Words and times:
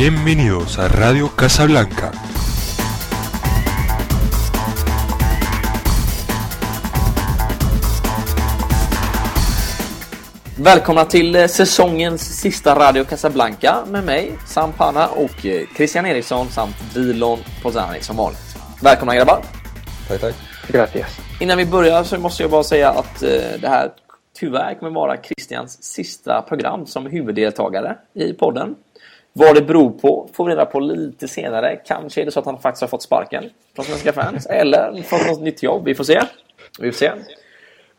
Bienvenidos 0.00 0.78
a 0.78 0.88
Radio 0.88 1.28
Casablanca. 1.28 2.12
Välkomna 10.56 11.04
till 11.04 11.36
eh, 11.36 11.46
säsongens 11.46 12.40
sista 12.40 12.74
Radio 12.74 13.04
Casablanca 13.04 13.84
med 13.86 14.04
mig, 14.04 14.32
Sam 14.46 14.72
Pana 14.72 15.08
och 15.08 15.46
eh, 15.46 15.66
Christian 15.76 16.06
Eriksson 16.06 16.48
samt 16.48 16.94
Dilon 16.94 17.38
Pozani 17.62 18.00
som 18.00 18.16
vanligt. 18.16 18.56
Välkomna 18.82 19.14
grabbar! 19.14 19.42
Tack, 20.08 20.20
tack. 20.20 20.34
Gracias. 20.68 21.20
Innan 21.40 21.58
vi 21.58 21.66
börjar 21.66 22.04
så 22.04 22.18
måste 22.18 22.42
jag 22.42 22.50
bara 22.50 22.64
säga 22.64 22.90
att 22.90 23.22
eh, 23.22 23.28
det 23.60 23.68
här 23.68 23.90
tyvärr 24.38 24.74
kommer 24.74 24.92
vara 24.92 25.16
Christians 25.22 25.82
sista 25.82 26.42
program 26.42 26.86
som 26.86 27.06
huvuddeltagare 27.06 27.96
i 28.14 28.32
podden. 28.32 28.76
Vad 29.32 29.54
det 29.54 29.62
beror 29.62 29.90
på 29.90 30.28
får 30.32 30.44
vi 30.44 30.50
reda 30.50 30.66
på 30.66 30.80
lite 30.80 31.28
senare. 31.28 31.76
Kanske 31.76 32.20
är 32.20 32.24
det 32.24 32.30
så 32.30 32.40
att 32.40 32.46
han 32.46 32.58
faktiskt 32.58 32.80
har 32.80 32.88
fått 32.88 33.02
sparken 33.02 33.44
från 33.74 33.84
svenska 33.84 34.12
fans 34.12 34.46
eller 34.46 35.02
fått 35.02 35.26
något 35.26 35.40
nytt 35.40 35.62
jobb. 35.62 35.84
Vi 35.84 35.94
får 35.94 36.04
se. 36.04 36.20
Vi 36.78 36.92
får 36.92 36.98
se. 36.98 37.12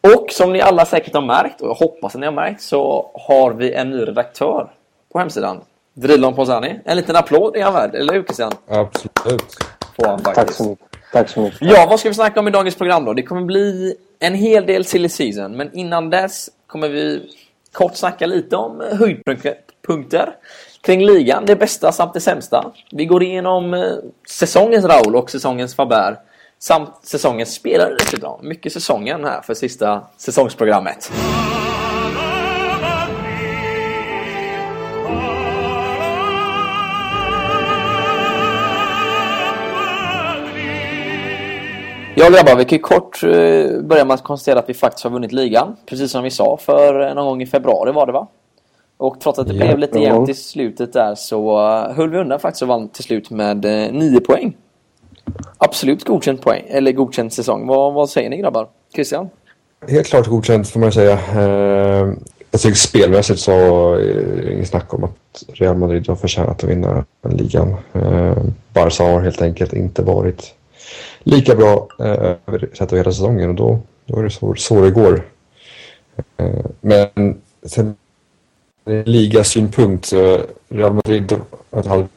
Och 0.01 0.31
som 0.31 0.53
ni 0.53 0.61
alla 0.61 0.85
säkert 0.85 1.13
har 1.13 1.21
märkt, 1.21 1.61
och 1.61 1.69
jag 1.69 1.73
hoppas 1.73 2.15
att 2.15 2.19
ni 2.19 2.27
har 2.27 2.33
märkt, 2.33 2.61
så 2.61 3.11
har 3.13 3.53
vi 3.53 3.73
en 3.73 3.89
ny 3.89 4.01
redaktör 4.01 4.71
på 5.11 5.19
hemsidan. 5.19 5.61
Drilon 5.93 6.35
Pozani. 6.35 6.79
En 6.85 6.97
liten 6.97 7.15
applåd 7.15 7.55
är 7.55 7.63
han 7.63 7.73
värd, 7.73 7.95
eller 7.95 8.13
hur 8.13 8.23
Christian? 8.23 8.51
Absolut. 8.67 9.57
Får 9.95 10.07
han 10.07 10.19
faktiskt. 10.19 10.47
Tack 10.47 10.55
så 10.55 10.69
mycket. 10.69 10.87
Tack 11.11 11.29
så 11.29 11.41
mycket. 11.41 11.61
Ja, 11.61 11.87
vad 11.89 11.99
ska 11.99 12.09
vi 12.09 12.15
snacka 12.15 12.39
om 12.39 12.47
i 12.47 12.51
dagens 12.51 12.75
program 12.75 13.05
då? 13.05 13.13
Det 13.13 13.23
kommer 13.23 13.41
bli 13.41 13.95
en 14.19 14.35
hel 14.35 14.65
del 14.65 14.85
silly 14.85 15.09
season, 15.09 15.57
men 15.57 15.73
innan 15.73 16.09
dess 16.09 16.49
kommer 16.67 16.89
vi 16.89 17.29
kort 17.71 17.95
snacka 17.95 18.25
lite 18.25 18.55
om 18.55 18.83
höjdpunkter 18.99 20.35
kring 20.81 21.05
ligan, 21.05 21.45
det 21.45 21.55
bästa 21.55 21.91
samt 21.91 22.13
det 22.13 22.19
sämsta. 22.19 22.71
Vi 22.91 23.05
går 23.05 23.23
igenom 23.23 23.73
eh, 23.73 23.81
säsongens 24.29 24.85
Raul 24.85 25.15
och 25.15 25.29
säsongens 25.29 25.75
Faber 25.75 26.19
samt 26.59 26.89
säsongens 27.03 27.53
spelare 27.53 27.95
dessutom. 27.99 28.47
Mycket 28.47 28.73
säsongen 28.73 29.23
här 29.23 29.41
för 29.41 29.53
sista 29.53 30.01
säsongsprogrammet. 30.17 31.11
Ja 42.15 42.29
grabbar, 42.29 42.55
vi 42.55 42.65
kan 42.65 42.77
ju 42.77 42.81
kort 42.81 43.23
eh, 43.23 43.81
börja 43.81 44.05
med 44.05 44.13
att 44.13 44.23
konstatera 44.23 44.59
att 44.59 44.69
vi 44.69 44.73
faktiskt 44.73 45.03
har 45.03 45.11
vunnit 45.11 45.31
ligan. 45.31 45.75
Precis 45.85 46.11
som 46.11 46.23
vi 46.23 46.31
sa 46.31 46.57
för 46.57 47.07
eh, 47.07 47.15
någon 47.15 47.25
gång 47.25 47.41
i 47.41 47.45
februari 47.45 47.91
var 47.91 48.05
det 48.05 48.11
va? 48.11 48.27
Och 49.01 49.19
trots 49.19 49.39
att 49.39 49.47
det 49.47 49.53
Ja. 49.53 49.65
blev 49.65 49.77
lite 49.79 49.99
jämnt 49.99 50.29
i 50.29 50.33
slutet 50.33 50.93
där 50.93 51.15
så 51.15 51.67
eh, 51.67 51.93
höll 51.95 52.09
vi 52.09 52.17
undan 52.17 52.39
faktiskt 52.39 52.61
och 52.61 52.67
vann 52.67 52.89
till 52.89 53.03
slut 53.03 53.29
med 53.29 53.65
eh, 53.65 53.93
9 53.93 54.19
poäng. 54.19 54.57
Absolut 55.57 56.05
godkänd 56.05 56.41
poäng, 56.41 56.63
eller 56.67 56.91
godkänd 56.91 57.33
säsong. 57.33 57.67
Vad, 57.67 57.93
vad 57.93 58.09
säger 58.09 58.29
ni 58.29 58.37
grabbar? 58.37 58.67
Christian? 58.95 59.29
Helt 59.89 60.07
klart 60.07 60.27
godkänt 60.27 60.69
får 60.69 60.79
man 60.79 60.91
säga. 60.91 61.13
Eh, 61.13 62.13
jag 62.51 62.61
tycker 62.61 62.75
spelmässigt 62.75 63.39
så 63.39 63.51
är 63.93 64.41
det 64.41 64.53
inget 64.53 64.67
snack 64.67 64.93
om 64.93 65.03
att 65.03 65.43
Real 65.53 65.77
Madrid 65.77 66.07
har 66.07 66.15
förtjänat 66.15 66.63
att 66.63 66.69
vinna 66.69 67.05
ligan. 67.29 67.75
Eh, 67.93 68.37
Barca 68.73 69.03
har 69.03 69.21
helt 69.21 69.41
enkelt 69.41 69.73
inte 69.73 70.01
varit 70.03 70.53
lika 71.23 71.55
bra 71.55 71.87
eh, 71.99 72.05
över 72.05 72.69
sett 72.73 72.91
över 72.93 72.97
hela 72.97 73.11
säsongen 73.11 73.49
och 73.49 73.55
då, 73.55 73.79
då 74.05 74.19
är 74.19 74.23
det 74.23 74.29
så, 74.29 74.55
så 74.55 74.81
det 74.81 74.91
går. 74.91 75.21
Eh, 76.37 76.65
men 76.81 77.41
sen 77.65 77.95
ligasynpunkt 78.85 80.05
så 80.05 80.41
Real 80.69 80.93
Madrid 80.93 81.35
hade 81.71 82.07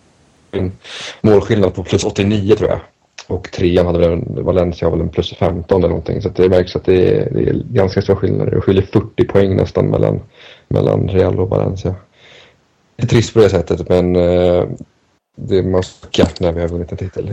en 0.50 0.72
målskillnad 1.20 1.74
på 1.74 1.84
plus 1.84 2.04
89 2.04 2.54
tror 2.54 2.70
jag. 2.70 2.80
Och 3.26 3.50
trean 3.52 3.86
hade 3.86 4.20
Valencia 4.26 4.86
har 4.86 4.92
väl 4.92 5.00
en 5.00 5.08
plus 5.08 5.34
15 5.34 5.78
eller 5.80 5.88
någonting. 5.88 6.22
Så 6.22 6.28
att 6.28 6.36
det 6.36 6.48
märks 6.48 6.76
att 6.76 6.84
det 6.84 7.08
är, 7.08 7.30
det 7.30 7.42
är 7.42 7.54
ganska 7.54 8.02
stora 8.02 8.16
skillnader. 8.16 8.50
Det 8.50 8.60
skiljer 8.60 8.82
40 8.82 9.24
poäng 9.24 9.56
nästan 9.56 9.86
mellan, 9.86 10.20
mellan 10.68 11.08
Real 11.08 11.40
och 11.40 11.48
Valencia. 11.48 11.94
Det 12.96 13.02
är 13.02 13.06
trist 13.06 13.34
på 13.34 13.40
det 13.40 13.50
sättet 13.50 13.88
men 13.88 14.16
eh, 14.16 14.64
det 15.36 15.58
är 15.58 15.84
gatt 16.16 16.40
när 16.40 16.52
vi 16.52 16.60
har 16.60 16.68
vunnit 16.68 16.92
en 16.92 16.98
titel. 16.98 17.30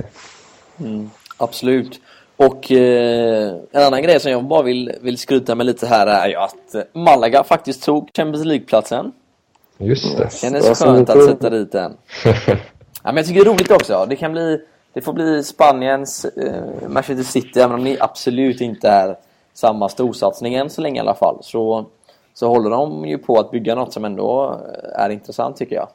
Mm, 0.79 1.09
absolut. 1.37 1.99
Och 2.35 2.71
eh, 2.71 3.53
en 3.71 3.83
annan 3.83 4.03
grej 4.03 4.19
som 4.19 4.31
jag 4.31 4.43
bara 4.43 4.61
vill, 4.61 4.91
vill 5.01 5.17
skryta 5.17 5.55
med 5.55 5.65
lite 5.65 5.87
här 5.87 6.07
är 6.07 6.27
ju 6.27 6.35
att 6.35 6.93
Malaga 6.93 7.43
faktiskt 7.43 7.83
tog 7.83 8.09
Champions 8.15 8.45
League-platsen. 8.45 9.11
Just 9.81 10.17
det. 10.17 10.33
Kändes 10.33 10.67
Ja, 10.67 10.75
så 10.75 10.85
skönt 10.85 10.99
lite- 10.99 11.13
att 11.13 11.25
sätta 11.25 11.49
dit 11.49 11.71
den. 11.71 11.97
Ja, 13.03 13.07
men 13.11 13.17
jag 13.17 13.25
tycker 13.25 13.39
det 13.45 13.49
är 13.49 13.53
roligt 13.53 13.71
också. 13.71 14.05
Det 14.09 14.15
kan 14.15 14.31
bli 14.31 14.59
det 14.93 15.01
får 15.01 15.13
bli 15.13 15.43
Spaniens 15.43 16.25
eh, 16.25 16.63
Manchester 16.87 17.23
City, 17.23 17.59
även 17.59 17.75
om 17.75 17.83
ni 17.83 17.97
absolut 17.99 18.61
inte 18.61 18.89
är 18.89 19.15
samma 19.53 19.89
storsatsning 19.89 20.53
än 20.53 20.69
så 20.69 20.81
länge 20.81 20.97
i 20.97 20.99
alla 20.99 21.13
fall. 21.13 21.37
Så, 21.41 21.85
så 22.33 22.47
håller 22.47 22.69
de 22.69 23.05
ju 23.05 23.17
på 23.17 23.39
att 23.39 23.51
bygga 23.51 23.75
något 23.75 23.93
som 23.93 24.05
ändå 24.05 24.59
är 24.95 25.09
intressant 25.09 25.57
tycker 25.57 25.75
jag. 25.75 25.87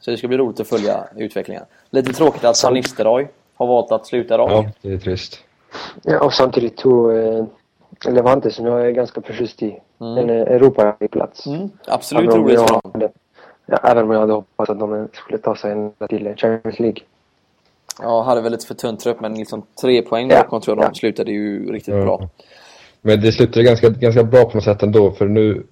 Så 0.00 0.10
det 0.10 0.16
ska 0.16 0.28
bli 0.28 0.36
roligt 0.36 0.60
att 0.60 0.68
följa 0.68 1.04
utvecklingen. 1.16 1.62
Lite 1.90 2.12
tråkigt 2.12 2.44
att 2.44 2.64
Van 2.64 2.74
Nistelrooy 2.74 3.28
har 3.54 3.66
valt 3.66 3.92
att 3.92 4.06
sluta 4.06 4.36
då. 4.36 4.46
Ja, 4.50 4.64
det 4.82 4.92
är 4.92 4.98
trist. 4.98 5.38
Ja, 6.02 6.20
och 6.24 6.34
samtidigt 6.34 6.76
tog 6.76 7.16
eh, 7.16 7.44
Levante 8.08 8.50
som 8.50 8.66
jag 8.66 8.86
är 8.86 8.90
ganska 8.90 9.22
förtjust 9.22 9.62
i 9.62 9.78
en 10.02 10.30
eh, 10.30 10.36
Europaplats. 10.36 11.46
Mm, 11.46 11.68
absolut 11.86 12.34
roligt 12.34 12.60
för 12.60 12.68
dem. 12.68 12.80
hade- 12.94 13.10
Ja, 13.66 13.78
även 13.82 14.04
om 14.04 14.10
jag 14.10 14.20
hade 14.20 14.32
hoppats 14.32 14.70
att 14.70 14.78
de 14.78 15.08
skulle 15.12 15.38
ta 15.38 15.56
sig 15.56 15.72
ända 15.72 16.08
till 16.08 16.34
Champions 16.36 16.78
League. 16.80 16.98
Ja, 18.02 18.22
hade 18.22 18.40
väl 18.40 18.52
lite 18.52 18.66
för 18.66 18.74
tunt 18.74 19.00
trupp, 19.00 19.20
men 19.20 19.34
liksom 19.34 19.62
tre 19.80 20.02
poäng 20.02 20.30
Ja, 20.30 20.36
bakom 20.42 20.60
tror 20.60 20.76
jag 20.76 20.84
de 20.84 20.88
ja. 20.88 20.94
slutade 20.94 21.30
ju 21.32 21.72
riktigt 21.72 21.94
Ja. 21.94 22.02
bra. 22.04 22.28
Men 23.00 23.20
det 23.20 23.32
slutade 23.32 23.64
ganska, 23.64 23.88
ganska 23.88 24.24
bra 24.24 24.44
på 24.44 24.56
något 24.56 24.64
sätt 24.64 24.82
ändå 24.82 25.10
för 25.12 25.26
nu 25.28 25.62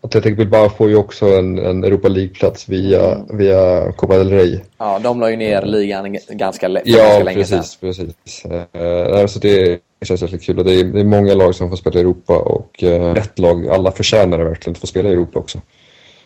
Athletic 0.00 0.36
Bilbao 0.36 0.68
får 0.68 0.88
ju 0.88 0.96
också 0.96 1.26
en, 1.26 1.58
en 1.58 1.84
Europa 1.84 2.08
League-plats 2.08 2.68
via, 2.68 3.24
via 3.30 3.92
Copa 3.92 4.18
del 4.18 4.30
Rey. 4.30 4.60
Ja, 4.78 4.98
de 4.98 5.20
la 5.20 5.30
ju 5.30 5.36
ner 5.36 5.62
ligan 5.62 6.12
g- 6.12 6.20
ganska, 6.28 6.68
lä- 6.68 6.82
Ja, 6.84 6.98
ganska 6.98 7.24
länge 7.24 7.44
sedan. 7.44 7.58
precis. 7.80 8.16
precis. 8.24 8.44
Uh, 8.74 9.26
så 9.26 9.38
det 9.38 9.80
känns 10.04 10.22
väldigt 10.22 10.42
kul. 10.42 10.58
Och 10.58 10.64
det, 10.64 10.72
är, 10.80 10.84
det 10.84 11.00
är 11.00 11.04
många 11.04 11.34
lag 11.34 11.54
som 11.54 11.68
får 11.68 11.76
spela 11.76 11.96
i 11.98 12.00
Europa 12.00 12.38
och 12.38 12.82
uh, 12.82 13.12
ett 13.16 13.38
lag, 13.38 13.68
alla 13.68 13.92
förtjänar 13.92 14.38
det 14.38 14.44
verkligen 14.44 14.72
att 14.74 14.78
få 14.80 14.86
spela 14.86 15.08
i 15.08 15.12
Europa 15.12 15.38
också. 15.38 15.58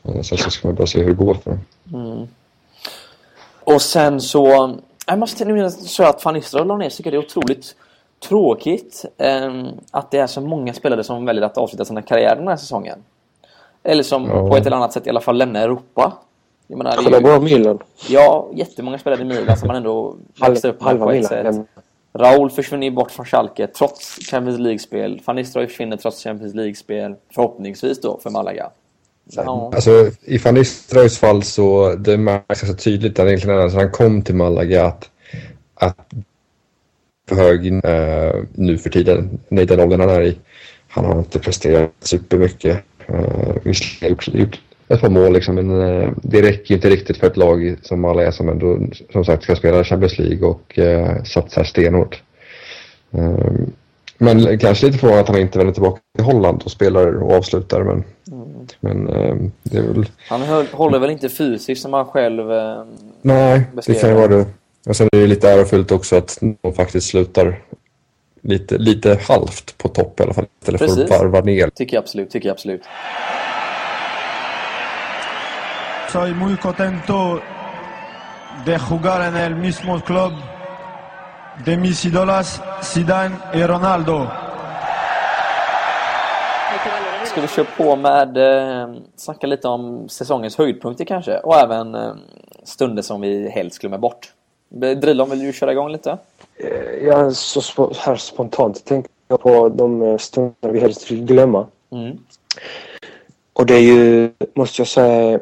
Uh, 0.08 0.22
sen 0.22 0.38
så 0.38 0.50
ska 0.50 0.68
man 0.68 0.74
bara 0.74 0.86
se 0.86 0.98
hur 1.02 1.08
det 1.08 1.14
går 1.24 1.34
för 1.34 1.58
dem. 1.84 2.28
Och 3.64 3.82
sen 3.82 4.20
så... 4.20 4.76
Jag 5.06 5.18
måste 5.18 5.44
nu 5.44 5.70
säga 5.70 6.08
att 6.08 6.24
Van 6.24 6.34
Nistelrooy 6.34 6.68
la 6.68 6.76
ner 6.76 6.88
så 6.88 6.96
tycker 6.96 7.12
jag 7.12 7.22
det 7.22 7.24
är 7.24 7.26
otroligt 7.26 7.74
tråkigt 8.28 9.04
ehm, 9.18 9.66
att 9.90 10.10
det 10.10 10.18
är 10.18 10.26
så 10.26 10.40
många 10.40 10.72
spelare 10.74 11.04
som 11.04 11.24
väljer 11.24 11.42
att 11.44 11.58
avsluta 11.58 11.84
sina 11.84 12.02
karriärer 12.02 12.36
den 12.36 12.48
här 12.48 12.56
säsongen. 12.56 12.98
Eller 13.86 14.02
som 14.02 14.24
Ja. 14.28 14.48
på 14.50 14.56
ett 14.56 14.66
eller 14.66 14.76
annat 14.76 14.92
sätt 14.92 15.06
i 15.06 15.10
alla 15.10 15.20
fall 15.20 15.36
lämnar 15.38 15.62
Europa. 15.62 16.12
Jag 16.66 16.78
menar, 16.78 16.90
det 16.90 16.96
Kolla 16.96 17.16
är 17.16 17.20
ju, 17.20 17.26
bara 17.26 17.40
Milan. 17.40 17.78
ja, 18.08 18.48
jättemånga 18.54 18.98
spelare 18.98 19.20
i 19.20 19.24
Milan 19.24 19.56
som 19.56 19.66
man 19.66 19.76
ändå 19.76 20.16
Halv, 20.38 20.52
växte 20.52 20.68
upp 20.68 20.82
halva 20.82 21.04
på 21.04 21.10
ett 21.12 21.30
Milan. 21.32 21.54
sätt. 21.54 21.66
Raul 22.18 22.50
försvinner 22.50 22.90
bort 22.90 23.10
från 23.10 23.26
Schalke 23.26 23.66
trots 23.66 24.18
Champions 24.30 24.58
League-spel. 24.60 25.20
Van 25.24 25.36
Nistelrooy 25.36 25.68
försvinner 25.68 25.96
trots 25.96 26.24
Champions 26.24 26.54
League-spel. 26.54 27.14
Förhoppningsvis 27.34 28.00
då 28.00 28.18
för 28.22 28.30
Malaga. 28.30 28.70
Ja. 29.24 29.70
Alltså, 29.74 30.10
I 30.22 30.38
Van 30.38 30.54
Nistelrooys 30.54 31.18
fall 31.18 31.42
så 31.42 31.94
det 31.94 32.16
märks 32.16 32.60
så 32.60 32.74
tydligt 32.74 33.18
att 33.18 33.26
egentligen 33.26 33.56
när 33.56 33.68
han 33.70 33.90
kom 33.90 34.22
till 34.22 34.34
Malaga 34.34 34.84
att, 34.86 35.10
att 35.74 36.12
för 37.28 37.36
hög 37.36 37.66
eh, 37.66 38.34
nu 38.54 38.78
för 38.78 38.90
tiden, 38.90 39.40
i 39.50 39.64
den 39.64 39.80
åldern 39.80 40.00
han 40.00 40.10
är 40.10 40.22
i. 40.22 40.38
Han 40.88 41.04
har 41.04 41.18
inte 41.18 41.38
presterat 41.38 41.90
supermycket. 42.00 42.78
Uh, 43.10 43.56
visserligen 43.62 44.10
gjort, 44.10 44.28
gjort 44.28 44.60
ett 44.88 45.00
par 45.00 45.08
mål 45.08 45.32
liksom, 45.32 45.54
men 45.54 45.80
eh, 45.80 46.10
det 46.22 46.42
räcker 46.42 46.74
inte 46.74 46.90
riktigt 46.90 47.16
för 47.16 47.26
ett 47.26 47.36
lag 47.36 47.76
som 47.82 48.00
Malaga 48.00 48.32
som 48.32 48.48
ändå 48.48 48.78
som 49.12 49.24
sagt 49.24 49.42
ska 49.42 49.56
spela 49.56 49.84
Champions 49.84 50.18
League 50.18 50.48
och 50.48 50.78
uh, 50.78 51.22
satsar 51.24 51.64
stenhårt. 51.64 52.22
Eh, 53.12 53.52
men 54.18 54.58
kanske 54.58 54.86
lite 54.86 54.98
förvånad 54.98 55.20
att 55.20 55.28
han 55.28 55.38
inte 55.38 55.58
vänder 55.58 55.74
tillbaka 55.74 56.00
till 56.16 56.24
Holland 56.24 56.62
och 56.64 56.70
spelar 56.70 57.22
och 57.22 57.32
avslutar. 57.32 57.82
Men, 57.84 58.04
men 58.80 59.08
eh, 59.08 59.36
det 59.62 59.78
är 59.78 59.82
väl... 59.82 60.06
Han 60.28 60.42
höll, 60.42 60.66
håller 60.72 60.98
väl 60.98 61.10
inte 61.10 61.28
fysiskt 61.28 61.82
som 61.82 61.92
han 61.92 62.04
själv... 62.04 62.52
Eh, 62.52 62.84
Nej, 63.22 63.58
det 63.58 63.76
Beskrev 63.76 64.00
kan 64.00 64.10
ju 64.10 64.14
det. 64.14 64.20
vara 64.20 64.36
det. 64.36 64.46
Och 64.88 64.96
sen 64.96 65.08
är 65.12 65.20
det 65.20 65.26
lite 65.26 65.50
ärofyllt 65.50 65.92
också 65.92 66.16
att 66.16 66.38
de 66.62 66.72
faktiskt 66.72 67.06
slutar 67.06 67.60
lite, 68.46 68.78
lite 68.78 69.18
halvt 69.28 69.78
på 69.78 69.88
topp 69.88 70.20
i 70.20 70.22
alla 70.22 70.34
fall. 70.34 70.46
Istället 70.60 70.78
för 70.78 70.86
att 70.86 70.94
Precis. 70.94 71.10
varva 71.10 71.40
ner. 71.40 71.70
tycker 71.74 71.96
jag 71.96 72.02
absolut, 72.02 72.30
tycker 72.30 72.48
jag 72.48 72.54
absolut. 72.54 72.82
Soy 76.12 76.34
muy 76.34 76.56
contento 76.56 77.40
de 78.66 78.78
jugar 78.90 79.20
en 79.20 79.36
el 79.36 79.54
mismo 79.54 80.00
club 80.00 80.32
de 81.64 81.76
mis 81.76 82.04
ídolas 82.04 82.60
Zidane 82.82 83.36
y 83.54 83.62
Ronaldo. 83.66 84.26
Ska 87.24 87.40
vi 87.40 87.48
köra 87.48 87.66
på 87.76 87.96
med... 87.96 88.36
Eh, 88.36 88.88
snacka 89.16 89.46
lite 89.46 89.68
om 89.68 90.08
säsongens 90.08 90.58
höjdpunkter 90.58 91.04
kanske? 91.04 91.38
Och 91.38 91.56
även 91.56 91.94
eh, 91.94 92.14
stunder 92.64 93.02
som 93.02 93.20
vi 93.20 93.48
helst 93.48 93.78
glömmer 93.78 93.98
bort. 93.98 94.32
Drilon, 94.68 95.30
vill 95.30 95.38
du 95.38 95.52
köra 95.52 95.72
igång 95.72 95.88
lite? 95.92 96.18
Eh, 96.56 97.06
Jag 97.06 97.32
så 97.32 97.60
sp- 97.60 97.96
här 97.98 98.16
spontant 98.16 98.84
tänker 98.84 99.10
jag 99.28 99.40
på 99.40 99.68
de 99.68 100.02
eh, 100.02 100.16
stunder 100.18 100.70
vi 100.70 100.80
helst 100.80 101.10
vill 101.10 101.24
glömma. 101.24 101.66
Mm. 101.90 102.18
Och 103.52 103.66
det 103.66 103.74
är 103.74 103.80
ju, 103.80 104.30
måste 104.54 104.80
jag 104.80 104.88
säga, 104.88 105.40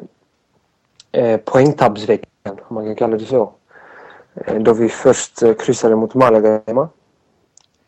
eh, 1.11 1.37
poängtabbsveckan, 1.39 2.57
om 2.67 2.75
man 2.75 2.85
kan 2.85 2.95
kalla 2.95 3.17
det 3.17 3.25
så. 3.25 3.51
Eh, 4.35 4.55
då 4.55 4.73
vi 4.73 4.89
först 4.89 5.41
eh, 5.43 5.53
kryssade 5.53 5.95
mot 5.95 6.13
Malaga 6.13 6.61
hemma. 6.67 6.89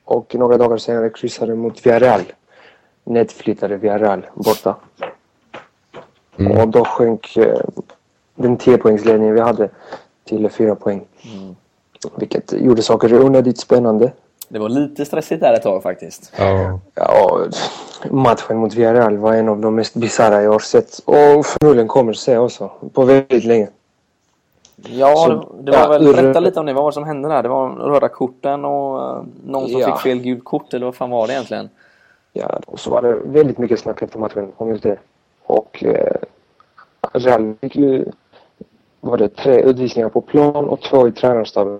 Och 0.04 0.36
några 0.36 0.58
dagar 0.58 0.78
senare 0.78 1.10
kryssade 1.10 1.56
mot 1.56 1.86
Villarreal. 1.86 2.22
Nedflyttade 3.04 3.78
Villarreal 3.78 4.26
borta. 4.34 4.76
Mm. 6.38 6.58
Och 6.58 6.68
då 6.68 6.86
sjönk 6.86 7.38
eh, 7.38 7.60
den 8.36 8.58
10-poängsledningen 8.58 9.34
vi 9.34 9.40
hade 9.42 9.70
till 10.28 10.50
4 10.50 10.76
poäng. 10.76 11.06
Vilket 12.16 12.54
gjorde 12.54 12.82
saker 12.82 13.22
onödigt 13.26 13.60
spännande. 13.60 14.12
Det 14.50 14.60
var 14.60 14.70
lite 14.70 15.06
stressigt 15.06 15.42
där 15.42 15.54
ett 15.54 15.62
tag 15.64 15.84
faktiskt. 15.84 16.34
Ja. 16.38 16.80
Ja, 16.96 17.40
matchen 18.12 18.58
mot 18.58 18.74
Villarreal 18.74 19.18
var 19.18 19.34
en 19.34 19.50
av 19.50 19.60
de 19.60 19.76
mest 19.76 19.94
bisarra 19.96 20.42
jag 20.44 20.52
har 20.52 20.60
sett 20.60 21.00
och 21.06 21.46
förmodligen 21.46 21.88
kommer 21.88 22.14
se 22.14 22.38
också 22.38 22.72
på 22.94 23.04
väldigt 23.04 23.44
länge. 23.44 23.68
Ja, 24.76 25.16
Så- 25.16 25.30
det, 25.34 25.64
det 25.64 25.72
var 25.72 25.80
ja, 25.84 25.88
väl... 25.90 26.14
Berätta 26.14 26.40
lite 26.40 26.60
om 26.60 26.66
det. 26.66 26.74
Vad 26.74 26.84
var 26.84 26.92
det 26.92 26.94
som 26.94 27.04
hände 27.04 27.30
där? 27.30 27.44
Det 27.44 27.50
var 27.50 27.70
röda 27.70 28.08
korten 28.10 28.66
och 28.66 29.02
eh, 29.18 29.24
någon 29.46 29.70
som 29.70 29.80
Ja. 29.80 29.88
fick 29.96 30.02
fel 30.04 30.20
gult 30.20 30.44
kort, 30.44 30.74
eller 30.74 30.86
vad 30.86 30.96
fan 30.96 31.10
var 31.10 31.28
det 31.28 31.34
egentligen? 31.34 31.70
Ja, 32.34 32.60
och 32.68 32.80
så 32.80 32.90
var 32.90 33.02
det 33.02 33.14
väldigt 33.26 33.58
mycket 33.58 33.80
snack 33.80 34.02
efter 34.02 34.20
matchen 34.20 34.52
om 34.58 34.70
just 34.70 34.84
det. 34.84 34.98
Och 35.46 35.84
eh, 35.84 36.16
Real 37.14 37.54
fick 37.62 37.76
ju 37.76 38.06
var 39.08 39.18
det 39.18 39.30
tre 39.30 39.62
utvisningar 39.62 40.10
på 40.10 40.22
plan 40.22 40.70
och 40.70 40.82
två 40.82 41.08
i 41.08 41.12
tränarstaben. 41.12 41.80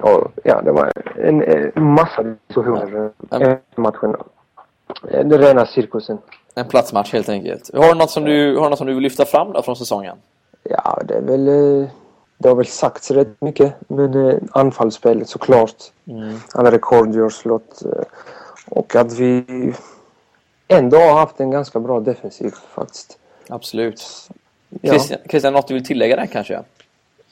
Och 0.00 0.32
ja, 0.44 0.62
det 0.62 0.72
var 0.72 0.92
en, 1.16 1.42
en 1.42 1.72
massa 1.84 2.22
diskussioner 2.22 3.10
efter 3.30 3.60
matchen. 3.80 4.16
Eh, 5.10 5.26
Den 5.26 5.38
rena 5.38 5.66
cirkusen. 5.66 6.18
En 6.54 6.68
platsmatch 6.68 7.12
helt 7.12 7.28
enkelt. 7.28 7.70
Har 7.74 7.88
du 7.88 7.94
något 7.94 8.10
som 8.10 8.24
du, 8.24 8.56
har 8.56 8.64
du 8.64 8.70
något 8.70 8.78
som 8.78 8.86
du 8.86 8.94
vill 8.94 9.02
lyfta 9.02 9.24
fram 9.24 9.52
då 9.52 9.62
från 9.62 9.76
säsongen? 9.76 10.16
Ja, 10.62 11.00
det 11.04 11.14
är 11.14 11.22
väl... 11.22 11.48
eh, 11.82 11.88
Det 12.38 12.48
har 12.48 12.56
väl 12.56 12.66
sagts 12.66 13.10
rätt 13.10 13.40
mycket. 13.40 13.74
Men 13.88 14.28
eh, 14.28 14.36
anfallsspelet 14.52 15.28
såklart. 15.28 15.74
Alla 16.54 16.70
rekord 16.70 17.32
slått. 17.32 17.82
eh, 17.84 18.02
Och 18.68 18.96
att 18.96 19.12
vi 19.18 19.44
ändå 20.68 20.96
har 20.96 21.18
haft 21.18 21.40
en 21.40 21.50
ganska 21.50 21.80
bra 21.80 22.00
defensiv 22.00 22.50
faktiskt. 22.74 23.18
Absolut. 23.48 24.28
Ja. 24.80 24.92
Christian, 24.92 25.18
Christian, 25.30 25.52
något 25.52 25.68
du 25.68 25.74
vill 25.74 25.84
tillägga 25.84 26.16
där 26.16 26.26
kanske? 26.26 26.60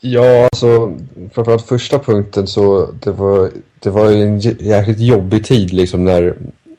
Ja, 0.01 0.45
alltså 0.45 0.93
framförallt 1.33 1.67
första 1.67 1.99
punkten 1.99 2.47
så 2.47 2.87
det 2.93 3.11
var, 3.11 3.51
det 3.81 3.91
var 3.91 4.11
ju 4.11 4.23
en 4.23 4.41
jä- 4.41 4.63
jäkligt 4.63 5.01
jobbig 5.01 5.45
tid 5.45 5.73
liksom 5.73 6.05
när, 6.05 6.35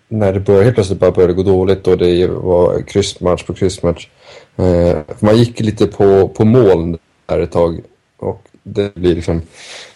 när 0.08 0.34
det 0.34 0.40
började, 0.40 0.64
helt 0.64 0.76
plötsligt 0.76 1.00
bara 1.00 1.12
började 1.12 1.34
gå 1.34 1.44
dåligt 1.44 1.88
och 1.88 1.98
det 1.98 2.28
var 2.28 2.82
kryssmatch 2.82 3.44
på 3.44 3.54
kryssmatch. 3.54 4.08
Eh, 4.56 4.98
man 5.20 5.38
gick 5.38 5.60
lite 5.60 5.88
på, 5.88 6.28
på 6.28 6.46
moln 6.46 6.98
där 7.26 7.40
ett 7.40 7.52
tag 7.52 7.82
och 8.18 8.42
det 8.64 8.96
blir 8.96 9.16
liksom, 9.16 9.42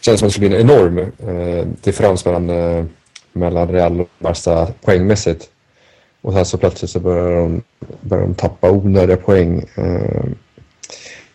känns 0.01 0.19
som 0.19 0.25
att 0.25 0.29
det 0.29 0.33
skulle 0.33 0.49
bli 0.49 0.61
en 0.61 0.69
enorm 0.69 0.97
eh, 0.97 1.67
differens 1.81 2.25
mellan, 2.25 2.49
eh, 2.49 2.85
mellan 3.33 3.67
Real 3.67 4.01
och 4.01 4.09
Barca 4.19 4.67
poängmässigt. 4.81 5.49
Och 6.21 6.33
sen 6.33 6.45
så 6.45 6.57
plötsligt 6.57 6.91
så 6.91 6.99
börjar 6.99 7.39
de, 7.39 7.61
börjar 8.01 8.23
de 8.23 8.33
tappa 8.33 8.71
onödiga 8.71 9.17
poäng. 9.17 9.65
Eh, 9.75 10.23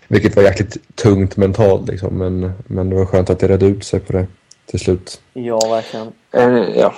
vilket 0.09 0.37
var 0.37 0.43
jäkligt 0.43 0.77
tungt 0.95 1.37
mentalt 1.37 1.89
liksom. 1.89 2.19
Men, 2.19 2.53
men 2.67 2.91
det 2.91 2.97
var 2.97 3.07
skönt 3.07 3.31
att 3.31 3.39
det 3.39 3.49
redde 3.49 3.67
ut 3.67 3.85
sig 3.85 4.01
på 4.01 4.13
det 4.13 4.27
till 4.67 4.81
slut. 4.81 5.21
Ja, 5.33 5.59
verkligen. 5.71 6.13
En, 6.31 6.79
ja, 6.79 6.95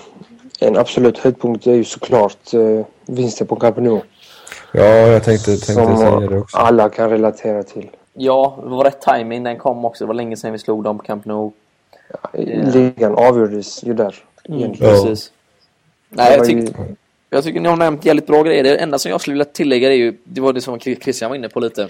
en 0.60 0.76
absolut 0.76 1.18
höjdpunkt 1.18 1.66
är 1.66 1.74
ju 1.74 1.84
såklart 1.84 2.54
eh, 2.54 2.86
vinsten 3.06 3.46
på 3.46 3.56
Camp 3.56 3.76
Nou. 3.76 4.00
Ja, 4.72 4.84
jag 4.84 5.24
tänkte, 5.24 5.50
tänkte 5.50 5.72
Som 5.72 5.96
säga 5.96 6.20
det 6.20 6.38
också. 6.38 6.56
alla 6.56 6.88
kan 6.88 7.10
relatera 7.10 7.62
till. 7.62 7.90
Ja, 8.12 8.58
det 8.62 8.68
var 8.68 8.84
rätt 8.84 9.00
timing 9.00 9.42
den 9.42 9.58
kom 9.58 9.84
också. 9.84 10.04
Det 10.04 10.08
var 10.08 10.14
länge 10.14 10.36
sedan 10.36 10.52
vi 10.52 10.58
slog 10.58 10.84
dem 10.84 10.98
på 10.98 11.04
Camp 11.04 11.24
Nou. 11.24 11.52
Ligan 12.72 13.14
avgjordes 13.14 13.84
ju 13.84 13.94
där. 13.94 14.14
Ja. 14.42 14.68
Precis. 14.78 15.32
Det 16.08 16.16
Nej, 16.22 16.36
jag, 16.36 16.46
tyck, 16.46 16.76
jag 17.30 17.44
tycker 17.44 17.60
ni 17.60 17.68
har 17.68 17.76
nämnt 17.76 18.04
jävligt 18.04 18.26
bra 18.26 18.42
grejer. 18.42 18.64
Det 18.64 18.76
enda 18.76 18.98
som 18.98 19.10
jag 19.10 19.20
skulle 19.20 19.34
vilja 19.34 19.44
tillägga 19.44 19.88
är 19.88 19.96
ju, 19.96 20.16
det 20.24 20.40
var 20.40 20.52
det 20.52 20.60
som 20.60 20.80
Christian 20.80 21.30
var 21.30 21.36
inne 21.36 21.48
på 21.48 21.60
lite. 21.60 21.88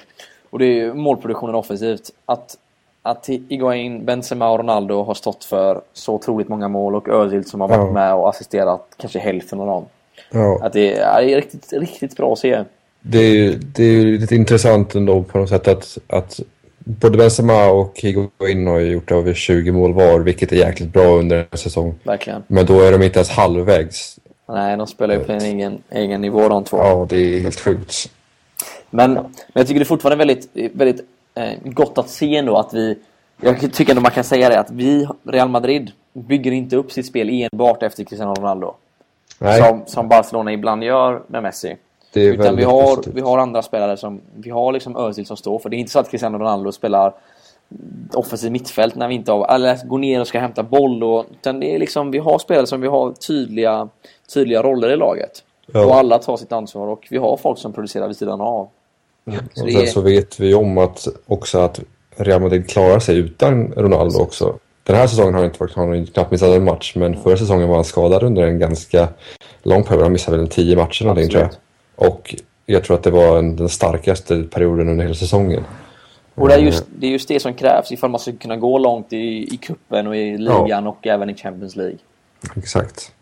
Och 0.57 0.61
det 0.61 0.81
är 0.81 0.95
målproduktionen 0.95 1.55
offensivt. 1.55 2.11
Att, 2.27 2.57
att 3.03 3.29
Higuain, 3.29 4.05
Benzema 4.05 4.51
och 4.51 4.59
Ronaldo 4.59 5.03
har 5.03 5.15
stått 5.15 5.45
för 5.45 5.81
så 5.93 6.15
otroligt 6.15 6.49
många 6.49 6.69
mål 6.69 6.95
och 6.95 7.09
Özil 7.09 7.45
som 7.45 7.61
har 7.61 7.69
varit 7.69 7.87
Ja. 7.87 7.93
med 7.93 8.15
och 8.15 8.29
assisterat 8.29 8.87
kanske 8.97 9.19
hälften 9.19 9.61
av 9.61 9.67
dem. 9.67 9.85
Ja, 10.33 10.59
Att 10.63 10.73
det, 10.73 10.99
är, 10.99 11.23
det 11.23 11.33
är 11.33 11.37
riktigt, 11.37 11.73
riktigt 11.73 12.17
bra 12.17 12.33
att 12.33 12.39
se. 12.39 12.65
det 13.01 13.19
är 13.19 13.31
ju 13.35 13.53
det 13.59 13.83
är 13.85 13.91
ju 13.93 14.19
lite 14.19 14.35
intressant 14.35 14.95
ändå 14.95 15.23
på 15.23 15.39
något 15.39 15.49
sätt 15.49 15.69
att, 15.69 15.99
att 16.09 16.41
både 16.79 17.19
Benzema 17.19 17.67
och 17.71 17.93
Higuain 18.01 18.67
har 18.67 18.79
ju 18.79 18.93
gjort 18.93 19.11
över 19.13 19.35
20 19.35 19.73
mål 19.73 19.93
var, 19.93 20.19
vilket 20.21 20.53
är 20.53 20.57
jäkligt 20.57 20.93
bra 20.93 21.07
under 21.07 21.47
en 21.51 21.59
säsong. 21.59 21.95
Verkligen. 22.03 22.43
Men 22.47 22.67
då 22.67 22.81
är 22.81 22.93
de 22.93 23.03
inte 23.03 23.19
ens 23.19 23.31
halvvägs. 23.31 24.19
Nej, 24.49 24.77
de 24.77 24.87
spelar 24.87 25.15
ju 25.15 25.21
på 25.25 25.33
en 25.33 25.41
egen, 25.43 25.83
egen 25.91 26.21
nivå 26.21 26.49
de 26.49 26.65
två. 26.65 26.77
Ja, 26.77 27.07
det 27.09 27.17
är 27.37 27.41
helt 27.41 27.61
sjukt. 27.61 28.11
Men, 28.91 29.13
men 29.13 29.33
jag 29.53 29.67
tycker 29.67 29.81
det 29.81 29.83
är 29.83 29.87
fortfarande 29.87 30.25
väldigt, 30.25 30.73
väldigt 30.73 31.01
eh, 31.35 31.53
gott 31.65 31.99
att 31.99 32.11
se 32.11 32.37
ändå 32.37 32.57
att 32.57 32.75
vi... 32.75 32.99
Jag 33.41 33.73
tycker 33.75 33.93
ändå 33.93 34.03
man 34.03 34.11
kan 34.11 34.25
säga 34.25 34.49
det 34.49 34.61
att 34.61 34.71
vi, 34.71 35.09
Real 35.25 35.49
Madrid, 35.49 35.93
bygger 36.13 36.53
inte 36.53 36.77
upp 36.77 36.93
sitt 36.93 37.07
spel 37.07 37.29
enbart 37.31 37.83
efter 37.83 38.05
Cristiano 38.05 38.35
Ronaldo. 38.35 38.75
Nej, 39.39 39.63
Som, 39.63 39.83
som 39.87 40.09
Barcelona 40.09 40.53
ibland 40.53 40.85
gör 40.85 41.23
med 41.27 41.43
Messi. 41.43 41.77
Utan 42.15 42.57
vi 42.57 42.65
har, 42.65 42.97
positivt. 42.97 43.15
vi 43.15 43.21
har 43.21 43.39
andra 43.39 43.63
spelare 43.63 43.97
som... 43.97 44.21
Vi 44.35 44.51
har 44.51 44.73
liksom 44.73 44.97
Özil 44.97 45.27
som 45.27 45.37
står 45.37 45.59
för. 45.59 45.69
Det 45.69 45.77
är 45.77 45.79
inte 45.79 45.93
så 45.93 45.99
att 45.99 46.11
Cristiano 46.11 46.39
Ronaldo 46.39 46.73
spelar 46.73 47.13
offensiv 48.15 48.53
mittfält 48.53 48.95
när 48.95 49.09
vi 49.09 49.15
inte 49.15 49.33
har... 49.33 49.55
Eller 49.55 49.87
går 49.87 49.99
ner 49.99 50.21
och 50.21 50.27
ska 50.27 50.39
hämta 50.39 50.63
boll. 50.63 51.05
Och, 51.05 51.27
utan 51.31 51.61
det 51.61 51.75
är 51.75 51.79
liksom... 51.79 52.11
Vi 52.11 52.19
har 52.19 52.39
spelare 52.39 52.67
som 52.67 52.81
vi 52.81 52.89
har 52.89 53.13
tydliga, 53.13 53.89
tydliga 54.35 54.63
roller 54.63 54.89
i 54.89 54.97
laget. 54.97 55.45
Ja. 55.73 55.85
Och 55.87 55.95
alla 55.95 56.19
tar 56.19 56.37
sitt 56.37 56.53
ansvar 56.53 56.87
och 56.87 57.07
vi 57.11 57.17
har 57.19 57.37
folk 57.37 57.59
som 57.59 57.73
producerar 57.73 58.07
vid 58.09 58.17
sidan 58.17 58.41
av. 58.41 58.69
Så 59.27 59.33
Och 59.65 59.71
sen 59.71 59.83
är- 59.83 59.87
så 59.87 60.01
vet 60.01 60.41
vi 60.41 60.55
om 60.55 60.79
att 60.79 61.09
också 61.27 61.59
att 61.59 61.81
Real 62.17 62.41
Madrid 62.43 62.69
klarar 62.71 62.99
sig 62.99 63.17
utan 63.19 63.73
Ronaldo 63.73 64.19
också. 64.21 64.59
Den 64.83 64.97
här 64.97 65.07
säsongen 65.07 65.35
har 65.35 65.41
han 65.41 65.51
inte 65.51 65.61
varit, 65.61 65.75
han 65.75 65.89
har 65.89 66.07
knappt 66.07 66.31
missat 66.31 66.49
en 66.49 66.65
match, 66.65 66.93
men 66.97 67.17
förra 67.23 67.37
säsongen 67.37 67.69
var 67.69 67.75
han 67.75 67.85
skadad 67.85 68.23
under 68.23 68.43
en 68.43 68.59
ganska 68.59 69.09
lång 69.63 69.85
period. 69.85 70.03
Han 70.03 70.13
missade 70.13 70.37
väl 70.37 70.49
tio 70.49 70.77
matcher 70.77 71.05
någonting 71.05 71.31
tror 71.31 71.43
jag. 71.43 72.11
Och 72.11 72.35
jag 72.67 72.85
tror 72.85 72.97
att 72.97 73.03
det 73.03 73.11
var 73.11 73.39
en, 73.39 73.57
den 73.57 73.69
starkaste 73.69 74.43
perioden 74.43 74.89
under 74.89 75.05
hela 75.05 75.15
säsongen. 75.15 75.65
Och 76.35 76.49
det 76.49 76.55
är, 76.55 76.59
just, 76.59 76.85
det 76.99 77.07
är 77.07 77.11
just 77.11 77.29
det 77.29 77.41
som 77.41 77.55
krävs 77.55 77.93
ifall 77.93 78.11
man 78.11 78.21
ska 78.21 78.33
kunna 78.33 78.57
gå 78.57 78.79
långt 78.79 79.13
i, 79.13 79.55
i 79.55 79.57
kuppen 79.63 80.07
och 80.07 80.17
i 80.17 80.39
ligan 80.39 80.87
och 80.87 81.07
även 81.07 81.31
i 81.31 81.35
Champions 81.35 81.77
League. 81.77 81.97
Exakt. 82.57 83.13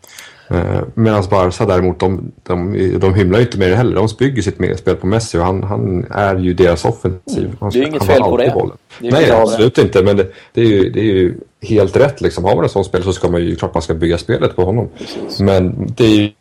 Eh, 0.47 0.81
Medan 0.93 1.23
Barca 1.29 1.65
däremot, 1.65 1.99
de, 1.99 2.31
de, 2.43 2.77
de 2.99 3.13
hymlar 3.13 3.39
ju 3.39 3.45
inte 3.45 3.57
med 3.57 3.69
det 3.69 3.75
heller. 3.75 3.95
De 3.95 4.07
bygger 4.19 4.41
sitt 4.41 4.79
spel 4.79 4.95
på 4.95 5.07
Messi 5.07 5.37
och 5.37 5.43
han, 5.43 5.63
han 5.63 6.05
är 6.11 6.35
ju 6.35 6.53
deras 6.53 6.85
offensiv. 6.85 7.55
Han, 7.59 7.69
Det 7.69 7.77
är 7.77 7.81
ju 7.81 7.87
inget 7.87 8.03
fel 8.03 8.19
på 8.19 8.37
det. 8.37 8.51
Bollen. 8.53 8.77
Det 8.99 9.11
Nej, 9.11 9.27
bra 9.27 9.35
det. 9.35 9.41
absolut 9.41 9.77
inte. 9.77 10.03
Men 10.03 10.17
det, 10.17 10.27
det, 10.53 10.61
är 10.61 10.65
ju, 10.65 10.89
det 10.89 10.99
är 10.99 11.03
ju 11.03 11.35
helt 11.61 11.97
rätt. 11.97 12.21
Liksom. 12.21 12.43
Har 12.43 12.55
man 12.55 12.63
en 12.63 12.69
sån 12.69 12.85
spel 12.85 13.03
så 13.03 13.13
ska 13.13 13.29
man 13.29 13.41
ju 13.41 13.55
klart 13.55 13.73
man 13.73 13.83
ska 13.83 13.93
bygga 13.93 14.17
spelet 14.17 14.55
på 14.55 14.65
honom. 14.65 14.89
Men 15.39 15.93
det 15.95 16.05
är 16.05 16.31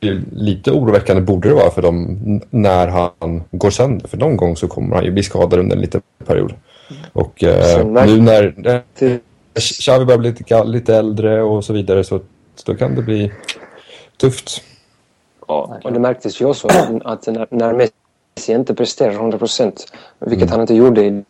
ju 0.00 0.22
lite 0.32 0.70
oroväckande 0.70 1.22
borde 1.22 1.48
det 1.48 1.54
vara 1.54 1.70
för 1.70 1.82
dem 1.82 2.18
när 2.50 2.88
han 2.88 3.42
går 3.50 3.70
sönder. 3.70 4.08
För 4.08 4.16
någon 4.16 4.36
gång 4.36 4.56
så 4.56 4.68
kommer 4.68 4.96
han 4.96 5.04
ju 5.04 5.10
bli 5.10 5.22
skadad 5.22 5.60
under 5.60 5.76
en 5.76 5.82
liten 5.82 6.00
period. 6.26 6.54
Och 7.12 7.44
eh, 7.44 7.86
nu 8.06 8.20
när 8.20 8.54
eh, 8.98 9.16
Xavi 9.54 10.04
börjar 10.04 10.18
bli 10.18 10.30
lite, 10.30 10.64
lite 10.64 10.96
äldre 10.96 11.42
och 11.42 11.64
så 11.64 11.72
vidare 11.72 12.04
så, 12.04 12.20
så 12.54 12.72
då 12.72 12.78
kan 12.78 12.94
det 12.94 13.02
bli 13.02 13.32
tufft. 14.16 14.62
ja, 15.48 15.80
och 15.84 15.92
det 15.92 16.00
märktes 16.00 16.40
ju 16.40 16.44
också 16.44 16.68
att, 17.04 17.26
när, 17.26 17.46
när 17.50 17.72
Messi 17.72 18.52
inte 18.52 18.74
presterar 18.74 19.12
100 19.12 19.38
procent, 19.38 19.92
vilket 20.18 20.50
han 20.50 20.60
inte 20.60 20.74
gjorde 20.74 21.04
i 21.04 21.24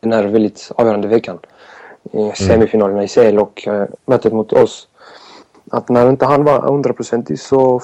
den 0.00 0.12
här 0.12 0.24
väldigt 0.24 0.72
avgörande 0.76 1.08
veckan 1.08 1.38
i 2.12 2.32
semifinalerna 2.36 3.04
i 3.04 3.08
CL 3.08 3.38
och 3.38 3.68
uh, 3.68 3.84
mötet 4.06 4.32
mot 4.32 4.52
oss. 4.52 4.88
Att 5.70 5.88
när 5.88 6.08
inte 6.08 6.24
han 6.24 6.44
var 6.44 6.64
100 6.64 6.92
procentig 6.92 7.40
så, 7.40 7.80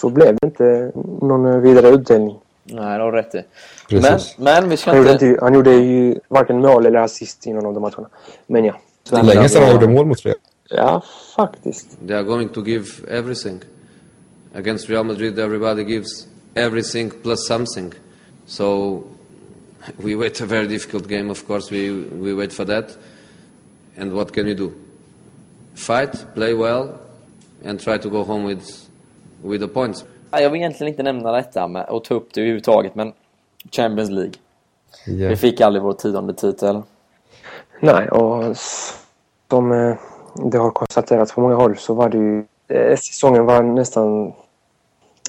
så 0.00 0.08
blev 0.08 0.36
det 0.40 0.46
inte 0.46 0.92
någon 1.20 1.62
vidare 1.62 1.88
utdelning. 1.88 2.38
Nej, 2.64 2.98
det 2.98 3.04
har 3.04 3.12
rätt 3.12 3.34
i. 3.34 3.44
Men, 3.90 4.02
Precis. 4.02 4.38
men 4.38 4.68
vi 4.68 4.76
ska 4.76 4.90
Han 4.90 4.98
gjorde, 4.98 5.12
inte... 5.12 5.26
inte, 5.26 5.44
han 5.44 5.54
gjorde 5.54 5.74
ju 5.74 6.20
varken 6.28 6.60
mål 6.60 6.86
eller 6.86 6.98
assist 6.98 7.46
i 7.46 7.52
någon 7.52 7.66
av 7.66 7.74
de 7.74 7.80
matcherna. 7.80 8.08
Men 8.46 8.64
ja. 8.64 8.74
Det 9.10 9.16
är 9.16 9.22
länge 9.22 9.48
sedan 9.48 9.62
han 9.62 9.72
gjorde 9.72 9.88
mål 9.88 10.06
mot 10.06 10.24
Real. 10.26 10.36
Ja, 10.70 11.02
faktiskt. 11.36 11.98
They 12.06 12.16
are 12.16 12.24
going 12.24 12.48
to 12.48 12.62
give 12.62 12.86
everything. 13.08 13.60
Against 14.54 14.88
Real 14.88 15.04
Madrid, 15.04 15.38
everybody 15.38 15.84
gives 15.84 16.28
everything 16.54 17.12
plus 17.22 17.46
something. 17.46 17.94
So 18.46 19.04
we 20.02 20.14
wait 20.14 20.40
a 20.40 20.46
very 20.46 20.66
difficult 20.66 21.08
game, 21.08 21.30
of 21.30 21.46
course, 21.46 21.70
we, 21.70 21.90
we 22.20 22.34
wait 22.34 22.52
for 22.52 22.64
that. 22.66 22.96
And 23.96 24.12
what 24.12 24.32
can 24.32 24.46
we 24.46 24.54
do? 24.54 24.72
Fight, 25.74 26.34
play 26.34 26.54
well, 26.54 27.00
and 27.64 27.80
try 27.80 27.98
to 27.98 28.10
go 28.10 28.24
home 28.24 28.44
with, 28.44 28.88
with 29.42 29.60
the 29.60 29.68
points. 29.68 30.04
Ja, 30.30 30.40
Jag 30.40 30.50
vill 30.50 30.60
egentligen 30.60 30.92
inte 30.92 31.02
nämna 31.02 31.32
detta 31.32 31.68
med 31.68 31.86
och 31.88 32.04
ta 32.04 32.14
upp 32.14 32.34
det 32.34 32.40
överhuvudtaget, 32.40 32.94
men 32.94 33.12
Champions 33.70 34.10
League. 34.10 34.34
Ja. 35.06 35.28
Vi 35.28 35.36
fick 35.36 35.60
aldrig 35.60 35.82
vår 35.82 35.92
tionde 35.92 36.34
titel. 36.34 36.82
Nej, 37.80 38.08
och 38.08 38.56
som 39.48 39.72
eh, 39.72 39.96
det 40.34 40.58
har 40.58 40.70
konstaterats 40.70 41.32
på 41.32 41.40
många 41.40 41.54
håll 41.54 41.76
så 41.78 41.94
var 41.94 42.08
det 42.08 42.18
ju... 42.18 42.44
eh, 42.68 42.96
Säsongen 42.96 43.46
var 43.46 43.62
nästan 43.62 44.32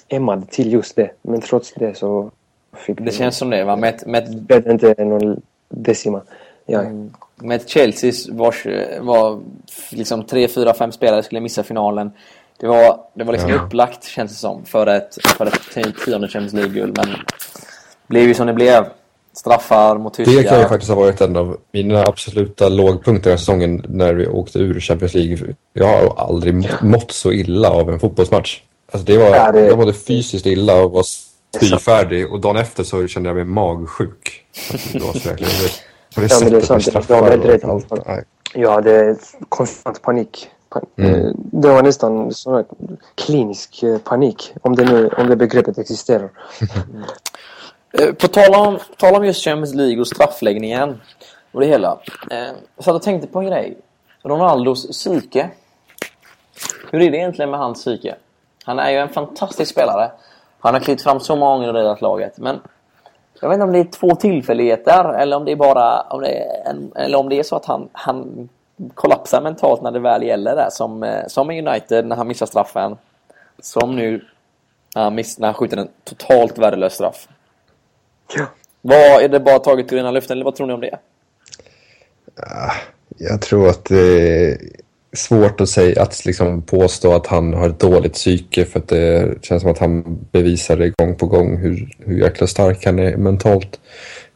ämnad 0.08 0.50
till 0.50 0.74
just 0.74 0.96
det. 0.96 1.12
Men 1.22 1.42
trots 1.42 1.74
det 1.76 1.98
så 1.98 2.32
fick 2.74 2.98
Det 3.02 3.12
känns 3.12 3.38
som 3.38 3.50
det, 3.50 3.64
va? 3.64 3.76
Med 3.76 3.96
ett, 3.96 4.06
med 4.06 4.24
ett, 4.24 4.48
det 4.48 4.72
inte 4.72 5.06
någon 5.06 5.42
decima. 5.70 6.22
Ja, 6.66 6.82
med 7.36 7.56
ett 7.62 7.70
Chelsea 7.70 8.12
vars 8.32 8.66
eh, 8.66 9.04
var 9.04 9.40
liksom 9.92 10.24
tre, 10.24 10.48
fyra, 10.48 10.74
fem 10.74 10.92
spelare 10.92 11.24
skulle 11.24 11.42
missa 11.42 11.64
finalen. 11.64 12.12
Det 12.58 12.68
var, 12.68 13.00
det 13.14 13.24
var 13.24 13.34
liksom 13.34 13.50
Ja. 13.50 13.56
upplagt, 13.56 14.04
känns 14.04 14.32
det 14.32 14.38
som, 14.38 14.66
för 14.66 14.88
ett, 14.88 15.18
för 15.38 15.46
ett 15.46 15.62
tionde 16.06 16.28
Champions 16.28 16.54
League-guld. 16.54 16.98
Men 16.98 17.08
det 17.08 17.18
blev 18.08 18.24
ju 18.28 18.34
som 18.34 18.48
det 18.48 18.54
blev. 18.54 18.86
Straffar 19.34 19.98
mot 19.98 20.14
Det 20.14 20.44
kan 20.44 20.60
ju 20.60 20.66
faktiskt 20.68 20.90
ha 20.90 20.96
varit 21.00 21.22
en 21.22 21.36
av 21.36 21.58
mina 21.74 22.04
absoluta 22.04 22.70
lågpunkter 22.70 23.24
den 23.24 23.32
här 23.32 23.38
säsongen 23.38 23.86
när 23.90 24.14
vi 24.14 24.28
åkte 24.28 24.60
ur 24.60 24.80
Champions 24.80 25.14
League. 25.14 25.56
Jag 25.74 25.86
har 25.88 26.16
aldrig 26.28 26.54
må- 26.54 26.68
mått 26.82 27.12
så 27.12 27.32
illa 27.32 27.70
av 27.70 27.90
en 27.90 28.00
fotbollsmatch. 28.00 28.62
Alltså 28.92 29.06
det 29.06 29.18
var, 29.18 29.26
Ja, 29.36 29.52
det- 29.52 29.66
Jag 29.68 29.78
mådde 29.78 29.94
fysiskt 29.94 30.46
illa 30.46 30.84
och 30.84 30.92
var 30.92 31.04
spyfärdig 31.58 32.32
och 32.32 32.40
dagen 32.42 32.58
efter 32.58 32.84
så 32.84 33.08
kände 33.08 33.30
jag 33.30 33.36
mig 33.36 33.46
magsjuk. 33.46 34.46
Det 34.94 35.00
var 35.00 35.14
så 35.14 35.30
verkligen 35.30 35.52
det. 35.64 35.72
På 36.16 36.22
det 36.22 36.28
Ja, 36.32 36.40
men 36.42 36.52
det 36.52 36.58
är 36.58 36.62
sant. 36.62 36.88
rätt. 38.08 38.26
jag 38.54 38.72
hade 38.72 39.16
konstant 39.50 40.02
panik. 40.02 40.48
Pan- 40.70 40.86
Mm. 40.98 41.16
eh, 41.26 41.32
Det 41.36 41.68
var 41.68 41.84
nästan 41.84 42.34
sån 42.34 42.54
här 42.54 42.66
klinisk 43.16 43.84
eh, 43.84 43.98
panik. 43.98 44.54
Om 44.62 44.76
det, 44.76 44.86
nu, 44.86 45.08
om 45.18 45.28
det 45.30 45.36
begreppet 45.36 45.78
existerar. 45.78 46.30
Eh, 47.94 48.14
på 48.14 48.28
tal 48.28 48.56
om, 48.56 48.80
tal 48.98 49.16
om 49.16 49.26
just 49.26 49.44
Champions 49.44 49.74
League 49.74 50.00
och 50.00 50.08
straffläggningen 50.08 51.02
och 51.52 51.62
det 51.62 51.68
hela. 51.68 52.00
Eh, 52.32 52.38
jag 52.76 52.86
satt 52.86 52.96
och 52.96 53.02
tänkte 53.02 53.28
på 53.28 53.40
en 53.40 53.46
grej. 53.46 53.78
Ronaldos 54.24 54.88
psyke. 54.88 55.50
Hur 56.92 57.02
är 57.02 57.12
det 57.12 57.18
egentligen 57.18 57.52
med 57.52 57.60
hans 57.60 57.80
psyke? 57.80 58.16
Han 58.64 58.80
är 58.80 58.92
ju 58.92 58.98
en 58.98 59.10
fantastisk 59.10 59.72
spelare. 59.72 60.12
Han 60.60 60.74
har 60.74 60.82
klivit 60.82 61.04
fram 61.04 61.20
så 61.20 61.36
många 61.36 61.56
gånger 61.56 61.68
och 61.68 61.74
räddat 61.74 62.02
laget. 62.02 62.38
Men 62.38 62.60
jag 63.42 63.50
vet 63.50 63.56
inte 63.56 63.64
om 63.64 63.72
det 63.72 63.80
är 63.80 63.84
två 63.84 64.16
tillfälligheter 64.16 65.14
eller 65.14 65.38
om 65.38 65.46
det 65.46 65.52
är 65.52 65.56
bara 65.56 66.02
om 66.02 66.22
det 66.22 66.30
är, 66.30 66.70
en, 66.70 66.92
eller 66.96 67.18
om 67.18 67.30
det 67.30 67.40
är 67.40 67.44
så 67.44 67.56
att 67.56 67.66
han, 67.66 67.90
han 67.92 68.50
kollapsar 68.94 69.42
mentalt 69.42 69.82
när 69.82 69.92
det 69.92 70.00
väl 70.00 70.24
gäller 70.24 70.56
där. 70.56 70.70
Som, 70.70 71.04
eh, 71.04 71.28
som 71.28 71.52
i 71.52 71.68
United 71.68 72.06
när 72.06 72.16
han 72.16 72.28
missar 72.28 72.46
straffen. 72.46 72.98
Som 73.62 73.96
nu 73.96 74.26
när 74.96 75.04
han, 75.04 75.16
miss, 75.16 75.40
när 75.40 75.48
han 75.48 75.56
skjuter 75.56 75.78
en 75.78 75.90
totalt 76.04 76.58
värdelös 76.58 76.94
straff. 76.94 77.28
Ja. 78.36 78.46
Vad, 78.82 79.24
är 79.24 79.30
det 79.30 79.40
bara 79.40 79.60
taget 79.60 79.94
ur 79.94 79.98
ena 79.98 80.12
luften 80.12 80.38
eller 80.38 80.46
vad 80.46 80.56
tror 80.56 80.68
ni 80.68 80.74
om 80.74 80.82
det? 80.82 81.00
Ah, 82.36 82.74
jag 83.18 83.42
tror 83.42 83.70
att 83.70 83.86
det 83.86 83.98
är 83.98 84.58
svårt 85.14 85.62
att 85.62 85.70
säga, 85.70 86.02
att 86.02 86.26
liksom 86.26 86.62
påstå 86.62 87.14
att 87.14 87.28
han 87.28 87.54
har 87.54 87.70
ett 87.70 87.80
dåligt 87.80 88.14
psyke 88.14 88.66
för 88.66 88.80
att 88.80 88.88
det 88.88 89.38
känns 89.42 89.62
som 89.62 89.72
att 89.72 89.78
han 89.78 90.20
bevisar 90.32 90.78
det 90.78 90.90
gång 90.90 91.16
på 91.16 91.26
gång 91.26 91.58
hur, 91.58 91.96
hur 92.00 92.20
jäkla 92.20 92.48
stark 92.48 92.86
han 92.86 93.00
är 93.00 93.18
mentalt. 93.18 93.80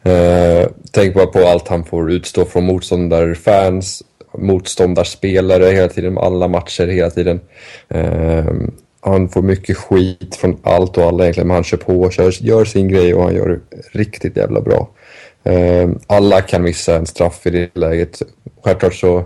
Eh, 0.04 0.68
tänk 0.92 1.16
bara 1.16 1.26
på 1.26 1.40
allt 1.40 1.68
han 1.68 1.84
får 1.84 2.12
utstå 2.12 2.46
från 2.46 2.64
motståndarfans, 2.64 4.04
motståndarspelare 4.38 5.66
hela 5.66 5.88
tiden, 5.88 6.18
alla 6.18 6.48
matcher 6.48 6.88
hela 6.88 7.10
tiden. 7.10 7.40
Eh, 7.90 8.46
han 9.06 9.30
får 9.30 9.42
mycket 9.42 9.78
skit 9.78 10.36
från 10.36 10.58
allt 10.64 10.98
och 10.98 11.04
alla 11.04 11.24
egentligen, 11.24 11.48
men 11.48 11.56
han 11.56 11.64
kör 11.64 11.78
på, 11.78 12.10
kör, 12.10 12.44
gör 12.44 12.66
sin 12.66 12.88
grej 12.88 13.14
och 13.14 13.24
han 13.24 13.36
gör 13.36 13.50
det 13.50 13.78
riktigt 14.00 14.38
jävla 14.38 14.62
bra. 14.62 14.90
Eh, 15.44 15.90
alla 16.08 16.42
kan 16.42 16.62
missa 16.62 16.96
en 16.96 17.06
straff 17.06 17.48
i 17.48 17.50
det 17.50 17.70
läget. 17.74 18.22
Självklart 18.64 18.96
så 18.96 19.24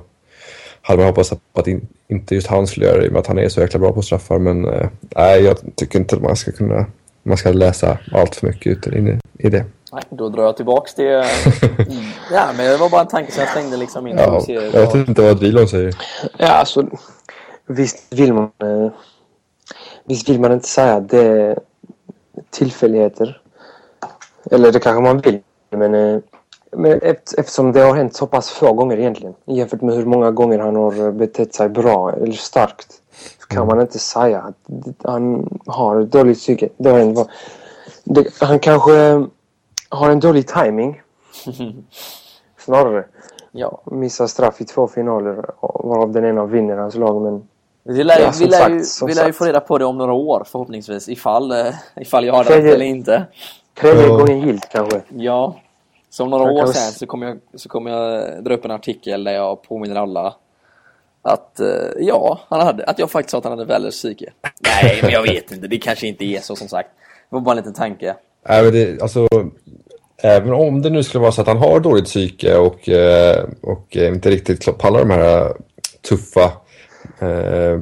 hade 0.82 0.98
man 0.98 1.08
hoppats 1.08 1.34
att 1.54 1.68
in, 1.68 1.88
inte 2.08 2.36
just 2.36 2.48
han 2.48 2.68
skulle 2.68 2.86
göra 2.86 2.98
det 2.98 3.06
i 3.06 3.08
och 3.08 3.14
med 3.14 3.20
att 3.20 3.28
han 3.28 3.40
är 3.40 3.50
så 3.50 3.62
jäkla 3.62 3.80
bra 3.80 3.92
på 3.92 4.02
straffar. 4.02 4.40
Men 4.40 4.66
eh, 4.66 4.88
nej, 5.16 5.42
jag 5.42 5.58
tycker 5.76 6.00
inte 6.00 6.16
att 6.16 6.22
man 6.22 6.36
ska 6.36 6.52
kunna 6.52 6.86
man 7.24 7.38
ska 7.38 7.52
läsa 7.52 7.98
allt 8.12 8.36
för 8.36 8.48
mycket 8.48 8.68
ut 8.68 8.88
in 8.88 9.08
i, 9.08 9.48
i 9.48 9.50
det. 9.50 9.66
Nej, 9.92 10.04
då 10.10 10.30
drar 10.30 10.44
jag 10.44 10.56
tillbaks 10.58 10.96
det. 10.96 11.04
ja, 12.32 12.50
men 12.58 12.72
det 12.72 12.78
var 12.78 12.90
bara 12.90 13.02
en 13.02 13.08
tanke 13.08 13.32
som 13.32 13.42
jag 13.42 13.50
slängde 13.50 13.78
liksom 13.78 14.08
in. 14.08 14.18
Ja, 14.18 14.28
och 14.28 14.50
jag 14.50 14.72
vet 14.72 14.96
inte 14.96 15.22
vad 15.22 15.38
Drilon 15.38 15.68
säger. 15.68 15.96
Ja, 16.38 16.48
alltså 16.48 16.88
visst 17.68 18.14
vill 18.14 18.34
man 18.34 18.44
eh, 18.44 18.92
visst 20.10 20.30
vill 20.30 20.40
man 20.40 20.52
inte 20.52 20.68
säga 20.68 20.94
att 20.96 21.10
det 21.10 21.24
är 21.24 21.60
tillfälligheter. 22.50 23.42
Eller 24.52 24.72
det 24.72 24.80
kanske 24.80 25.02
man 25.04 25.18
vill. 25.18 25.40
Men, 25.70 25.94
eh, 25.96 26.20
men 26.72 27.00
eft- 27.00 27.36
eftersom 27.38 27.72
det 27.72 27.80
har 27.82 27.96
hänt 27.96 28.16
så 28.16 28.28
pass 28.28 28.50
få 28.50 28.74
gånger 28.74 28.98
egentligen 28.98 29.34
jämfört 29.46 29.82
med 29.82 29.96
hur 29.96 30.06
många 30.06 30.32
gånger 30.32 30.60
han 30.60 30.76
har 30.76 31.12
betett 31.12 31.54
sig 31.54 31.70
bra 31.70 32.12
eller 32.14 32.32
starkt 32.34 33.02
så 33.42 33.48
kan 33.48 33.68
man 33.68 33.82
inte 33.82 34.00
säga 34.00 34.40
att 34.42 34.56
han 35.04 35.50
har 35.66 36.02
ett 36.02 36.12
dåligt 36.12 36.38
psyke. 36.38 36.70
Det 36.78 36.90
har 36.90 37.00
ändå, 37.00 37.28
det, 38.04 38.28
han 38.42 38.60
kanske 38.60 39.26
har 39.90 40.10
en 40.10 40.20
dålig 40.20 40.48
timing 40.48 41.02
snarare. 42.58 43.06
Ja. 43.52 43.82
Missar 43.86 44.28
straff 44.28 44.62
i 44.62 44.66
två 44.66 44.88
finaler 44.88 45.46
varav 45.62 46.12
den 46.12 46.26
ena 46.26 46.46
vinner 46.46 46.78
hans 46.78 46.96
lag 46.96 47.22
men 47.22 47.48
Vi 47.90 48.04
lär, 48.04 48.20
Ja, 48.20 48.32
vi 48.40 48.46
lär, 48.46 48.58
sagt, 48.58 49.04
ju, 49.04 49.08
vi 49.08 49.14
lär 49.14 49.26
ju 49.28 49.34
få 49.34 49.46
reda 49.46 49.60
på 49.60 49.78
det 49.78 49.86
om 49.86 49.98
några 49.98 50.14
år 50.14 50.44
förhoppningsvis. 50.52 51.10
Ifall, 51.10 51.52
eh, 51.52 51.66
ifall 51.96 52.26
jag 52.26 52.34
har 52.34 52.44
rätt 52.44 52.74
eller 52.74 52.86
inte. 52.86 53.26
Tredje 53.82 54.08
gången 54.08 54.42
gilt 54.48 54.70
kanske. 54.72 55.02
Ja. 55.10 55.56
Så 56.10 56.24
om 56.24 56.30
några 56.30 56.44
Jag 56.44 56.54
år 56.54 56.64
kan- 56.64 56.74
sen 56.74 56.92
så 56.94 57.06
kommer, 57.06 57.28
jag, 57.28 57.38
så 57.56 57.70
kommer 57.70 57.92
jag 57.92 58.44
dra 58.44 58.54
upp 58.54 58.66
en 58.66 58.72
artikel 58.72 59.24
där 59.24 59.32
jag 59.34 59.62
påminner 59.64 59.96
alla 59.96 60.36
att, 61.22 61.60
eh, 61.60 61.68
ja, 62.00 62.40
han 62.50 62.60
hade, 62.62 62.84
att 62.86 63.00
jag 63.00 63.12
faktiskt 63.12 63.32
sa 63.32 63.38
att 63.38 63.44
han 63.44 63.54
hade 63.54 63.66
världens 63.66 63.96
psyke. 63.96 64.34
Nej, 64.84 65.00
men 65.02 65.12
jag 65.12 65.22
vet 65.24 65.52
inte. 65.52 65.68
Det 65.68 65.78
kanske 65.78 66.08
inte 66.08 66.26
är 66.26 66.40
så 66.40 66.56
som 66.56 66.68
sagt. 66.68 66.90
Det 67.30 67.36
var 67.36 67.40
bara 67.42 67.52
en 67.52 67.58
liten 67.58 67.74
tanke. 67.74 68.16
Nej, 68.50 68.64
men 68.64 68.72
det, 68.74 69.02
alltså, 69.02 69.28
även 70.24 70.54
om 70.54 70.82
det 70.82 70.90
nu 70.90 71.04
skulle 71.04 71.22
vara 71.22 71.32
så 71.32 71.42
att 71.42 71.48
han 71.48 71.58
har 71.58 71.80
dåligt 71.80 72.06
psyke 72.06 72.56
och, 72.58 72.90
eh, 72.90 73.46
och 73.62 73.96
inte 73.96 74.30
riktigt 74.30 74.78
pallar 74.78 75.00
de 75.00 75.10
här 75.10 75.54
tuffa 76.10 76.52
eh, 77.20 77.80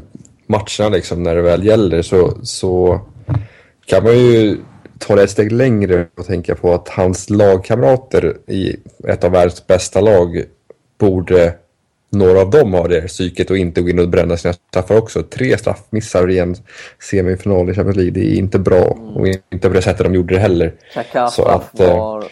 matcherna 0.47 0.95
liksom, 0.95 1.23
när 1.23 1.35
det 1.35 1.41
väl 1.41 1.65
gäller 1.65 2.01
så, 2.01 2.37
så 2.43 3.01
kan 3.85 4.03
man 4.03 4.17
ju 4.17 4.57
ta 4.99 5.15
det 5.15 5.23
ett 5.23 5.29
steg 5.29 5.51
längre 5.51 6.07
och 6.17 6.25
tänka 6.25 6.55
på 6.55 6.73
att 6.73 6.89
hans 6.89 7.29
lagkamrater 7.29 8.37
i 8.47 8.75
ett 9.07 9.23
av 9.23 9.31
världens 9.31 9.67
bästa 9.67 10.01
lag 10.01 10.43
borde 10.97 11.53
några 12.09 12.41
av 12.41 12.49
dem 12.49 12.73
ha 12.73 12.87
det 12.87 13.07
psyket 13.07 13.49
och 13.49 13.57
inte 13.57 13.81
gå 13.81 13.89
in 13.89 13.99
och 13.99 14.09
bränna 14.09 14.37
sina 14.37 14.53
straffar 14.53 14.97
också. 14.97 15.23
Tre 15.23 15.57
straffmissar 15.57 16.31
i 16.31 16.39
en 16.39 16.55
semifinal 16.99 17.69
i 17.69 17.73
Champions 17.73 17.97
League, 17.97 18.13
det 18.13 18.33
är 18.33 18.37
inte 18.37 18.59
bra. 18.59 18.83
Och 19.15 19.27
inte 19.27 19.67
på 19.67 19.73
det 19.73 19.81
sättet 19.81 20.03
de 20.03 20.13
gjorde 20.15 20.33
det 20.33 20.39
heller. 20.39 20.73
Kakas 20.93 21.35
Så 21.35 21.41
straff 21.41 21.69
att, 21.73 21.79
eh, 21.79 21.97
var 21.97 22.25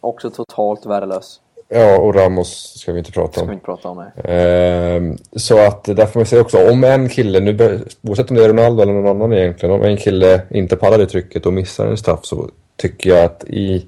också 0.00 0.30
totalt 0.30 0.86
värdelös. 0.86 1.40
Ja, 1.68 1.98
och 1.98 2.14
Ramos 2.14 2.78
ska 2.80 2.92
vi 2.92 2.98
inte 2.98 3.12
prata 3.12 3.32
Ska 3.32 3.40
vi 3.42 3.46
om. 3.46 3.52
inte 3.52 3.64
prata 3.64 3.88
om. 3.88 4.04
Ehm, 4.24 5.18
så 5.36 5.58
att 5.58 5.84
där 5.84 6.06
får 6.06 6.20
man 6.20 6.26
säga 6.26 6.42
också, 6.42 6.70
om 6.70 6.84
en 6.84 7.08
kille, 7.08 7.40
nu 7.40 7.80
oavsett 8.02 8.30
om 8.30 8.36
det 8.36 8.44
är 8.44 8.48
Ronaldo 8.48 8.82
eller 8.82 8.92
någon 8.92 9.16
annan 9.16 9.32
egentligen, 9.32 9.74
om 9.74 9.82
en 9.82 9.96
kille 9.96 10.42
inte 10.50 10.76
pallar 10.76 10.98
det 10.98 11.06
trycket 11.06 11.46
och 11.46 11.52
missar 11.52 11.86
en 11.86 11.96
straff 11.96 12.20
så 12.22 12.50
tycker 12.76 13.10
jag 13.10 13.24
att 13.24 13.44
i 13.44 13.86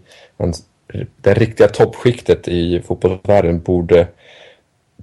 det 1.16 1.34
riktiga 1.34 1.68
toppskiktet 1.68 2.48
i 2.48 2.80
fotbollsvärlden 2.80 3.60
borde 3.60 4.06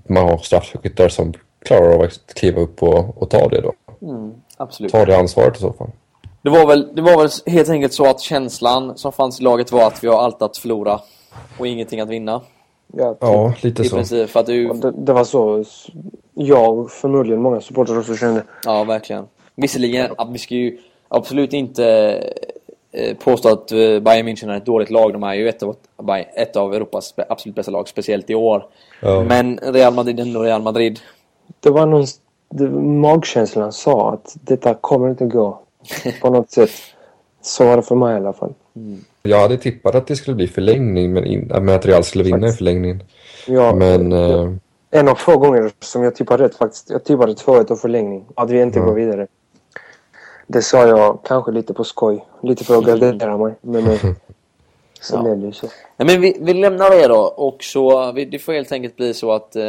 man 0.07 0.23
ha 0.23 0.37
straffskyttar 0.37 1.09
som 1.09 1.33
klarar 1.65 1.93
av 1.93 2.01
att 2.01 2.33
kliva 2.35 2.61
upp 2.61 2.83
och, 2.83 3.21
och 3.21 3.29
ta 3.29 3.47
det 3.47 3.61
då. 3.61 3.73
Absolut. 4.57 4.91
Ta 4.91 5.05
det 5.05 5.17
ansvaret 5.17 5.57
i 5.57 5.59
så 5.59 5.73
fall. 5.73 5.89
Det 6.41 6.49
var, 6.49 6.67
väl, 6.67 6.95
det 6.95 7.01
var 7.01 7.17
väl 7.17 7.29
helt 7.45 7.69
enkelt 7.69 7.93
så 7.93 8.05
att 8.09 8.21
känslan 8.21 8.97
som 8.97 9.11
fanns 9.11 9.39
i 9.39 9.43
laget 9.43 9.71
var 9.71 9.87
att 9.87 10.03
vi 10.03 10.07
har 10.07 10.19
allt 10.23 10.41
att 10.41 10.57
förlora 10.57 10.99
och 11.57 11.67
ingenting 11.67 11.99
att 11.99 12.09
vinna. 12.09 12.41
Ja, 12.93 13.13
typ. 13.13 13.17
Ja, 13.21 13.53
lite 13.61 13.81
I 13.81 13.85
så. 13.85 13.95
princip. 13.95 14.29
För 14.29 14.39
att 14.39 14.45
du, 14.45 14.73
Det, 14.73 14.91
det 14.91 15.13
var 15.13 15.23
så 15.23 15.63
jag 16.33 16.77
och 16.79 16.91
förmodligen 16.91 17.41
många 17.41 17.61
supportrar 17.61 17.99
också 17.99 18.15
kände. 18.15 18.43
ja, 18.63 18.83
verkligen. 18.83 19.25
Visserligen, 19.55 20.11
att 20.17 20.29
vi 20.31 20.37
ska 20.39 20.55
ju 20.55 20.77
absolut 21.07 21.53
inte 21.53 21.85
eh, 22.91 23.17
påstå 23.17 23.49
att 23.49 23.71
eh, 23.71 23.77
Bayern 23.77 24.27
München 24.27 24.51
är 24.51 24.57
ett 24.57 24.65
dåligt 24.65 24.89
lag. 24.89 25.13
De 25.13 25.23
är 25.23 25.33
ju 25.33 25.49
ett 25.49 25.63
av, 25.63 25.75
ett 26.35 26.55
av 26.55 26.73
Europas 26.73 27.13
absolut 27.29 27.55
bästa 27.55 27.71
lag, 27.71 27.87
speciellt 27.87 28.29
i 28.29 28.35
år. 28.35 28.65
Ja. 29.01 29.23
Men 29.23 29.57
Real 29.57 29.93
Madrid 29.93 30.19
är 30.19 30.23
ändå 30.23 30.41
Real 30.43 30.61
Madrid. 30.61 30.99
Det 31.59 31.69
var 31.69 31.85
någon... 31.85 32.05
Det, 32.49 32.69
magkänslan 32.79 33.73
sa 33.73 34.13
att 34.13 34.35
detta 34.41 34.73
kommer 34.73 35.09
inte 35.09 35.25
gå. 35.25 35.59
På 36.21 36.29
något 36.29 36.51
sätt. 36.51 36.71
Så 37.41 37.65
var 37.65 37.75
det 37.75 37.83
för 37.83 37.95
mig 37.95 38.13
i 38.13 38.17
alla 38.17 38.33
fall. 38.33 38.53
Jag 39.29 39.39
hade 39.39 39.57
tippat 39.57 39.95
att 39.95 40.07
det 40.07 40.15
skulle 40.15 40.35
bli 40.35 40.47
förlängning, 40.47 41.13
men, 41.13 41.25
in, 41.25 41.47
men 41.61 41.69
att 41.69 41.85
Real 41.85 42.03
skulle 42.03 42.23
vinna 42.23 42.47
i 42.47 42.51
förlängningen. 42.51 43.03
Ja, 43.47 43.75
Men 43.75 44.11
eh, 44.13 44.51
En 44.91 45.07
av 45.07 45.15
få 45.15 45.37
gånger 45.37 45.71
som 45.79 46.03
jag 46.03 46.15
tippade 46.15 46.43
rätt 46.43 46.55
faktiskt. 46.55 46.89
Jag 46.89 47.03
tippade 47.03 47.33
2-1 47.33 47.71
och 47.71 47.79
förlängning. 47.79 48.25
Att 48.35 48.49
vi 48.49 48.61
inte 48.61 48.79
Ja. 48.79 48.85
går 48.85 48.93
vidare. 48.93 49.27
Det 50.47 50.61
sa 50.61 50.87
jag 50.87 51.19
kanske 51.27 51.51
lite 51.51 51.73
på 51.73 51.83
skoj. 51.83 52.25
Lite 52.43 52.63
för 52.63 52.77
att 52.77 52.85
gardera 52.85 53.37
mig. 53.37 53.53
Men 53.61 53.87
eh, 53.87 53.99
så 55.01 55.15
Ja. 55.15 55.21
blev 55.23 55.39
det 55.39 55.45
ju 55.45 55.51
så. 55.51 55.67
Nej, 55.97 56.07
men 56.07 56.21
vi, 56.21 56.37
vi 56.41 56.53
lämnar 56.53 56.89
det 56.89 57.07
då 57.07 57.19
och 57.19 57.57
så, 57.63 58.11
vi, 58.11 58.25
det 58.25 58.39
får 58.39 58.53
helt 58.53 58.71
enkelt 58.71 58.95
bli 58.95 59.13
så 59.13 59.31
att 59.31 59.55
eh, 59.55 59.63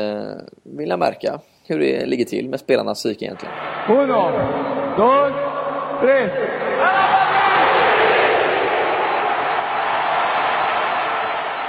vi 0.63 0.87
lär 0.87 0.97
märka 0.97 1.41
hur 1.67 1.79
det 1.79 2.07
ligger 2.07 2.25
till 2.25 2.49
med 2.49 2.61
spelarnas 2.61 2.99
psyke 2.99 3.25
egentligen. 3.25 3.55
Uno, 3.91 4.23
dos, 4.99 5.33
tres. 6.03 6.31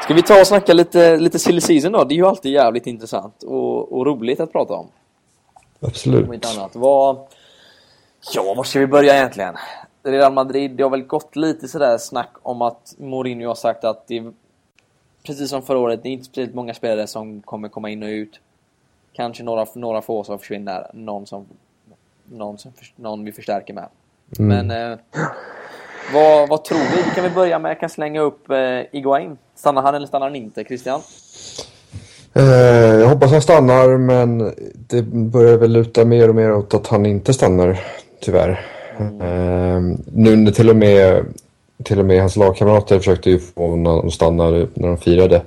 Ska 0.09 0.15
vi 0.15 0.23
ta 0.23 0.39
och 0.39 0.47
snacka 0.47 0.73
lite, 0.73 1.17
lite 1.17 1.39
silly 1.39 1.61
season 1.61 1.91
då? 1.91 2.03
Det 2.03 2.13
är 2.13 2.15
ju 2.15 2.25
alltid 2.25 2.51
jävligt 2.51 2.87
intressant 2.87 3.43
och, 3.43 3.97
och 3.97 4.05
roligt 4.05 4.39
att 4.39 4.51
prata 4.51 4.73
om. 4.73 4.87
absolut. 5.79 6.27
Om 6.27 6.33
inte 6.33 6.47
annat. 6.47 6.75
Vad... 6.75 7.27
Ja, 8.33 8.53
var 8.53 8.63
ska 8.63 8.79
vi 8.79 8.87
börja 8.87 9.15
egentligen? 9.15 9.55
Real 10.03 10.33
Madrid, 10.33 10.71
det 10.71 10.83
har 10.83 10.89
väl 10.89 11.03
gått 11.03 11.35
lite 11.35 11.67
sådär 11.67 11.97
snack 11.97 12.29
om 12.43 12.61
att 12.61 12.95
Mourinho 12.97 13.47
har 13.47 13.55
sagt 13.55 13.83
att 13.83 14.07
det 14.07 14.17
är, 14.17 14.33
precis 15.23 15.49
som 15.49 15.61
förra 15.61 15.77
året, 15.77 16.03
det 16.03 16.09
är 16.09 16.13
inte 16.13 16.25
speciellt 16.25 16.55
många 16.55 16.73
spelare 16.73 17.07
som 17.07 17.41
kommer 17.41 17.69
komma 17.69 17.89
in 17.89 18.03
och 18.03 18.09
ut. 18.09 18.39
Kanske 19.13 19.43
några, 19.43 19.65
några 19.73 20.01
få 20.01 20.23
som 20.23 20.39
försvinner, 20.39 20.91
någon 20.93 21.27
som, 21.27 21.45
någon 22.23 22.57
som 22.57 22.71
någon 22.95 23.25
vi 23.25 23.31
förstärker 23.31 23.73
med. 23.73 23.87
Men 24.29 24.71
eh, 24.71 24.97
vad, 26.13 26.49
vad 26.49 26.63
tror 26.63 26.77
vi? 26.77 27.03
Vi 27.09 27.15
kan 27.15 27.23
väl 27.23 27.33
börja 27.33 27.59
med, 27.59 27.71
jag 27.71 27.79
kan 27.79 27.89
slänga 27.89 28.21
upp 28.21 28.49
eh, 28.49 28.57
Iguain. 28.91 29.37
Stannar 29.55 29.81
han 29.81 29.95
eller 29.95 30.07
stannar 30.07 30.25
han 30.25 30.35
inte, 30.35 30.63
Christian? 30.63 31.01
Eh, 32.33 32.43
jag 32.99 33.07
hoppas 33.07 33.31
han 33.31 33.41
stannar, 33.41 33.97
men 33.97 34.53
det 34.73 35.01
börjar 35.01 35.57
väl 35.57 35.71
luta 35.71 36.05
mer 36.05 36.29
och 36.29 36.35
mer 36.35 36.51
åt 36.51 36.73
att 36.73 36.87
han 36.87 37.05
inte 37.05 37.33
stannar, 37.33 37.79
tyvärr. 38.21 38.49
Eh, 38.99 39.81
nu 40.13 40.35
när 40.35 40.51
till 40.51 40.69
och 40.69 40.75
med, 40.75 41.25
till 41.83 41.99
och 41.99 42.05
med 42.05 42.19
hans 42.19 42.35
lagkamrater 42.35 42.97
försökte 42.97 43.29
ju 43.29 43.39
få 43.39 43.67
honom 43.67 44.07
att 44.07 44.13
stanna 44.13 44.49
när 44.49 44.87
de 44.87 44.97
firade. 44.97 45.41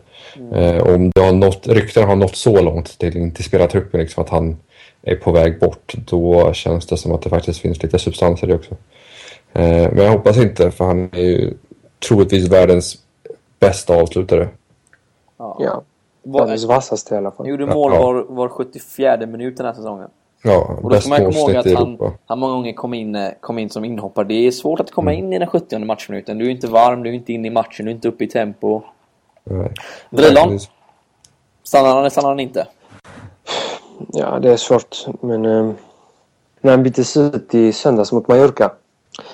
Eh, 0.54 0.82
om 0.82 1.10
det 1.10 1.20
har 1.20 1.32
nått, 1.32 1.66
ryktena 1.66 2.06
har 2.06 2.16
nått 2.16 2.36
så 2.36 2.62
långt 2.62 2.98
till, 2.98 3.34
till 3.34 3.44
spelartruppen, 3.44 4.00
liksom 4.00 4.24
att 4.24 4.30
han 4.30 4.56
är 5.02 5.16
på 5.16 5.32
väg 5.32 5.60
bort, 5.60 5.94
då 5.94 6.52
känns 6.52 6.86
det 6.86 6.96
som 6.96 7.12
att 7.12 7.22
det 7.22 7.30
faktiskt 7.30 7.60
finns 7.60 7.82
lite 7.82 7.98
substans 7.98 8.42
i 8.42 8.46
det 8.46 8.54
också. 8.54 8.76
Eh, 9.52 9.92
men 9.92 10.04
jag 10.04 10.12
hoppas 10.12 10.36
inte, 10.36 10.70
för 10.70 10.84
han 10.84 11.08
är 11.12 11.20
ju 11.22 11.54
troligtvis 12.08 12.48
världens 12.48 12.98
bästa 13.60 13.94
avslutare. 14.02 14.48
Ja. 15.36 15.82
Vad- 16.22 16.42
Världens 16.42 16.64
vassaste 16.64 17.14
i 17.14 17.18
alla 17.18 17.28
Han 17.28 17.36
fall. 17.36 17.48
gjorde 17.48 17.66
mål 17.66 17.90
var, 17.90 18.24
var 18.28 18.48
74 18.48 19.26
minut 19.26 19.56
den 19.56 19.66
här 19.66 19.72
säsongen. 19.72 20.08
Ja, 20.44 20.78
Och 20.82 20.90
då 20.90 21.00
ska 21.00 21.08
man 21.08 21.18
komma 21.18 21.38
ihåg 21.38 21.56
att 21.56 21.66
i 21.66 21.74
han, 21.74 21.86
Europa. 21.88 22.12
han 22.26 22.38
många 22.38 22.52
gånger 22.54 22.72
kom 22.72 22.94
in, 22.94 23.14
eh, 23.14 23.30
kom 23.40 23.58
in 23.58 23.70
som 23.70 23.84
inhoppare. 23.84 24.24
Det 24.24 24.34
är 24.46 24.50
svårt 24.50 24.80
att 24.80 24.90
komma 24.90 25.12
in 25.12 25.32
i 25.32 25.38
den 25.38 25.48
70 25.48 25.78
matchminuten. 25.84 26.38
Du 26.38 26.46
är 26.46 26.50
inte 26.50 26.66
varm, 26.66 27.02
du 27.02 27.10
är 27.10 27.14
inte 27.14 27.32
inne 27.32 27.48
i 27.48 27.50
matchen, 27.50 27.84
du 27.84 27.90
är 27.90 27.94
inte 27.94 28.08
uppe 28.08 28.24
i 28.24 28.26
tempo. 28.26 28.82
Vrilon, 30.10 30.58
stannar 31.62 31.88
han 31.88 31.98
eller 31.98 32.10
stannar 32.10 32.28
han 32.28 32.40
inte? 32.40 32.66
Ja, 34.12 34.38
det 34.38 34.52
är 34.52 34.56
svårt. 34.56 35.06
Men 35.20 35.44
eh, 35.46 35.70
när 36.60 36.70
han 36.70 36.82
byttes 36.82 37.16
ut 37.16 37.54
i 37.54 37.72
söndags 37.72 38.12
mot 38.12 38.28
Mallorca 38.28 38.72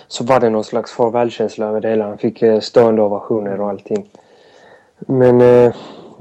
så 0.09 0.25
var 0.25 0.41
det 0.41 0.51
någon 0.51 0.65
slags 0.65 0.93
farvälkänsla 0.93 1.67
över 1.67 1.81
det 1.81 1.89
hela. 1.89 2.07
Han 2.09 2.19
fick 2.19 2.43
eh, 2.43 2.61
stående 2.61 3.03
ovationer 3.03 3.61
och 3.61 3.69
allting. 3.69 4.09
Men 4.99 5.41
eh, 5.41 5.75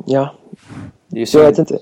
ja, 0.06 0.34
Det 1.08 1.22
är 1.22 1.36
ju 1.36 1.39
jag 1.39 1.50
vet 1.50 1.60
inte. 1.60 1.74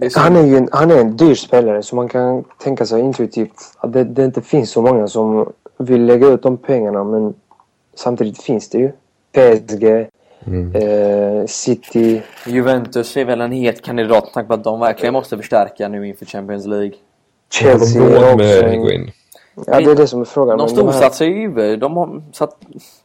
Är. 0.00 0.18
Han 0.20 0.36
är 0.36 0.46
ju 0.46 0.56
en, 0.56 0.68
han 0.72 0.90
är 0.90 1.00
en 1.00 1.16
dyr 1.16 1.34
spelare 1.34 1.82
så 1.82 1.96
man 1.96 2.08
kan 2.08 2.44
tänka 2.58 2.86
sig 2.86 3.00
intuitivt 3.00 3.74
att 3.78 3.92
det, 3.92 4.04
det 4.04 4.24
inte 4.24 4.42
finns 4.42 4.70
så 4.70 4.82
många 4.82 5.08
som 5.08 5.52
vill 5.78 6.04
lägga 6.04 6.26
ut 6.26 6.42
de 6.42 6.56
pengarna 6.56 7.04
men 7.04 7.34
samtidigt 7.94 8.42
finns 8.42 8.68
det 8.68 8.78
ju. 8.78 8.92
PSG, 9.32 10.06
Mm. 10.46 10.74
eh, 10.74 11.46
City. 11.46 12.22
Juventus 12.46 13.16
är 13.16 13.24
väl 13.24 13.40
en 13.40 13.52
het 13.52 13.82
kandidat 13.82 14.24
med 14.24 14.32
tanke 14.32 14.48
på 14.48 14.54
att 14.54 14.64
de 14.64 14.80
verkligen 14.80 15.12
måste 15.12 15.36
förstärka 15.36 15.88
nu 15.88 16.08
inför 16.08 16.26
Champions 16.26 16.66
League. 16.66 16.92
Chelsea 17.52 18.02
är 18.02 18.16
också 18.34 18.36
med? 18.36 19.12
Ja, 19.54 19.80
det 19.80 19.90
är 19.90 19.94
det 19.94 20.06
som 20.06 20.20
är 20.20 20.24
frågan. 20.24 20.58
De 20.58 20.68
storsatsar 20.68 21.24
ju 21.24 21.40
Juve. 21.40 21.76
De 21.76 21.96
har 21.96 22.22
satt, 22.32 22.56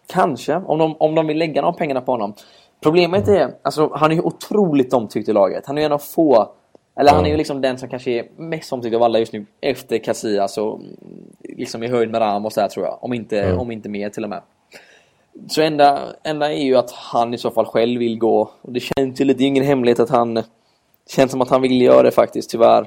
kanske, 0.07 0.55
om 0.55 0.79
de, 0.79 0.95
om 0.99 1.15
de 1.15 1.27
vill 1.27 1.37
lägga 1.37 1.61
de 1.61 1.75
pengarna 1.75 2.01
på 2.01 2.11
honom. 2.11 2.33
Problemet 2.81 3.27
är, 3.27 3.53
alltså 3.61 3.91
han 3.93 4.11
är 4.11 4.15
ju 4.15 4.21
otroligt 4.21 4.93
omtyckt 4.93 5.29
i 5.29 5.33
laget. 5.33 5.65
Han 5.65 5.77
är 5.77 5.81
ju 5.81 5.85
en 5.85 5.91
av 5.91 5.97
få, 5.97 6.49
eller 6.99 7.11
han 7.11 7.25
är 7.25 7.29
ju 7.29 7.37
liksom 7.37 7.61
den 7.61 7.77
som 7.77 7.89
kanske 7.89 8.11
är 8.11 8.27
mest 8.37 8.73
omtyckt 8.73 8.95
av 8.95 9.03
alla 9.03 9.19
just 9.19 9.33
nu 9.33 9.45
efter 9.61 9.97
Casillas 9.97 10.57
och 10.57 10.75
mm, 10.75 10.93
liksom 11.43 11.83
i 11.83 11.87
höjd 11.87 12.11
med 12.11 12.21
Ramos 12.21 12.55
där 12.55 12.67
tror 12.67 12.85
jag. 12.85 12.97
Om 13.01 13.13
inte, 13.13 13.53
om 13.53 13.71
inte 13.71 13.89
mer 13.89 14.09
till 14.09 14.23
och 14.23 14.29
med. 14.29 14.41
Så 15.47 15.61
enda, 15.61 15.99
enda 16.23 16.53
är 16.53 16.63
ju 16.63 16.75
att 16.75 16.91
han 16.91 17.33
i 17.33 17.37
så 17.37 17.51
fall 17.51 17.65
själv 17.65 17.99
vill 17.99 18.19
gå. 18.19 18.49
Och 18.61 18.73
det 18.73 18.79
känns 18.79 19.21
ju 19.21 19.25
lite, 19.25 19.37
det 19.37 19.43
är 19.43 19.47
ingen 19.47 19.63
hemlighet 19.63 19.99
att 19.99 20.09
han 20.09 20.43
känns 21.09 21.31
som 21.31 21.41
att 21.41 21.49
han 21.49 21.61
vill 21.61 21.81
göra 21.81 22.03
det 22.03 22.11
faktiskt, 22.11 22.49
tyvärr. 22.49 22.85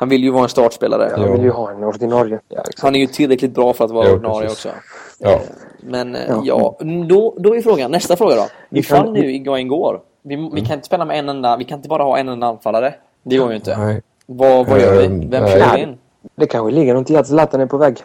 Han 0.00 0.08
vill 0.08 0.24
ju 0.24 0.30
vara 0.30 0.42
en 0.42 0.48
startspelare. 0.48 1.10
Jag 1.16 1.32
vill 1.32 1.42
ju 1.42 1.50
ha 1.50 1.70
en 1.70 1.84
ordinarie. 1.84 2.40
Ja. 2.48 2.62
Han 2.82 2.96
är 2.96 3.00
ju 3.00 3.06
tillräckligt 3.06 3.54
bra 3.54 3.72
för 3.72 3.84
att 3.84 3.90
vara 3.90 4.06
Ja, 4.08 4.12
ordinarie 4.12 4.48
precis. 4.48 4.66
också. 4.66 4.78
Ja. 5.18 5.40
Men 5.80 6.14
eh, 6.14 6.40
ja, 6.44 6.78
då, 7.08 7.34
då 7.38 7.56
är 7.56 7.60
frågan, 7.62 7.90
nästa 7.90 8.16
fråga 8.16 8.34
då. 8.36 8.46
Ifall 8.78 9.12
nu 9.12 9.32
Iguain 9.32 9.68
går. 9.68 10.00
Vi, 10.22 10.50
vi 10.54 10.60
kan 10.60 10.74
inte 10.74 10.86
spela 10.86 11.04
med 11.04 11.18
en 11.18 11.28
enda, 11.28 11.56
vi 11.56 11.64
kan 11.64 11.78
inte 11.78 11.88
bara 11.88 12.02
ha 12.02 12.18
en 12.18 12.28
enda 12.28 12.46
anfallare. 12.46 12.94
Det 13.22 13.36
går 13.36 13.50
ju 13.50 13.56
inte. 13.56 13.76
Nej. 13.78 14.02
Vad, 14.26 14.66
vad 14.66 14.80
gör 14.80 14.98
vi? 14.98 15.06
Ehm, 15.06 15.30
Vem 15.30 15.42
nej. 15.44 15.60
kör 15.60 15.76
vi 15.76 15.82
in? 15.82 15.98
Det 16.36 16.46
kanske 16.46 16.70
ligger 16.74 16.94
något 16.94 17.10
i 17.10 17.16
att 17.16 17.26
Zlatan 17.26 17.60
är 17.60 17.66
på 17.66 17.76
väg. 17.76 17.96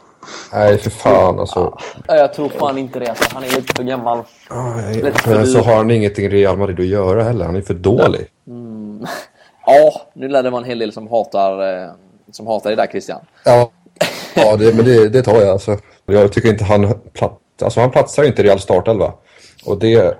Nej, 0.53 0.77
för 0.77 0.89
fan 0.89 1.39
alltså. 1.39 1.77
Ja, 2.07 2.15
Jag 2.15 2.33
tror 2.33 2.49
fan 2.49 2.77
inte 2.77 2.99
det. 2.99 3.07
Alltså. 3.09 3.25
Han 3.33 3.43
är 3.43 3.47
lite 3.47 3.73
för 3.75 3.83
gammal. 3.83 4.19
Nej, 4.51 5.01
Lätt 5.01 5.17
för 5.21 5.35
men 5.35 5.45
så 5.47 5.57
dyr. 5.57 5.65
har 5.65 5.75
han 5.75 5.91
ingenting 5.91 6.25
i 6.25 6.29
Real 6.29 6.57
Madrid 6.57 6.79
att 6.79 6.85
göra 6.85 7.23
heller. 7.23 7.45
Han 7.45 7.55
är 7.55 7.61
för 7.61 7.73
dålig. 7.73 8.27
Ja, 9.65 10.01
nu 10.13 10.27
lär 10.27 10.43
det 10.43 10.49
vara 10.49 10.61
en 10.61 10.67
hel 10.67 10.79
del 10.79 10.91
som 10.91 11.07
hatar, 11.07 11.83
eh, 11.83 11.89
som 12.31 12.47
hatar 12.47 12.69
det 12.69 12.75
där 12.75 12.87
Christian. 12.87 13.19
Ja, 13.45 13.71
ja 14.35 14.55
det, 14.55 14.75
men 14.75 14.85
det, 14.85 15.09
det 15.09 15.21
tar 15.21 15.35
jag 15.35 15.49
alltså. 15.49 15.77
Jag 16.05 16.33
tycker 16.33 16.49
inte 16.49 16.63
han 16.63 16.93
alltså 17.61 17.79
han 17.79 17.91
platsar 17.91 18.23
ju 18.23 18.29
inte 18.29 18.41
i 18.41 18.45
Real 18.45 18.59
startelva. 18.59 19.13
Och 19.65 19.79
det, 19.79 20.17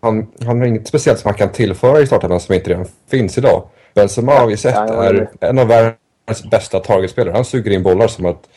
han, 0.00 0.26
han 0.44 0.58
har 0.58 0.66
inget 0.66 0.88
speciellt 0.88 1.18
som 1.18 1.28
han 1.28 1.38
kan 1.38 1.52
tillföra 1.52 2.00
i 2.00 2.06
startelvan 2.06 2.40
som 2.40 2.54
inte 2.54 2.70
redan 2.70 2.86
finns 3.10 3.38
idag. 3.38 3.62
Benzema 3.94 4.32
har 4.32 4.46
vi 4.46 4.56
sett 4.56 4.76
är 4.76 5.28
en 5.40 5.58
av 5.58 5.66
världens 5.66 6.50
bästa 6.50 6.80
targetspelare. 6.80 7.34
Han 7.34 7.44
suger 7.44 7.70
in 7.70 7.82
bollar 7.82 8.08
som 8.08 8.26
att, 8.26 8.48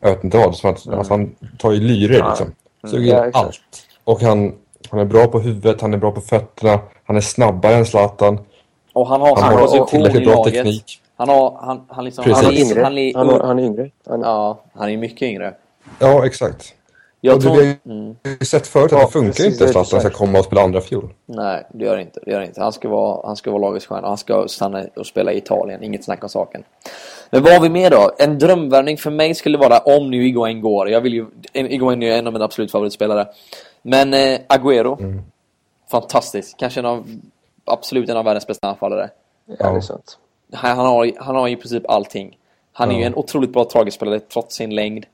jag 0.00 0.10
vet 0.10 0.24
inte 0.24 0.38
vad, 0.38 0.56
som 0.56 0.70
att 0.70 0.88
alltså 0.88 1.12
han 1.12 1.34
tar 1.58 1.72
ju 1.72 1.80
lyre 1.80 2.28
liksom. 2.28 2.52
Suger 2.90 2.98
in 2.98 3.08
Ja, 3.08 3.30
allt. 3.32 3.60
Och 4.04 4.20
han, 4.20 4.54
han 4.90 5.00
är 5.00 5.04
bra 5.04 5.26
på 5.26 5.40
huvudet, 5.40 5.80
han 5.80 5.94
är 5.94 5.98
bra 5.98 6.10
på 6.10 6.20
fötterna, 6.20 6.80
han 7.04 7.16
är 7.16 7.20
snabbare 7.20 7.74
än 7.74 7.86
Zlatan. 7.86 8.38
Och 8.94 9.06
han 9.08 9.20
har 9.20 9.36
Han 9.40 9.52
har 9.54 9.60
position 9.60 9.86
i 9.86 9.90
tillräckligt 9.90 10.24
bra 10.24 10.34
laget. 10.34 10.54
teknik. 10.54 11.00
Han 11.16 11.28
har, 11.28 11.58
han, 11.60 11.80
han 11.88 12.04
liksom, 12.04 12.24
Precis. 12.24 12.44
han 12.44 12.44
Han 12.44 12.54
är 12.54 12.60
yngre. 12.60 12.82
han 12.84 12.98
är, 12.98 13.14
Han, 13.14 13.30
är- 13.30 13.40
han 13.46 13.58
är 13.58 13.62
yngre. 13.62 13.90
Han, 14.08 14.20
ja, 14.20 14.58
han 14.74 14.90
är 14.90 14.96
mycket 14.96 15.22
yngre. 15.22 15.54
Ja, 15.98 16.26
exakt. 16.26 16.74
Jag 17.20 17.36
och 17.36 17.42
tror, 17.42 17.56
vi 17.56 17.76
har 18.24 18.36
ju 18.40 18.46
sett 18.46 18.66
förut 18.66 18.92
att 18.92 18.98
Ja, 18.98 19.06
det 19.06 19.12
funkar 19.12 19.28
precis, 19.30 19.46
inte 19.46 19.64
är 19.64 19.68
Zlatan 19.68 20.00
ska 20.00 20.10
komma 20.10 20.38
och 20.38 20.44
spela 20.44 20.62
andra 20.62 20.80
fjol. 20.80 21.08
Nej, 21.26 21.66
det 21.72 21.84
gör 21.84 21.96
det 21.96 22.02
inte. 22.02 22.20
Det 22.24 22.30
gör 22.30 22.40
det 22.40 22.46
inte. 22.46 22.60
Han 22.60 22.72
ska 22.72 22.88
vara, 22.88 23.26
han 23.26 23.36
ska 23.36 23.50
vara 23.50 23.60
lagets 23.60 23.86
stjärna. 23.86 24.08
Han 24.08 24.16
ska 24.18 24.48
stanna 24.48 24.84
och 24.96 25.06
spela 25.06 25.32
i 25.32 25.38
Italien. 25.38 25.82
Inget 25.82 26.04
snack 26.04 26.22
om 26.22 26.28
saken. 26.28 26.62
Men 27.30 27.42
vad 27.42 27.52
har 27.52 27.60
vi 27.60 27.68
med 27.68 27.92
då? 27.92 28.10
En 28.18 28.38
drömvärvning 28.38 28.96
för 28.98 29.10
mig 29.10 29.34
skulle 29.34 29.58
vara 29.58 29.78
om 29.78 30.10
nu 30.10 30.26
Iguain 30.26 30.60
går. 30.60 30.88
Jag 30.90 31.00
vill 31.00 31.14
ju... 31.14 31.26
Iguain 31.52 32.02
är 32.02 32.18
en 32.18 32.26
av 32.26 32.32
mina 32.32 32.44
absolut 32.44 32.70
favoritspelare. 32.70 33.26
Men 33.82 34.14
eh, 34.14 34.38
Agüero. 34.48 35.22
Fantastisk. 35.90 36.56
Kanske 36.58 36.80
en 36.80 36.86
av... 36.86 37.04
Absolut 37.64 38.08
en 38.08 38.16
av 38.16 38.24
världens 38.24 38.46
bästa 38.46 38.68
anfallare. 38.68 39.10
ja, 39.46 39.70
det 39.70 39.76
är 39.76 39.80
sant. 39.80 40.18
Han, 40.52 40.76
han, 40.76 40.86
har, 40.86 41.12
han 41.18 41.36
har 41.36 41.48
i 41.48 41.56
princip 41.56 41.90
allting. 41.90 42.38
Han 42.72 42.90
är 42.90 42.98
ju 42.98 43.04
en 43.04 43.14
otroligt 43.14 43.52
bra 43.52 43.64
tragispelare 43.64 44.20
trots 44.20 44.56
sin 44.56 44.74
längd. 44.74 45.06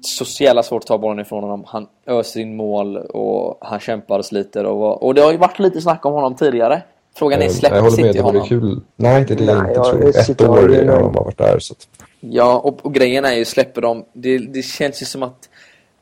Så 0.00 0.42
jävla 0.44 0.62
svårt 0.62 0.82
att 0.82 0.86
ta 0.86 0.98
bollen 0.98 1.20
ifrån 1.20 1.42
honom. 1.42 1.64
Han 1.66 1.86
öser 2.06 2.40
in 2.40 2.56
mål 2.56 2.96
och 2.96 3.58
han 3.60 3.80
kämpar 3.80 4.18
och 4.18 4.24
sliter. 4.24 4.64
Och, 4.64 5.02
och 5.02 5.14
det 5.14 5.20
har 5.20 5.32
ju 5.32 5.38
varit 5.38 5.58
lite 5.58 5.80
snack 5.80 6.06
om 6.06 6.12
honom 6.12 6.34
tidigare. 6.34 6.82
Frågan 7.14 7.42
är, 7.42 7.48
släpper 7.48 7.76
jag 7.76 7.82
håller 7.82 8.02
med, 8.02 8.06
City 8.06 8.18
det 8.18 8.22
vore 8.22 8.38
honom? 8.38 8.48
kul. 8.48 8.80
Nej, 8.96 9.24
det 9.24 9.34
är 9.34 9.38
det 9.38 9.44
jag 9.44 9.58
inte 9.58 9.72
ja, 9.74 9.90
tror. 9.90 10.12
City 10.12 10.44
Ett 10.44 10.50
år 10.50 10.74
ju 10.74 10.90
har 10.90 11.00
de 11.00 11.12
varit 11.12 11.38
där. 11.38 11.58
Så 11.58 11.72
att, 11.72 11.88
Ja, 12.20 12.58
och, 12.58 12.86
och 12.86 12.94
grejen 12.94 13.24
är 13.24 13.32
ju, 13.32 13.44
släpper 13.44 13.80
de... 13.80 14.04
Det, 14.12 14.38
det 14.38 14.62
känns 14.62 15.02
ju 15.02 15.06
som 15.06 15.22
att, 15.22 15.48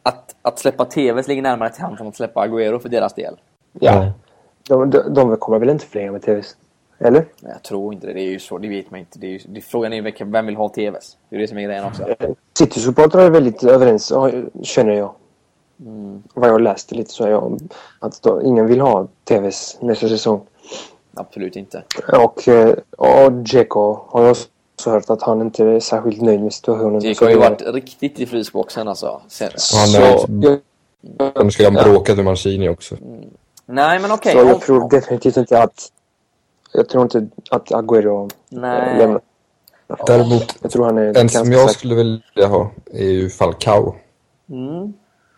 att, 0.02 0.34
att 0.42 0.58
släppa 0.58 0.84
TVs 0.84 1.28
ligger 1.28 1.42
närmare 1.42 1.70
till 1.70 1.82
hand 1.82 2.00
än 2.00 2.06
att 2.06 2.16
släppa 2.16 2.46
Agüero 2.46 2.78
för 2.78 2.88
deras 2.88 3.14
del. 3.14 3.36
Ja. 3.80 4.12
De, 4.68 4.90
de, 4.90 5.14
de 5.14 5.36
kommer 5.36 5.58
väl 5.58 5.70
inte 5.70 5.86
förlänga 5.86 6.12
med 6.12 6.22
TVs? 6.22 6.56
Eller? 6.98 7.24
Men 7.40 7.50
jag 7.50 7.62
tror 7.62 7.94
inte 7.94 8.06
det. 8.06 8.12
Det 8.12 8.20
är 8.20 8.30
ju 8.30 8.38
så, 8.38 8.58
det 8.58 8.68
vet 8.68 8.90
man 8.90 9.00
inte. 9.00 9.18
Det 9.18 9.26
är 9.26 9.30
ju, 9.30 9.40
det, 9.48 9.60
frågan 9.60 9.92
är 9.92 9.96
ju 9.96 10.02
vem- 10.02 10.32
vem 10.32 10.46
vill 10.46 10.56
ha 10.56 10.68
TVs? 10.68 11.16
Det 11.28 11.36
är 11.36 11.40
det 11.40 11.48
som 11.48 11.58
är 11.58 11.62
grejen 11.62 11.84
också. 11.84 12.02
City-supportrar 12.58 13.22
är 13.22 13.30
väldigt 13.30 13.64
överens, 13.64 14.12
känner 14.62 14.92
jag. 14.92 15.14
Mm. 15.80 16.22
Vad 16.34 16.48
jag 16.48 16.60
läste 16.60 16.94
lite 16.94 17.10
så 17.10 17.24
är 17.24 17.30
jag 17.30 17.60
att 17.98 18.22
då, 18.22 18.42
ingen 18.42 18.66
vill 18.66 18.80
ha 18.80 19.08
TVs 19.24 19.78
nästa 19.80 20.08
säsong. 20.08 20.40
Absolut 21.14 21.56
inte. 21.56 21.82
Och, 22.12 22.48
eh, 22.48 22.74
och 22.96 23.32
Dzeko 23.32 23.98
har 24.08 24.22
jag 24.22 24.30
också 24.30 24.90
hört 24.90 25.10
att 25.10 25.22
han 25.22 25.40
inte 25.40 25.64
är 25.64 25.80
särskilt 25.80 26.22
nöjd 26.22 26.40
med 26.42 26.52
situationen. 26.52 27.00
Dzeko 27.00 27.24
har 27.24 27.30
ju 27.30 27.38
varit 27.38 27.62
riktigt 27.62 28.20
i 28.20 28.26
frysboxen 28.26 28.88
alltså. 28.88 29.20
Sen, 29.28 29.50
han 29.74 30.02
är, 30.02 30.60
de 31.34 31.50
ska 31.50 31.70
ha 31.70 31.84
bråkat 31.84 32.16
med 32.16 32.24
Mancini 32.24 32.68
också. 32.68 32.94
Mm. 32.94 33.24
Nej, 33.66 33.98
men 34.00 34.12
okej. 34.12 34.32
Okay. 34.36 34.44
Så 34.44 34.48
jag 34.48 34.60
tror 34.60 34.90
definitivt 34.90 35.36
inte 35.36 35.62
att... 35.62 35.90
Jag 36.72 36.88
tror 36.88 37.02
inte 37.02 37.28
att 37.50 37.70
Agüero 37.70 38.30
Nej. 38.48 38.98
lämnar. 38.98 39.20
Däremot, 40.06 40.56
jag 40.62 40.70
tror 40.70 40.84
han 40.84 40.98
är 40.98 41.18
en 41.18 41.28
som 41.28 41.52
jag 41.52 41.70
skulle 41.70 41.94
vilja 41.94 42.46
ha 42.48 42.70
är 42.92 43.04
ju 43.04 43.30
Falcao. 43.30 43.94
Mm. 44.50 44.92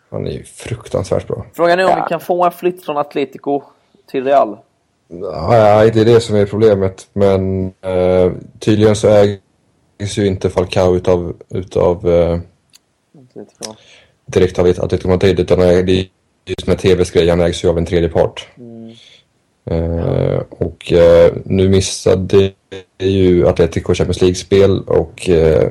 Han 0.09 0.27
är 0.27 0.31
ju 0.31 0.43
fruktansvärt 0.43 1.27
bra. 1.27 1.45
Frågan 1.53 1.79
är 1.79 1.83
om 1.83 1.89
ja. 1.89 2.03
vi 2.03 2.09
kan 2.09 2.19
få 2.19 2.45
en 2.45 2.51
flytt 2.51 2.85
från 2.85 2.97
Atletico 2.97 3.61
till 4.11 4.23
Real. 4.23 4.57
Nej, 5.07 5.91
det 5.91 6.01
är 6.01 6.05
det 6.05 6.21
som 6.21 6.35
är 6.35 6.45
problemet. 6.45 7.07
Men 7.13 7.65
eh, 7.81 8.31
tydligen 8.59 8.95
så 8.95 9.07
ägs 9.07 10.17
ju 10.17 10.27
inte 10.27 10.49
Falcao 10.49 10.95
utav, 10.95 11.33
utav 11.49 12.09
eh, 12.09 12.39
direkt 14.25 14.59
av 14.59 14.65
Atletico 14.65 15.09
Madrid 15.09 15.39
utan 15.39 15.59
det 15.59 15.73
är 15.73 15.83
just 16.47 16.67
med 16.67 16.79
TVs 16.79 17.11
grej, 17.11 17.29
han 17.29 17.41
ägs 17.41 17.63
ju 17.63 17.69
av 17.69 17.77
en 17.77 17.85
tredje 17.85 18.09
part. 18.09 18.47
Mm. 18.57 18.93
Och 20.49 20.93
eh, 20.93 21.33
nu 21.45 21.69
missade 21.69 22.51
ju 22.99 23.47
Atletico 23.47 23.93
Champions 23.93 24.21
League-spel 24.21 24.81
och 24.81 25.29
eh, 25.29 25.63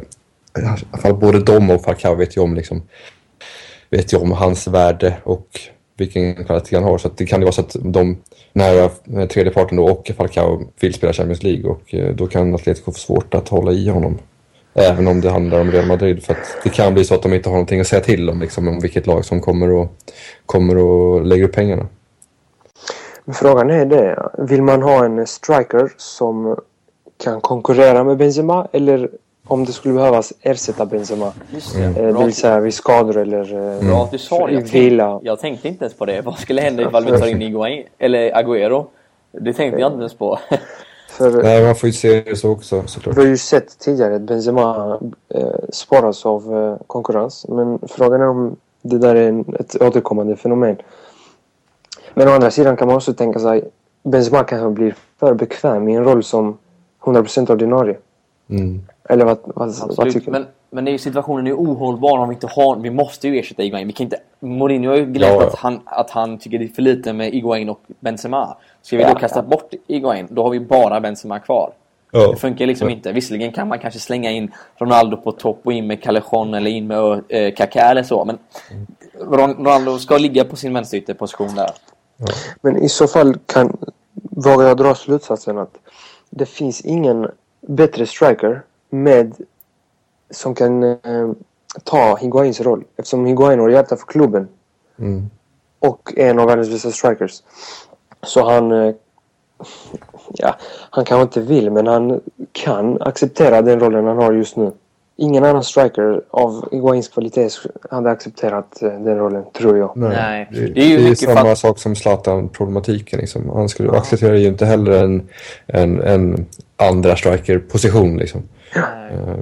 i 0.58 0.64
alla 0.92 0.98
fall 1.02 1.14
både 1.14 1.40
de 1.40 1.70
och 1.70 1.84
Falcao 1.84 2.14
vet 2.14 2.36
ju 2.36 2.40
om 2.40 2.54
liksom 2.54 2.82
vet 3.90 4.12
ju 4.12 4.16
om 4.16 4.32
hans 4.32 4.66
värde 4.66 5.16
och 5.22 5.46
vilken 5.96 6.44
kvalitet 6.44 6.76
han 6.76 6.84
har. 6.84 6.98
Så 6.98 7.10
det 7.16 7.26
kan 7.26 7.40
ju 7.40 7.44
vara 7.44 7.52
så 7.52 7.60
att 7.60 7.76
de 7.80 8.16
nära 8.52 8.88
tredje 9.26 9.52
parten 9.52 9.76
då 9.76 9.84
och 9.84 10.10
Falcao 10.16 10.70
vill 10.80 10.94
spela 10.94 11.12
Champions 11.12 11.42
League 11.42 11.70
och 11.70 11.94
då 12.14 12.26
kan 12.26 12.54
Atletico 12.54 12.92
få 12.92 12.98
svårt 12.98 13.34
att 13.34 13.48
hålla 13.48 13.72
i 13.72 13.88
honom. 13.88 14.18
Även 14.78 15.08
om 15.08 15.20
det 15.20 15.30
handlar 15.30 15.60
om 15.60 15.70
Real 15.70 15.86
Madrid 15.86 16.24
för 16.24 16.32
att 16.32 16.56
det 16.62 16.68
kan 16.70 16.94
bli 16.94 17.04
så 17.04 17.14
att 17.14 17.22
de 17.22 17.34
inte 17.34 17.48
har 17.48 17.54
någonting 17.54 17.80
att 17.80 17.86
säga 17.86 18.02
till 18.02 18.30
om 18.30 18.40
liksom, 18.40 18.68
om 18.68 18.80
vilket 18.80 19.06
lag 19.06 19.24
som 19.24 19.40
kommer 19.40 19.72
och, 19.72 19.88
kommer 20.46 20.78
och 20.78 21.26
lägger 21.26 21.44
upp 21.44 21.54
pengarna. 21.54 21.86
Frågan 23.34 23.70
är 23.70 23.86
det, 23.86 24.30
vill 24.38 24.62
man 24.62 24.82
ha 24.82 25.04
en 25.04 25.26
striker 25.26 25.92
som 25.96 26.60
kan 27.24 27.40
konkurrera 27.40 28.04
med 28.04 28.16
Benzema 28.16 28.68
eller 28.72 29.10
om 29.46 29.64
det 29.64 29.72
skulle 29.72 29.94
behövas 29.94 30.32
ersätta 30.40 30.86
Benzema. 30.86 31.32
Mm. 31.76 31.96
Eh, 31.96 32.18
det 32.18 32.24
vill 32.24 32.34
säga 32.34 32.60
vid 32.60 32.74
skador 32.74 33.16
eller 33.16 33.52
mm. 33.52 33.86
Bra 33.86 34.08
du 34.12 34.18
sa 34.18 34.46
det. 34.46 34.52
Jag, 34.52 34.66
tänkte, 34.66 35.18
jag 35.22 35.40
tänkte 35.40 35.68
inte 35.68 35.84
ens 35.84 35.94
på 35.94 36.04
det. 36.04 36.20
Vad 36.20 36.38
skulle 36.38 36.60
hända 36.60 36.82
ifall 36.82 37.04
vi 37.04 37.18
tar 37.18 37.26
in 37.26 37.42
Iguain, 37.48 37.84
eller 37.98 38.32
Agüero? 38.32 38.86
Det 39.32 39.52
tänkte 39.52 39.80
jag 39.80 39.92
inte 39.92 40.00
ens 40.00 40.14
på. 40.14 40.38
För, 41.16 41.42
Nej, 41.42 41.64
man 41.64 41.74
får 41.74 41.86
ju 41.86 41.92
se 41.92 42.20
det 42.20 42.36
så 42.36 42.50
också 42.50 42.82
såklart. 42.86 43.16
Vi 43.16 43.20
har 43.20 43.28
ju 43.28 43.36
sett 43.36 43.78
tidigare 43.78 44.16
att 44.16 44.22
Benzema 44.22 44.98
eh, 45.28 45.46
sparas 45.72 46.26
av 46.26 46.56
eh, 46.56 46.86
konkurrens. 46.86 47.46
Men 47.48 47.78
frågan 47.88 48.20
är 48.20 48.28
om 48.28 48.56
det 48.82 48.98
där 48.98 49.14
är 49.14 49.28
en, 49.28 49.54
ett 49.58 49.82
återkommande 49.82 50.36
fenomen. 50.36 50.76
Men 52.14 52.28
å 52.28 52.30
andra 52.30 52.50
sidan 52.50 52.76
kan 52.76 52.88
man 52.88 52.96
också 52.96 53.14
tänka 53.14 53.38
sig 53.38 53.70
Benzema 54.02 54.44
kanske 54.44 54.70
blir 54.70 54.94
för 55.18 55.34
bekväm 55.34 55.88
i 55.88 55.94
en 55.94 56.04
roll 56.04 56.24
som 56.24 56.58
100% 57.00 57.52
ordinarie. 57.52 57.96
Mm. 58.48 58.80
Eller 59.08 59.24
vad, 59.24 59.38
vad, 59.44 59.74
vad 59.96 60.12
tycker 60.12 60.26
du? 60.26 60.30
Men, 60.30 60.46
men 60.70 60.88
är 60.88 60.98
situationen 60.98 61.46
är 61.46 61.52
ohållbar 61.52 62.18
om 62.18 62.28
vi 62.28 62.34
inte 62.34 62.46
har... 62.46 62.76
Vi 62.76 62.90
måste 62.90 63.28
ju 63.28 63.38
ersätta 63.38 63.62
Iguain. 63.62 63.86
Vi 63.86 63.92
kan 63.92 64.04
inte... 64.04 64.18
Mourinho 64.40 64.90
har 64.90 64.96
ju 64.96 65.06
glömt 65.06 65.34
ja, 65.34 65.42
ja. 65.42 65.46
att, 65.46 65.54
han, 65.54 65.80
att 65.84 66.10
han 66.10 66.38
tycker 66.38 66.58
det 66.58 66.64
är 66.64 66.68
för 66.68 66.82
lite 66.82 67.12
med 67.12 67.34
Iguain 67.34 67.68
och 67.68 67.80
Benzema. 68.00 68.56
Ska 68.86 68.96
vi 68.96 69.02
ja, 69.02 69.08
då 69.08 69.18
kasta 69.18 69.42
bort 69.42 69.74
Iguain, 69.86 70.26
då 70.30 70.42
har 70.42 70.50
vi 70.50 70.60
bara 70.60 71.00
Benzema 71.00 71.38
kvar. 71.38 71.72
Ja. 72.10 72.30
Det 72.30 72.36
funkar 72.36 72.66
liksom 72.66 72.88
inte. 72.88 73.12
Visserligen 73.12 73.52
kan 73.52 73.68
man 73.68 73.78
kanske 73.78 74.00
slänga 74.00 74.30
in 74.30 74.52
Ronaldo 74.76 75.16
på 75.16 75.32
topp 75.32 75.60
och 75.64 75.72
in 75.72 75.86
med 75.86 76.02
Callejon 76.02 76.54
eller 76.54 76.70
in 76.70 76.86
med 76.86 77.22
äh, 77.28 77.54
Kaká 77.54 77.80
eller 77.80 78.02
så. 78.02 78.24
Men 78.24 78.38
Ronaldo 79.20 79.98
ska 79.98 80.18
ligga 80.18 80.44
på 80.44 80.56
sin 80.56 80.74
vänsterytterposition 80.74 81.54
där. 81.54 81.70
Ja. 82.16 82.26
Men 82.60 82.82
i 82.82 82.88
så 82.88 83.06
fall 83.06 83.38
kan, 83.46 83.76
vågar 84.14 84.68
jag 84.68 84.76
dra 84.76 84.94
slutsatsen 84.94 85.58
att 85.58 85.78
det 86.30 86.46
finns 86.46 86.80
ingen 86.80 87.30
bättre 87.60 88.06
striker 88.06 88.62
med 88.90 89.34
som 90.30 90.54
kan 90.54 90.82
eh, 90.82 90.96
ta 91.84 92.16
Higuains 92.16 92.60
roll. 92.60 92.84
Eftersom 92.96 93.26
Higuain 93.26 93.60
har 93.60 93.68
hjärta 93.68 93.96
för 93.96 94.06
klubben. 94.06 94.48
Mm. 94.98 95.30
Och 95.78 96.12
är 96.16 96.30
en 96.30 96.38
av 96.38 96.46
världens 96.46 96.70
bästa 96.70 96.90
strikers. 96.90 97.42
Så 98.26 98.50
han... 98.50 98.72
Eh, 98.72 98.94
ja, 100.34 100.56
han 100.90 101.04
kanske 101.04 101.22
inte 101.22 101.40
vill 101.40 101.70
men 101.70 101.86
han 101.86 102.20
kan 102.52 103.02
acceptera 103.02 103.62
den 103.62 103.80
rollen 103.80 104.06
han 104.06 104.16
har 104.16 104.32
just 104.32 104.56
nu. 104.56 104.72
Ingen 105.18 105.44
annan 105.44 105.64
striker 105.64 106.22
av 106.30 106.68
Iguains 106.72 107.08
kvalitet 107.08 107.48
hade 107.90 108.10
accepterat 108.10 108.82
eh, 108.82 108.88
den 108.88 109.18
rollen, 109.18 109.44
tror 109.52 109.78
jag. 109.78 109.92
Nej. 109.96 110.48
Det, 110.52 110.66
det 110.66 110.80
är 110.80 110.88
ju 110.88 110.98
det 110.98 111.10
är 111.10 111.14
samma 111.14 111.42
för... 111.42 111.54
sak 111.54 111.78
som 111.78 111.96
Zlatan-problematiken. 111.96 113.18
Liksom. 113.20 113.50
Han 113.50 113.68
skulle 113.68 113.88
ja. 113.88 113.98
acceptera 113.98 114.36
ju 114.36 114.46
inte 114.46 114.66
heller 114.66 115.04
en, 115.04 115.28
en, 115.66 116.00
en 116.00 116.46
andra 116.76 117.16
striker-position. 117.16 118.16
Liksom. 118.16 118.42
Eh, 118.74 119.36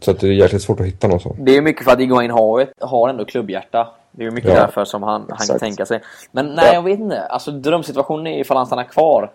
så 0.00 0.10
att 0.10 0.20
det 0.20 0.28
är 0.28 0.32
jäkligt 0.32 0.62
svårt 0.62 0.80
att 0.80 0.86
hitta 0.86 1.08
någon 1.08 1.20
sån. 1.20 1.36
Det 1.38 1.56
är 1.56 1.60
mycket 1.60 1.84
för 1.84 1.92
att 1.92 2.00
Iguain 2.00 2.30
har, 2.30 2.60
ett, 2.60 2.72
har 2.80 3.08
ändå 3.08 3.24
klubbhjärta. 3.24 3.88
Det 4.16 4.24
är 4.24 4.30
mycket 4.30 4.50
ja. 4.50 4.60
därför 4.60 4.84
som 4.84 5.02
han, 5.02 5.26
han 5.28 5.46
kan 5.46 5.58
tänka 5.58 5.86
sig. 5.86 6.00
Men 6.32 6.46
nej, 6.46 6.66
ja. 6.66 6.74
jag 6.74 6.82
vet 6.82 7.00
inte. 7.00 7.22
Alltså 7.22 7.50
drömsituationen 7.50 8.26
är 8.26 8.40
ifall 8.40 8.56
han 8.56 8.66
stannar 8.66 8.84
kvar. 8.84 9.30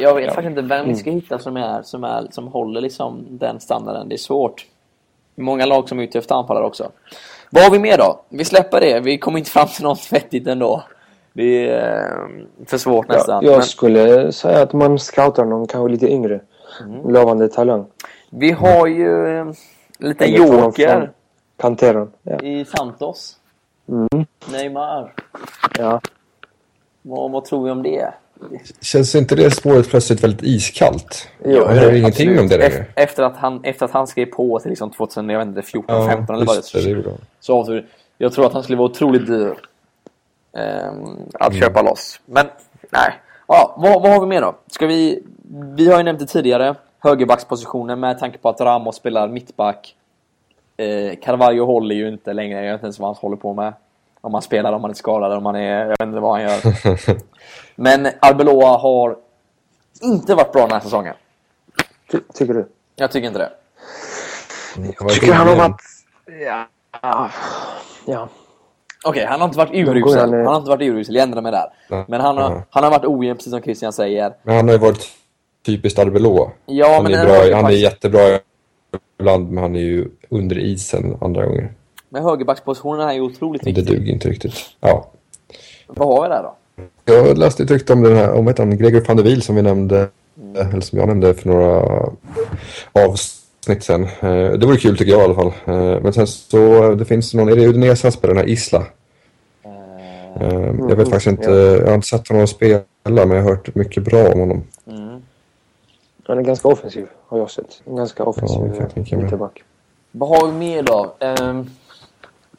Jag 0.00 0.14
vet 0.14 0.24
ja. 0.24 0.30
faktiskt 0.34 0.58
inte 0.58 0.62
vem 0.62 0.88
vi 0.88 0.94
ska 0.94 1.10
mm. 1.10 1.20
hitta 1.20 1.38
som, 1.38 1.56
är, 1.56 1.82
som, 1.82 2.04
är, 2.04 2.26
som 2.30 2.48
håller 2.48 2.80
liksom 2.80 3.26
den 3.30 3.60
standarden. 3.60 4.08
Det 4.08 4.14
är 4.14 4.18
svårt. 4.18 4.66
Många 5.34 5.66
lag 5.66 5.88
som 5.88 5.98
är 5.98 6.02
ute 6.02 6.18
efter 6.18 6.34
anfallare 6.34 6.64
också. 6.64 6.90
Vad 7.50 7.64
har 7.64 7.70
vi 7.70 7.78
mer 7.78 7.98
då? 7.98 8.20
Vi 8.28 8.44
släpper 8.44 8.80
det. 8.80 9.00
Vi 9.00 9.18
kommer 9.18 9.38
inte 9.38 9.50
fram 9.50 9.68
till 9.68 9.84
något 9.84 10.08
vettigt 10.12 10.46
ändå. 10.46 10.82
Det 11.32 11.68
är 11.68 12.02
eh, 12.02 12.66
för 12.66 12.78
svårt 12.78 13.08
nästan. 13.08 13.44
Ja, 13.44 13.50
jag 13.50 13.58
Men... 13.58 13.66
skulle 13.66 14.32
säga 14.32 14.62
att 14.62 14.72
man 14.72 14.98
scoutar 14.98 15.44
någon 15.44 15.66
kanske 15.66 15.92
lite 15.92 16.08
yngre. 16.08 16.40
Mm. 16.80 17.12
Lovande 17.12 17.48
talang. 17.48 17.86
Vi 18.30 18.50
har 18.50 18.86
ju 18.86 19.38
en 19.38 19.48
eh, 19.48 19.54
liten 19.98 20.32
joker. 20.32 21.10
Kanteran. 21.56 22.12
Ja. 22.22 22.38
I 22.38 22.64
Santos. 22.64 23.36
Mm. 23.88 24.26
Neymar. 24.52 25.12
Ja. 25.78 26.00
Vad, 27.02 27.30
vad 27.30 27.44
tror 27.44 27.64
vi 27.64 27.70
om 27.70 27.82
det? 27.82 28.14
Känns 28.80 29.14
inte 29.14 29.34
det 29.34 29.50
spåret 29.50 29.88
plötsligt 29.88 30.24
väldigt 30.24 30.42
iskallt? 30.42 31.28
Jo, 31.44 31.50
jag 31.50 31.66
hör 31.66 31.92
ingenting 31.92 32.28
absolut. 32.28 32.40
om 32.40 32.48
det 32.48 32.58
längre. 32.58 32.86
Efter 32.94 33.22
att 33.22 33.36
han, 33.36 33.64
efter 33.64 33.84
att 33.84 33.92
han 33.92 34.06
skrev 34.06 34.26
på 34.26 34.58
till 34.58 34.70
liksom 34.70 34.90
2014, 34.90 35.96
ja, 35.96 36.08
15 36.08 36.36
eller 36.36 36.46
vad 36.46 36.56
det, 36.56 36.84
det, 36.84 36.94
det 36.94 37.16
så. 37.40 37.80
Jag 38.18 38.32
tror 38.32 38.46
att 38.46 38.52
han 38.52 38.62
skulle 38.62 38.78
vara 38.78 38.90
otroligt 38.90 39.26
dyr 39.26 39.54
eh, 40.52 40.86
att 41.34 41.52
mm. 41.52 41.60
köpa 41.60 41.82
loss. 41.82 42.20
Men 42.26 42.46
nej. 42.90 43.14
Ja, 43.48 43.74
vad, 43.78 44.02
vad 44.02 44.12
har 44.12 44.20
vi 44.20 44.26
mer 44.26 44.40
då? 44.40 44.54
Ska 44.66 44.86
vi... 44.86 45.22
Vi 45.76 45.90
har 45.90 45.96
ju 45.96 46.02
nämnt 46.02 46.20
det 46.20 46.26
tidigare. 46.26 46.74
Högerbackspositionen 46.98 48.00
med 48.00 48.18
tanke 48.18 48.38
på 48.38 48.48
att 48.48 48.60
Ramos 48.60 48.96
spelar 48.96 49.28
mittback. 49.28 49.94
Eh, 50.76 51.16
Carvalho 51.22 51.64
håller 51.64 51.94
ju 51.94 52.08
inte 52.08 52.32
längre. 52.32 52.64
Jag 52.64 52.72
vet 52.72 52.74
inte 52.74 52.84
ens 52.84 52.98
vad 52.98 53.08
han 53.08 53.16
håller 53.20 53.36
på 53.36 53.54
med. 53.54 53.72
Om 54.20 54.34
han 54.34 54.42
spelar, 54.42 54.72
om 54.72 54.80
han 54.80 54.90
är 54.90 54.94
skadad, 54.94 55.32
om 55.32 55.46
han 55.46 55.56
är... 55.56 55.80
Jag 55.80 55.88
vet 55.88 56.00
inte 56.00 56.20
vad 56.20 56.32
han 56.32 56.42
gör. 56.42 56.60
Men 57.74 58.08
Arbeloa 58.20 58.76
har 58.76 59.16
inte 60.02 60.34
varit 60.34 60.52
bra 60.52 60.62
den 60.62 60.72
här 60.72 60.80
säsongen. 60.80 61.14
Ty 62.10 62.18
tycker 62.34 62.54
du? 62.54 62.68
Jag 62.96 63.10
tycker 63.10 63.26
inte 63.26 63.38
det. 63.38 63.50
Jag 64.98 65.08
tycker 65.08 65.32
han 65.32 65.48
har 65.48 65.56
varit... 65.56 65.82
Ja. 66.46 66.66
ja. 68.06 68.28
Okej, 69.06 69.10
okay, 69.10 69.24
han 69.24 69.40
har 69.40 69.48
inte 69.48 69.58
varit 69.58 69.74
urusel. 69.74 70.32
Han 70.32 70.46
har 70.46 70.56
inte 70.56 70.70
varit 70.70 70.82
urusel, 70.82 71.14
jag 71.14 71.22
ändrar 71.22 71.42
mig 71.42 71.52
där. 71.52 71.68
Men 72.08 72.20
han 72.20 72.38
har, 72.38 72.62
han 72.70 72.84
har 72.84 72.90
varit 72.90 73.04
ojämn, 73.04 73.36
precis 73.36 73.50
som 73.50 73.62
Christian 73.62 73.92
säger. 73.92 74.34
Men 74.42 74.56
han 74.56 74.68
har 74.68 74.72
ju 74.72 74.78
varit 74.78 75.08
typiskt 75.66 75.98
Arbeloa. 75.98 76.50
Ja, 76.66 76.94
han, 76.94 77.02
men 77.02 77.14
är 77.14 77.24
bra, 77.24 77.56
han 77.56 77.66
är 77.66 77.70
jättebra 77.70 78.38
ibland, 79.24 79.52
men 79.52 79.62
han 79.62 79.76
är 79.76 79.80
ju 79.80 80.08
under 80.28 80.58
isen 80.58 81.16
andra 81.20 81.46
gånger. 81.46 81.72
Men 82.08 82.22
högerbackspositionen 82.22 83.08
är 83.08 83.12
ju 83.12 83.20
otroligt 83.20 83.66
viktig. 83.66 83.84
Det 83.84 83.92
duger 83.92 84.12
inte 84.12 84.28
riktigt. 84.28 84.54
Ja. 84.80 85.10
Vad 85.86 86.08
har 86.08 86.22
vi 86.22 86.28
där 86.28 86.42
då? 86.42 86.54
Jag 87.04 87.38
läste 87.38 87.62
ett 87.62 87.70
rykte 87.70 87.92
om 87.92 88.02
den 88.02 88.16
här, 88.16 88.32
om 88.32 88.54
han, 88.58 88.76
Gregor 88.76 89.04
van 89.08 89.16
der 89.16 89.24
Wiel 89.24 89.42
som 89.42 89.56
vi 89.56 89.62
nämnde, 89.62 90.08
mm. 90.42 90.68
eller 90.68 90.80
som 90.80 90.98
jag 90.98 91.08
nämnde 91.08 91.34
för 91.34 91.48
några 91.48 91.82
avsnitt 92.92 93.82
sen. 93.82 94.04
Eh, 94.04 94.50
det 94.58 94.66
vore 94.66 94.76
kul 94.76 94.98
tycker 94.98 95.12
jag 95.12 95.20
i 95.20 95.24
alla 95.24 95.34
fall. 95.34 95.52
Eh, 95.66 96.02
men 96.02 96.12
sen 96.12 96.26
så, 96.26 96.94
det 96.94 97.04
finns 97.04 97.34
någon, 97.34 97.48
är 97.48 97.56
det 97.56 97.66
Udinese 97.66 98.04
han 98.04 98.12
spelar, 98.12 98.34
den 98.34 98.44
här 98.44 98.50
Isla? 98.50 98.86
Mm. 100.40 100.88
Jag 100.88 100.96
vet 100.96 101.08
faktiskt 101.08 101.26
inte, 101.26 101.50
jag 101.50 101.86
har 101.86 101.94
inte 101.94 102.06
sett 102.06 102.28
honom 102.28 102.46
spela 102.46 102.82
men 103.04 103.30
jag 103.30 103.42
har 103.42 103.50
hört 103.50 103.74
mycket 103.74 104.04
bra 104.04 104.32
om 104.32 104.40
honom. 104.40 104.64
Han 106.26 106.38
är 106.38 106.42
ganska 106.42 106.68
offensiv 106.68 107.08
har 107.26 107.38
jag 107.38 107.50
sett. 107.50 107.82
En 107.86 107.96
ganska 107.96 108.24
offensiv 108.24 108.88
ja, 108.94 109.02
ytterback. 109.02 109.62
Vad 110.10 110.28
har 110.28 110.46
vi 110.46 110.52
mer 110.52 110.82
då? 110.82 111.14
Um, 111.20 111.70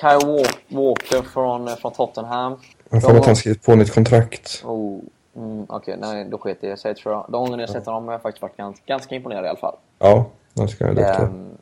Kyle 0.01 0.45
Walker 0.67 1.21
från, 1.21 1.67
från 1.67 1.93
Tottenham. 1.93 2.57
Jag 2.89 3.01
får 3.01 3.17
att 3.17 3.25
han 3.25 3.35
skrivit 3.35 3.63
på 3.63 3.75
nytt 3.75 3.93
kontrakt. 3.93 4.63
Oh, 4.65 4.99
mm, 5.35 5.65
Okej, 5.69 5.95
okay, 5.95 6.13
nej, 6.13 6.25
då 6.25 6.37
sket 6.37 6.57
det 6.61 6.77
sig 6.77 6.95
tror 6.95 7.13
jag. 7.13 7.25
De 7.29 7.45
gånger 7.45 7.59
jag 7.59 7.69
sett 7.69 7.85
honom 7.85 8.05
har 8.05 8.11
jag 8.11 8.21
faktiskt 8.21 8.41
varit 8.41 8.57
ganska, 8.57 8.83
ganska 8.85 9.15
imponerad 9.15 9.45
i 9.45 9.47
alla 9.47 9.57
fall. 9.57 9.75
Ja, 9.99 10.25
det 10.53 10.67
ska 10.67 10.85
jag 10.85 10.95
duktig. 10.95 11.23
Um, 11.23 11.57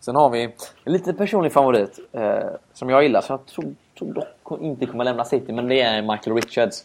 sen 0.00 0.16
har 0.16 0.30
vi 0.30 0.42
en 0.84 0.92
lite 0.92 1.12
personlig 1.12 1.52
favorit 1.52 1.98
eh, 2.12 2.38
som 2.72 2.90
jag 2.90 3.02
gillar, 3.02 3.20
som 3.20 3.32
jag 3.32 3.46
tror, 3.46 3.74
tror 3.98 4.12
dock 4.12 4.60
inte 4.60 4.86
kommer 4.86 5.04
lämna 5.04 5.24
City, 5.24 5.52
men 5.52 5.68
det 5.68 5.80
är 5.80 6.02
Michael 6.02 6.36
Richards. 6.36 6.84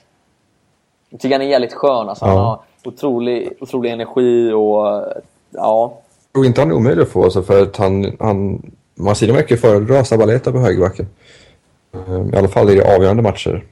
Jag 1.10 1.20
tycker 1.20 1.36
han 1.36 1.42
är 1.42 1.50
jävligt 1.50 1.74
skön. 1.74 2.10
Alltså, 2.10 2.26
ja. 2.26 2.32
Han 2.32 2.40
har 2.40 2.60
otrolig, 2.88 3.54
otrolig 3.60 3.92
energi 3.92 4.52
och 4.52 5.06
ja. 5.50 6.00
Jag 6.32 6.34
tror 6.34 6.46
inte 6.46 6.62
han 6.62 6.72
är 6.72 6.76
omöjlig 6.76 7.02
att 7.02 7.10
få, 7.10 7.24
alltså, 7.24 7.44
för 7.44 7.64
att 7.64 7.78
han, 7.78 8.18
han 8.20 8.62
Marcino 8.96 9.34
verkar 9.34 9.56
föredra 9.56 10.06
Sabaleta 10.06 10.52
på 10.52 10.60
högerbacken. 10.60 11.08
Ehm, 11.94 12.34
I 12.34 12.38
alla 12.38 12.48
fall 12.48 12.70
i 12.70 12.82
avgörande 12.82 13.24
matcher. 13.24 13.64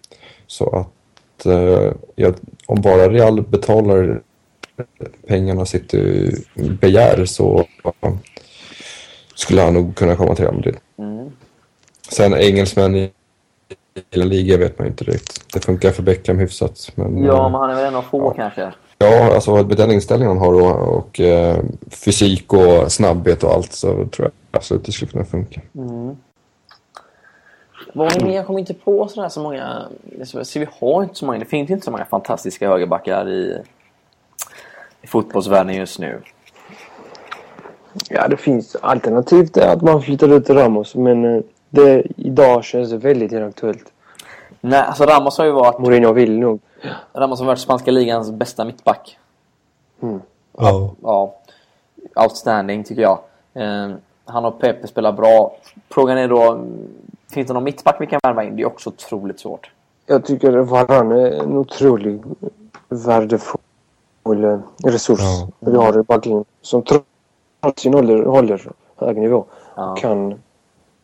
Så 0.47 0.76
att 0.76 1.45
eh, 1.45 1.91
ja, 2.15 2.34
om 2.65 2.82
bara 2.82 3.10
Real 3.10 3.41
betalar 3.41 4.21
pengarna 5.28 5.65
City 5.65 6.32
begär 6.56 7.26
så 7.26 7.65
skulle 9.36 9.62
han 9.62 9.74
nog 9.74 9.95
kunna 9.95 10.15
komma 10.15 10.36
till 10.36 10.43
Real 10.45 10.56
Madrid. 10.56 10.78
Mm. 10.97 11.32
Sen 12.10 12.34
engelsmän 12.34 12.95
i 12.95 13.12
hela 14.12 14.26
ligan 14.26 14.60
vet 14.60 14.80
man 14.80 14.88
inte 14.88 15.04
riktigt. 15.04 15.54
Det 15.54 15.60
funkar 15.60 15.91
för 15.91 16.04
Beckham 16.04 16.39
hyfsat. 16.39 16.91
Men, 16.95 17.24
ja, 17.24 17.50
men 17.50 17.62
han 17.62 17.69
är 17.69 17.76
väl 17.76 17.86
en 17.86 17.95
av 17.95 18.02
få 18.02 18.19
ja. 18.19 18.34
kanske. 18.34 18.74
Ja, 19.02 19.34
alltså 19.34 19.56
med 19.56 19.78
den 19.78 19.92
inställningen 19.92 20.38
han 20.38 20.48
har 20.48 20.54
och, 20.54 20.98
och 20.98 21.20
eh, 21.20 21.58
fysik 21.90 22.54
och 22.54 22.92
snabbhet 22.92 23.44
och 23.44 23.52
allt 23.52 23.74
så 23.74 23.88
tror 23.88 24.12
jag 24.18 24.32
absolut 24.52 24.86
det 24.86 24.92
skulle 24.92 25.12
kunna 25.12 25.26
funka. 25.26 25.62
Mm. 25.76 26.16
Vad 27.94 28.16
är 28.16 28.26
mer? 28.26 28.36
Jag 28.36 28.46
kommer 28.46 28.60
inte 28.60 28.74
på 28.74 29.08
sådär 29.08 29.30
så 29.30 29.40
många... 29.40 29.86
Så 30.24 30.60
vi 30.60 30.68
har 30.80 31.04
inte 31.04 31.16
så 31.16 31.26
många... 31.26 31.40
Det 31.40 31.46
finns 31.46 31.70
inte 31.70 31.86
så 31.86 31.92
många 31.92 32.06
fantastiska 32.06 32.70
högerbackar 32.70 33.30
i, 33.30 33.58
i 35.02 35.08
fotbollsvärlden 35.08 35.76
just 35.76 36.00
nu. 36.00 36.22
Ja, 38.10 38.28
det 38.28 38.38
finns 38.38 38.76
alternativt 38.76 39.58
att 39.58 39.82
man 39.82 40.02
flyttar 40.02 40.34
ut 40.34 40.50
Ramos, 40.50 40.96
men 40.96 41.36
eh, 41.36 41.42
det, 41.70 42.04
idag 42.18 42.64
känns 42.64 42.90
det 42.90 42.98
väldigt 42.98 43.32
inaktuellt. 43.32 43.86
Nej, 44.62 44.80
alltså 44.80 45.04
Ramos 45.04 45.38
har 45.38 45.46
ju 45.46 45.52
varit... 45.52 45.80
Mourinho 45.80 46.14
vill 46.14 46.40
nog. 46.40 46.60
Ramos 47.13 47.39
har 47.39 47.46
varit 47.46 47.60
spanska 47.60 47.91
ligans 47.91 48.32
bästa 48.32 48.65
mittback. 48.65 49.17
Mm. 50.02 50.22
Ja. 50.58 50.91
ja. 51.02 51.36
Outstanding 52.15 52.84
tycker 52.84 53.02
jag. 53.02 53.20
Eh, 53.54 53.91
han 54.26 54.46
och 54.46 54.60
Pepe 54.60 54.88
spelar 54.88 55.12
bra. 55.12 55.56
Frågan 55.89 56.17
är 56.17 56.28
då, 56.28 56.65
finns 57.32 57.48
det 57.48 57.54
någon 57.54 57.63
mittback 57.63 57.96
vi 58.00 58.08
kan 58.08 58.20
värva 58.24 58.44
in? 58.44 58.56
Det 58.56 58.62
är 58.62 58.67
också 58.67 58.89
otroligt 58.89 59.39
svårt. 59.39 59.72
Jag 60.06 60.26
tycker 60.26 60.52
Varan 60.52 61.12
är 61.12 61.32
en 61.32 61.58
otroligt 61.58 62.22
värdefull 62.89 64.62
resurs 64.84 65.20
ja. 65.20 65.50
vi 65.60 65.76
har 65.78 66.00
i 66.00 66.04
backlinjen. 66.04 66.46
Som 66.62 66.84
trots 66.84 67.82
sin 67.82 67.96
ålder 67.96 68.24
håller 68.24 68.72
hög 68.96 69.17
nivå. 69.17 69.46
Ja. 69.76 69.96
Kan 69.96 70.41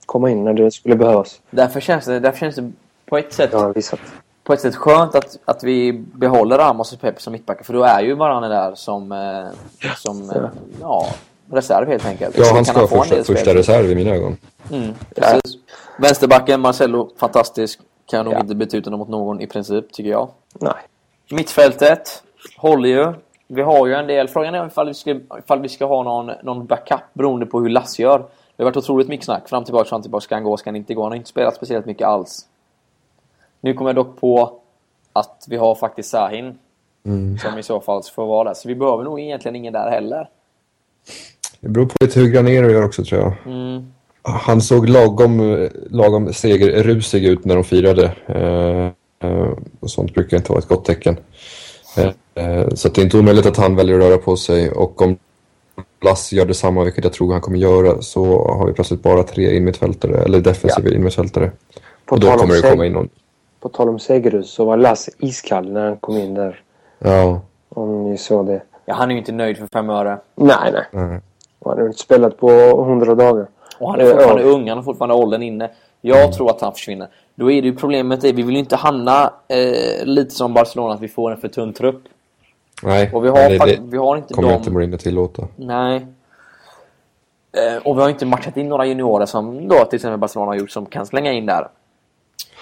komma 0.06 0.30
in 0.30 0.44
när 0.44 0.54
det 0.54 0.72
skulle 0.72 0.96
behövas. 0.96 1.42
Därför 1.50 1.80
känns 1.80 2.06
det, 2.06 2.20
därför 2.20 2.40
känns 2.40 2.56
det 2.56 2.72
på 3.06 3.18
ett 3.18 3.34
sätt... 3.34 3.50
Ja, 3.54 3.68
visat. 3.68 4.00
På 4.48 4.54
ett 4.54 4.62
sätt 4.62 4.76
skönt 4.76 5.16
att, 5.16 5.40
att 5.46 5.64
vi 5.64 5.94
behåller 5.94 6.58
Ramos 6.58 6.94
och 6.94 7.02
Pep 7.02 7.22
som 7.22 7.34
mittbackar. 7.34 7.64
För 7.64 7.74
då 7.74 7.84
är 7.84 8.02
ju 8.02 8.14
Varan 8.14 8.50
där 8.50 8.76
som, 8.76 9.12
eh, 9.12 9.90
som 9.96 10.32
ja. 10.36 10.50
ja 10.82 11.08
reserv 11.52 11.88
helt 11.88 12.06
enkelt. 12.06 12.38
Ja, 12.38 12.46
han 12.54 12.66
ska 12.66 12.88
vara 12.88 13.04
första, 13.04 13.24
första 13.24 13.54
reserv 13.54 13.92
i 13.92 13.96
mina 13.96 14.12
ögon. 14.16 14.38
Mm. 14.72 14.94
Ja. 15.16 15.40
Vänsterbacken, 15.98 16.62
Marcelo, 16.62 17.10
fantastisk. 17.18 17.80
Kan 18.06 18.26
nog 18.26 18.34
ja. 18.34 18.40
inte 18.40 18.56
byta 18.56 18.78
ut 18.78 18.86
honom 18.86 19.00
mot 19.00 19.10
någon 19.10 19.42
i 19.42 19.48
princip, 19.48 19.94
tycker 19.94 20.12
jag. 20.12 20.30
Nej. 20.54 20.74
Mittfältet 21.32 22.24
håller 22.58 22.90
ju. 22.90 23.14
Vi 23.48 23.62
har 23.62 23.88
ju 23.88 23.94
en 23.94 24.08
del. 24.08 24.28
Frågan 24.28 24.56
är 24.56 24.68
ifall 24.68 24.88
vi 24.88 24.94
ska, 24.94 25.20
ifall 25.40 25.62
vi 25.62 25.70
ska 25.70 25.86
ha 25.86 26.04
någon, 26.04 26.32
någon 26.44 26.66
backup 26.66 27.14
beroende 27.14 27.46
på 27.46 27.60
hur 27.62 27.70
Lass 27.70 28.00
gör. 28.00 28.18
Det 28.56 28.64
har 28.64 28.66
varit 28.66 28.78
otroligt 28.78 29.08
mycket 29.08 29.26
snack. 29.26 29.50
Fram 29.50 29.64
tillbaka, 29.64 29.90
fram 29.90 30.02
tillbaka. 30.02 30.22
Ska 30.24 30.36
han 30.36 30.44
gå, 30.44 30.58
ska 30.58 30.70
han 30.70 30.76
inte 30.76 30.94
gå? 30.94 31.04
Han 31.04 31.12
har 31.12 31.18
inte 31.18 31.30
spelat 31.30 31.56
speciellt 31.56 31.86
mycket 31.86 32.08
alls. 32.08 32.46
Nu 33.62 33.74
kommer 33.74 33.90
jag 33.90 33.96
dock 33.96 34.20
på 34.20 34.60
att 35.14 35.46
vi 35.48 35.58
har 35.58 35.76
faktiskt 35.76 36.10
Sahin. 36.10 36.58
Mm. 37.06 37.38
Som 37.38 37.60
i 37.60 37.64
så 37.64 37.82
fall 37.82 38.04
får 38.16 38.26
vara 38.26 38.48
där. 38.48 38.54
Så 38.54 38.68
vi 38.68 38.76
behöver 38.76 39.04
nog 39.04 39.20
egentligen 39.20 39.56
ingen 39.56 39.74
där 39.74 39.92
heller. 39.92 40.30
Det 41.60 41.70
beror 41.70 41.86
på 41.86 41.96
lite 42.00 42.20
hur 42.20 42.30
Granero 42.30 42.72
gör 42.72 42.86
också 42.86 43.04
tror 43.04 43.22
jag. 43.22 43.34
Mm. 43.46 43.94
Han 44.22 44.62
såg 44.62 44.90
lagom, 44.90 45.70
lagom 45.90 46.34
segerrusig 46.34 47.26
ut 47.26 47.46
när 47.46 47.56
de 47.56 47.64
firade. 47.64 48.12
Eh, 48.26 49.30
eh, 49.30 49.54
och 49.80 49.90
sånt 49.90 50.14
brukar 50.14 50.38
inte 50.38 50.52
vara 50.52 50.60
ett 50.60 50.68
gott 50.68 50.86
tecken. 50.86 51.18
Eh, 51.98 52.12
eh, 52.46 52.68
så 52.74 52.90
det 52.90 53.02
är 53.02 53.04
inte 53.04 53.18
omöjligt 53.18 53.46
att 53.46 53.58
han 53.58 53.76
väljer 53.76 54.00
att 54.00 54.06
röra 54.06 54.18
på 54.18 54.38
sig. 54.38 54.72
Och 54.72 55.02
om 55.02 55.18
Lass 56.02 56.34
gör 56.34 56.46
detsamma, 56.46 56.84
vilket 56.84 57.04
jag 57.04 57.14
tror 57.14 57.32
han 57.32 57.42
kommer 57.42 57.58
göra, 57.58 58.02
så 58.02 58.48
har 58.48 58.68
vi 58.68 58.74
plötsligt 58.74 59.04
bara 59.04 59.24
tre 59.24 59.56
innermittfältare, 59.56 60.24
eller 60.24 60.40
defensiva 60.40 60.88
ja. 60.90 60.96
innermittfältare. 60.96 61.52
och 62.10 62.20
då 62.20 62.32
kommer 62.32 62.56
det 62.56 62.70
komma 62.70 62.86
in 62.86 62.94
någon. 62.94 63.10
På 63.60 63.70
tal 63.70 63.90
om 63.90 64.00
segerrus 64.00 64.52
så 64.52 64.66
var 64.66 64.78
Lass 64.78 65.10
iskall 65.20 65.72
när 65.72 65.86
han 65.86 65.98
kom 65.98 66.18
in 66.18 66.34
där. 66.34 66.62
Ja. 67.00 67.42
Om 67.70 68.04
ni 68.04 68.18
såg 68.18 68.46
det. 68.46 68.62
Ja, 68.86 68.94
han 68.94 69.10
är 69.10 69.14
ju 69.14 69.20
inte 69.20 69.32
nöjd 69.32 69.58
för 69.58 69.68
fem 69.68 69.90
öre. 69.90 70.18
Nej, 70.36 70.72
nej. 70.74 70.84
nej. 70.92 71.22
Han 71.66 71.78
har 71.78 71.86
inte 71.86 72.00
spelat 72.00 72.38
på 72.38 72.50
hundra 72.84 73.16
dagar. 73.16 73.48
Och 73.80 73.92
han 73.92 74.02
är 74.02 74.12
fortfarande 74.12 74.42
ja. 74.42 74.48
ung, 74.50 74.70
han 74.70 74.78
har 74.78 74.84
fortfarande 74.84 75.16
åldern 75.16 75.44
inne. 75.44 75.70
Jag 76.02 76.20
mm. 76.20 76.32
tror 76.32 76.50
att 76.50 76.62
han 76.62 76.74
försvinner. 76.74 77.08
Då 77.36 77.52
är 77.52 77.62
det 77.62 77.68
ju 77.68 77.76
problemet 77.76 78.24
är, 78.24 78.34
vi 78.34 78.42
vill 78.42 78.56
ju 78.56 78.60
inte 78.60 78.76
hamna 78.76 79.34
eh, 79.48 80.06
lite 80.06 80.36
som 80.36 80.54
Barcelona, 80.54 80.94
att 80.94 81.02
vi 81.02 81.08
får 81.08 81.32
en 81.32 81.38
för 81.38 81.48
tunn 81.48 81.74
trupp. 81.74 82.04
Nej, 82.84 83.12
och 83.14 83.26
vi 83.26 83.30
har, 83.30 83.50
det, 83.50 83.58
det 83.58 83.80
vi 83.82 83.98
har 83.98 84.18
inte 84.18 84.34
kommer 84.34 84.50
dem... 84.50 84.58
inte 84.58 84.72
Mourinho 84.72 84.98
tillåta. 84.98 85.48
Nej. 85.56 86.06
Eh, 87.52 87.78
och 87.84 87.98
vi 87.98 88.02
har 88.02 88.10
inte 88.10 88.26
matchat 88.26 88.58
in 88.58 88.70
några 88.70 88.86
juniorer 88.86 89.26
som 89.26 89.68
då 89.68 89.86
till 89.86 89.96
exempel 89.96 90.20
Barcelona 90.20 90.52
har 90.52 90.56
gjort 90.56 90.72
som 90.72 90.86
kan 90.86 91.06
slänga 91.06 91.32
in 91.32 91.46
där. 91.46 91.68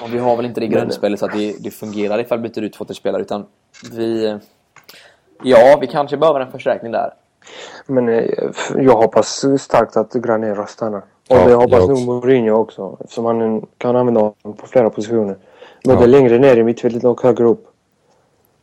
Och 0.01 0.13
vi 0.13 0.17
har 0.19 0.35
väl 0.35 0.45
inte 0.45 0.59
det 0.59 0.67
grundspelet 0.67 1.19
så 1.19 1.25
att 1.25 1.33
det, 1.33 1.55
det 1.59 1.71
fungerar 1.71 2.19
ifall 2.19 2.41
vi 2.41 2.49
byter 2.49 2.63
ut 2.63 2.73
två 2.73 2.85
spelare 2.85 3.21
utan 3.21 3.45
vi... 3.91 4.39
Ja, 5.43 5.77
vi 5.81 5.87
kanske 5.87 6.17
behöver 6.17 6.39
en 6.39 6.51
förstärkning 6.51 6.91
där. 6.91 7.13
Men 7.85 8.09
eh, 8.09 8.25
jag 8.77 8.95
hoppas 8.95 9.45
starkt 9.59 9.97
att 9.97 10.13
Granero 10.13 10.65
stannar. 10.67 11.03
Och 11.29 11.35
ja, 11.35 11.47
det 11.47 11.53
hoppas 11.53 11.87
nog 11.87 12.05
Mourinho 12.05 12.55
också. 12.55 12.97
Eftersom 12.99 13.25
han 13.25 13.65
kan 13.77 13.95
använda 13.95 14.19
honom 14.19 14.57
på 14.57 14.67
flera 14.67 14.89
positioner. 14.89 15.35
Både 15.83 16.01
ja. 16.01 16.05
längre 16.05 16.39
ner 16.39 16.57
i 16.57 16.63
mittfältet 16.63 17.03
och 17.03 17.21
högre 17.21 17.43
upp. 17.43 17.67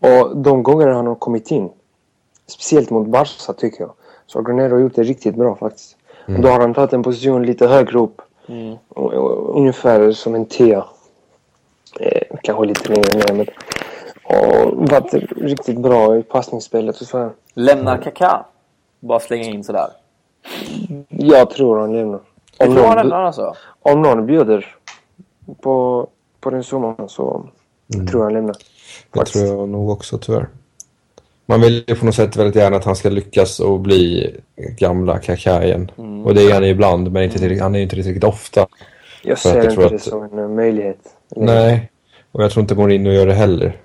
Och 0.00 0.36
de 0.36 0.62
gångerna 0.62 0.94
han 0.94 1.06
har 1.06 1.14
kommit 1.14 1.50
in. 1.50 1.70
Speciellt 2.46 2.90
mot 2.90 3.06
Barca 3.06 3.52
tycker 3.52 3.80
jag. 3.80 3.92
Så 4.26 4.38
har 4.38 4.44
Granero 4.44 4.80
gjort 4.80 4.94
det 4.94 5.02
riktigt 5.02 5.34
bra 5.34 5.56
faktiskt. 5.56 5.96
Mm. 6.28 6.40
Då 6.40 6.48
har 6.48 6.60
han 6.60 6.74
tagit 6.74 6.92
en 6.92 7.02
position 7.02 7.46
lite 7.46 7.66
högre 7.66 7.98
upp. 7.98 8.22
Mm. 8.46 8.76
Ungefär 9.54 10.12
som 10.12 10.34
en 10.34 10.46
tia. 10.46 10.84
Eh, 12.00 12.36
kanske 12.42 12.64
lite 12.64 12.88
längre 12.88 13.14
ner. 13.14 13.34
Men, 13.34 13.46
och 14.24 14.90
varit 14.90 15.14
riktigt 15.36 15.78
bra 15.78 16.16
i 16.16 16.22
passningsspelet 16.22 17.00
och 17.00 17.06
så 17.06 17.18
här. 17.18 17.30
Lämnar 17.54 17.98
Kaká? 17.98 18.44
Bara 19.00 19.20
slänga 19.20 19.44
in 19.44 19.64
sådär? 19.64 19.88
Jag 21.08 21.50
tror 21.50 21.80
han 21.80 21.92
lämnar. 21.92 22.20
Om 22.58 22.66
tror 22.66 22.74
någon, 22.74 22.86
han 22.86 22.96
lämnar 22.96 23.22
alltså? 23.22 23.54
Om 23.82 24.02
någon 24.02 24.26
bjuder 24.26 24.76
på, 25.60 26.06
på 26.40 26.50
den 26.50 26.64
summan 26.64 27.08
så 27.08 27.46
mm. 27.94 28.06
tror 28.06 28.20
jag 28.20 28.26
han 28.26 28.34
lämnar. 28.34 28.56
Det 29.12 29.24
tror 29.24 29.46
jag 29.46 29.68
nog 29.68 29.90
också 29.90 30.18
tyvärr. 30.18 30.48
Man 31.46 31.60
vill 31.60 31.84
ju 31.86 31.96
på 31.96 32.06
något 32.06 32.14
sätt 32.14 32.36
väldigt 32.36 32.56
gärna 32.56 32.76
att 32.76 32.84
han 32.84 32.96
ska 32.96 33.08
lyckas 33.08 33.60
och 33.60 33.80
bli 33.80 34.30
gamla 34.56 35.18
Kaká 35.18 35.64
igen. 35.64 35.90
Mm. 35.98 36.26
Och 36.26 36.34
det 36.34 36.42
är 36.42 36.54
han 36.54 36.64
ibland, 36.64 37.12
men 37.12 37.22
inte, 37.22 37.62
han 37.62 37.74
är 37.74 37.78
ju 37.78 37.82
inte 37.82 37.96
riktigt 37.96 38.24
ofta. 38.24 38.66
Jag 39.22 39.38
ser 39.38 39.56
jag 39.56 39.72
inte 39.72 39.88
det 39.88 39.98
som 39.98 40.38
en 40.38 40.54
möjlighet. 40.54 40.98
Nej, 41.36 41.90
och 42.32 42.44
jag 42.44 42.50
tror 42.50 42.60
inte 42.60 42.74
Mourinho 42.74 43.12
gör 43.12 43.26
det 43.26 43.34
heller. 43.34 43.76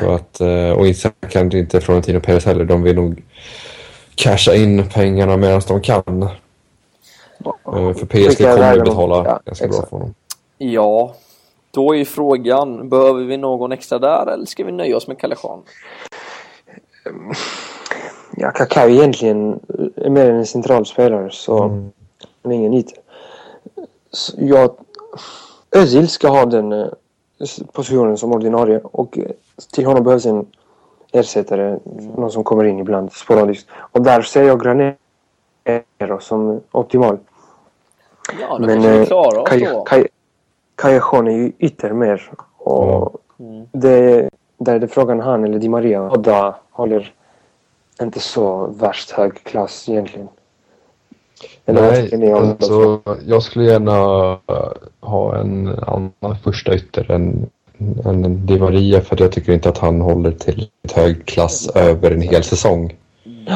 Så 0.00 0.10
att, 0.10 0.40
eh, 0.40 0.70
och 0.70 0.86
kanske 1.30 1.58
inte 1.58 1.80
Florentino 1.80 2.20
Perez 2.20 2.44
heller. 2.44 2.64
De 2.64 2.82
vill 2.82 2.96
nog 2.96 3.22
casha 4.14 4.54
in 4.54 4.88
pengarna 4.88 5.36
medan 5.36 5.62
de 5.68 5.80
kan. 5.80 6.22
Uh, 6.22 7.92
för 7.92 8.06
PSG 8.06 8.44
kommer 8.44 8.74
ju 8.74 8.80
betala 8.80 9.16
ja, 9.16 9.40
ganska 9.44 9.64
exakt. 9.64 9.70
bra 9.70 9.82
för 9.82 9.96
honom. 9.96 10.14
Ja, 10.58 11.14
då 11.70 11.92
är 11.94 11.98
ju 11.98 12.04
frågan, 12.04 12.88
behöver 12.88 13.24
vi 13.24 13.36
någon 13.36 13.72
extra 13.72 13.98
där 13.98 14.26
eller 14.26 14.46
ska 14.46 14.64
vi 14.64 14.72
nöja 14.72 14.96
oss 14.96 15.06
med 15.06 15.18
Callejon? 15.18 15.62
Ja, 18.36 18.50
Kaká 18.50 18.80
är 18.80 18.88
egentligen 18.88 19.60
mer 19.96 20.30
än 20.30 20.36
en 20.36 20.46
central 20.46 20.86
spelare 20.86 21.30
så 21.30 21.62
mm. 21.62 21.90
är 22.42 22.52
ingen 22.52 22.74
IT. 22.74 22.92
Jag, 24.36 24.74
Özil 25.72 26.08
ska 26.08 26.28
ha 26.28 26.44
den 26.46 26.72
eh, 26.72 26.88
positionen 27.72 28.16
som 28.16 28.32
ordinarie 28.32 28.80
och 28.82 29.18
till 29.72 29.86
honom 29.86 30.04
behövs 30.04 30.26
en 30.26 30.46
ersättare, 31.12 31.78
någon 32.16 32.30
som 32.30 32.44
kommer 32.44 32.64
in 32.64 32.78
ibland 32.78 33.12
sporadiskt. 33.12 33.68
Och 33.74 34.02
där 34.02 34.22
ser 34.22 34.42
jag 34.42 34.60
Granero 34.62 36.20
som 36.20 36.60
optimal. 36.72 37.18
Ja, 38.40 38.58
då 38.58 38.66
Men 38.66 38.82
vi 38.82 38.98
eh, 39.00 39.06
klarar 39.06 39.38
oss 39.38 39.48
Kaj- 39.48 39.72
då. 39.72 39.84
Kaj- 39.84 40.08
Kajajon 40.74 41.28
är 41.28 41.32
ju 41.32 41.52
ytter 41.58 41.92
mer. 41.92 42.30
Och 42.56 43.16
Mm. 43.40 43.66
det, 43.72 44.28
där 44.58 44.74
är 44.74 44.78
det 44.78 44.88
frågan 44.88 45.20
han 45.20 45.44
eller 45.44 45.58
Di 45.58 45.68
Maria. 45.68 46.08
Båda 46.08 46.54
håller 46.70 47.14
inte 48.02 48.20
så 48.20 48.66
värst 48.66 49.10
hög 49.10 49.44
klass 49.44 49.88
egentligen. 49.88 50.28
Eller 51.66 51.82
vad 51.82 51.94
tycker 51.96 52.18
ni 52.18 52.32
om 52.34 52.48
alltså, 52.48 53.00
jag 53.26 53.42
skulle 53.42 53.64
gärna 53.64 54.30
eh, 54.48 54.72
ha 55.00 55.36
en 55.38 55.68
annan 55.86 56.36
första 56.44 56.74
ytter 56.74 57.10
än, 57.10 57.46
än 58.04 58.24
en 58.24 58.46
Di 58.46 58.58
Maria 58.58 59.00
för 59.00 59.14
att 59.14 59.20
jag 59.20 59.32
tycker 59.32 59.52
inte 59.52 59.68
att 59.68 59.78
han 59.78 60.00
håller 60.00 60.32
till 60.32 60.68
hög 60.94 61.26
klass 61.26 61.68
över 61.74 62.10
en 62.10 62.22
hel 62.22 62.42
säsong. 62.42 62.96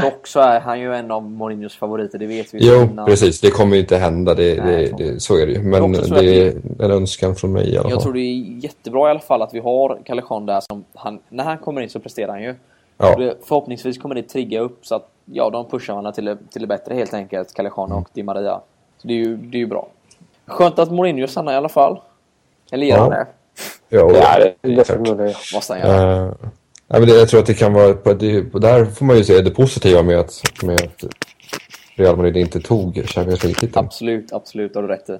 Dock 0.03 0.27
så 0.27 0.40
är 0.40 0.61
han 0.61 0.81
ju 0.81 0.94
en 0.94 1.11
av 1.11 1.23
Mourinhos 1.23 1.77
favoriter, 1.77 2.18
det 2.18 2.27
vet 2.27 2.55
vi 2.55 2.59
ju 2.59 2.70
Jo, 2.73 2.83
innan. 2.83 3.07
precis. 3.07 3.40
Det 3.40 3.51
kommer 3.51 3.75
ju 3.75 3.81
inte 3.81 3.97
hända. 3.97 4.35
Det, 4.35 4.64
Nej, 4.64 4.92
det, 4.99 5.05
det, 5.05 5.20
så 5.20 5.38
är 5.38 5.47
det 5.47 5.53
ju. 5.53 5.62
Men 5.62 5.94
Jag 5.94 6.11
det 6.11 6.47
är 6.47 6.55
en 6.79 6.90
önskan 6.90 7.35
från 7.37 7.53
mig 7.53 7.75
i 7.75 7.79
alla 7.79 7.90
Jag 7.90 7.92
fall. 7.92 8.03
tror 8.03 8.12
det 8.12 8.20
är 8.20 8.64
jättebra 8.64 9.09
i 9.09 9.11
alla 9.11 9.20
fall 9.20 9.42
att 9.42 9.55
vi 9.55 9.59
har 9.59 9.99
Kalle 10.05 10.23
där 10.47 10.61
som 10.61 10.85
han, 10.94 11.18
när 11.29 11.44
han 11.44 11.59
kommer 11.59 11.81
in 11.81 11.90
så 11.90 12.01
presterar 12.01 12.29
han 12.29 12.42
ju. 12.42 12.55
Ja. 12.99 13.35
Förhoppningsvis 13.44 13.99
kommer 13.99 14.14
det 14.14 14.23
trigga 14.23 14.61
upp 14.61 14.79
så 14.87 14.94
att 14.94 15.09
ja, 15.25 15.51
de 15.51 15.69
pushar 15.71 15.93
varandra 15.93 16.13
till, 16.13 16.25
det- 16.25 16.39
till 16.53 16.61
det 16.61 16.67
bättre 16.67 16.95
helt 16.95 17.15
enkelt, 17.15 17.59
Mm. 17.59 17.93
och 17.93 18.09
Di 18.13 18.23
Maria. 18.23 18.61
Så 18.99 19.09
det 19.09 19.15
är 19.15 19.19
ju, 19.19 19.37
det 19.37 19.57
är 19.57 19.61
ju 19.61 19.67
bra. 19.67 19.89
Skönt 20.47 20.79
att 20.79 20.93
Mourinho 20.93 21.27
stannar 21.27 21.53
i 21.53 21.57
alla 21.57 21.69
fall. 21.69 22.01
Eller 22.73 22.87
gör 22.87 22.99
han 22.99 23.11
det? 23.11 23.27
Ja, 23.89 24.09
det, 24.39 24.55
det 24.63 24.85
klart. 24.85 25.55
Måste 25.55 25.73
han 25.73 25.81
göra. 25.81 26.27
Eh, 26.27 26.33
nej, 26.89 27.01
men 27.01 27.09
det, 27.09 27.15
jag 27.19 27.29
tror 27.29 27.41
att 27.41 27.47
det 27.47 27.55
kan 27.55 27.73
vara... 27.73 27.95
På, 27.95 28.13
det, 28.15 28.43
på 28.43 28.59
där 28.59 28.85
får 28.85 29.05
man 29.05 29.17
ju 29.17 29.25
se 29.25 29.41
det 29.41 29.51
positiva 29.51 30.03
med 30.03 30.19
att, 30.21 30.43
med 30.63 30.81
att 30.81 31.05
Real 31.97 32.17
Madrid 32.17 32.37
inte 32.37 32.61
tog 32.61 33.03
Champions 33.07 33.43
League-titeln. 33.45 33.87
Absolut, 33.87 34.33
absolut, 34.33 34.75
har 34.75 34.83
du 34.83 34.89
rätt 34.89 35.09
i. 35.11 35.19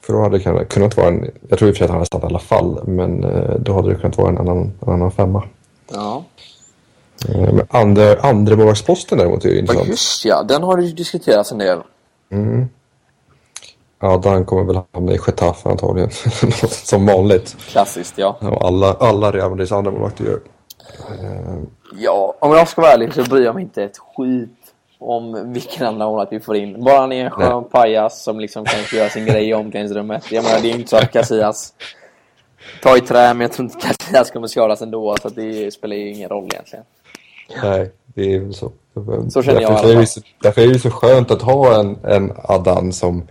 För 0.00 0.12
då 0.12 0.20
hade 0.22 0.38
det 0.38 0.44
kunnat, 0.44 0.68
kunnat 0.68 0.96
vara 0.96 1.08
en... 1.08 1.30
Jag 1.48 1.58
tror 1.58 1.68
i 1.68 1.72
och 1.72 1.76
för 1.76 1.78
sig 1.78 1.84
att 1.84 1.90
han 1.90 1.96
hade 1.96 2.06
stannat 2.06 2.24
i 2.24 2.26
alla 2.26 2.38
fall, 2.38 2.82
men 2.86 3.24
eh, 3.24 3.54
då 3.60 3.72
hade 3.72 3.88
det 3.88 3.94
kunnat 3.94 4.18
vara 4.18 4.28
en 4.28 4.38
annan, 4.38 4.72
en 4.86 4.92
annan 4.92 5.10
femma. 5.12 5.44
Ja. 5.92 6.24
Eh, 7.28 7.52
men 7.52 7.66
andra, 7.70 8.16
andra 8.20 8.56
målvaktsposten 8.56 9.18
däremot 9.18 9.44
är 9.44 9.48
ju 9.48 9.54
ja, 9.54 9.60
intressant. 9.60 9.88
just 9.88 10.24
ja. 10.24 10.42
Den 10.42 10.62
har 10.62 10.78
ju 10.78 10.92
diskuterats 10.92 11.52
en 11.52 11.58
del. 11.58 11.78
Mm. 12.32 12.68
Ja, 14.00 14.16
Dan 14.16 14.44
kommer 14.44 14.64
väl 14.64 14.82
hamna 14.92 15.12
i 15.12 15.18
Getafe 15.26 15.68
antagligen. 15.68 16.10
Som 16.68 17.06
vanligt. 17.06 17.56
Klassiskt, 17.58 18.18
ja. 18.18 18.38
Och 18.40 18.66
alla, 18.66 18.92
alla 18.92 19.32
Real 19.32 19.50
Madrids 19.50 19.72
andra 19.72 19.90
målvakter 19.90 20.24
gör. 20.24 20.40
Ja, 21.98 22.34
om 22.38 22.52
jag 22.52 22.68
ska 22.68 22.80
vara 22.80 22.92
ärlig 22.92 23.14
så 23.14 23.22
bryr 23.22 23.44
jag 23.44 23.54
mig 23.54 23.64
inte 23.64 23.84
ett 23.84 23.98
skit 23.98 24.50
om 24.98 25.52
vilken 25.52 25.86
annan 25.86 26.08
målvakt 26.08 26.32
vi 26.32 26.40
får 26.40 26.56
in. 26.56 26.84
Bara 26.84 27.00
han 27.00 27.12
är 27.12 27.24
en 27.24 27.30
skön 27.30 27.64
pajas 27.64 28.22
som 28.22 28.40
liksom 28.40 28.64
kan 28.64 28.98
göra 28.98 29.08
sin 29.08 29.26
grej 29.26 29.48
i 29.48 29.54
omklädningsrummet. 29.54 30.32
Jag 30.32 30.44
menar, 30.44 30.60
det 30.60 30.68
är 30.68 30.72
ju 30.72 30.78
inte 30.78 30.90
så 30.90 30.96
att 30.96 31.12
Casillas 31.12 31.74
tar 32.82 32.96
i 32.96 33.00
trä, 33.00 33.34
men 33.34 33.40
jag 33.40 33.52
tror 33.52 33.64
inte 33.64 33.86
Casillas 33.86 34.30
kommer 34.30 34.46
skadas 34.46 34.82
ändå. 34.82 35.16
Så 35.22 35.28
det 35.28 35.74
spelar 35.74 35.96
ju 35.96 36.08
ingen 36.08 36.28
roll 36.28 36.44
egentligen. 36.44 36.84
Nej, 37.62 37.90
det 38.04 38.34
är 38.34 38.40
väl 38.40 38.54
så. 38.54 38.72
Så 39.30 39.42
känner 39.42 39.60
jag 39.60 39.70
därför, 39.70 39.84
alla 39.84 39.92
är 39.92 40.00
det 40.00 40.06
så, 40.06 40.20
därför 40.42 40.62
är 40.62 40.68
det 40.68 40.78
så 40.78 40.90
skönt 40.90 41.30
att 41.30 41.42
ha 41.42 41.80
en, 41.80 41.96
en 42.04 42.32
Adan 42.36 42.92
som, 42.92 43.22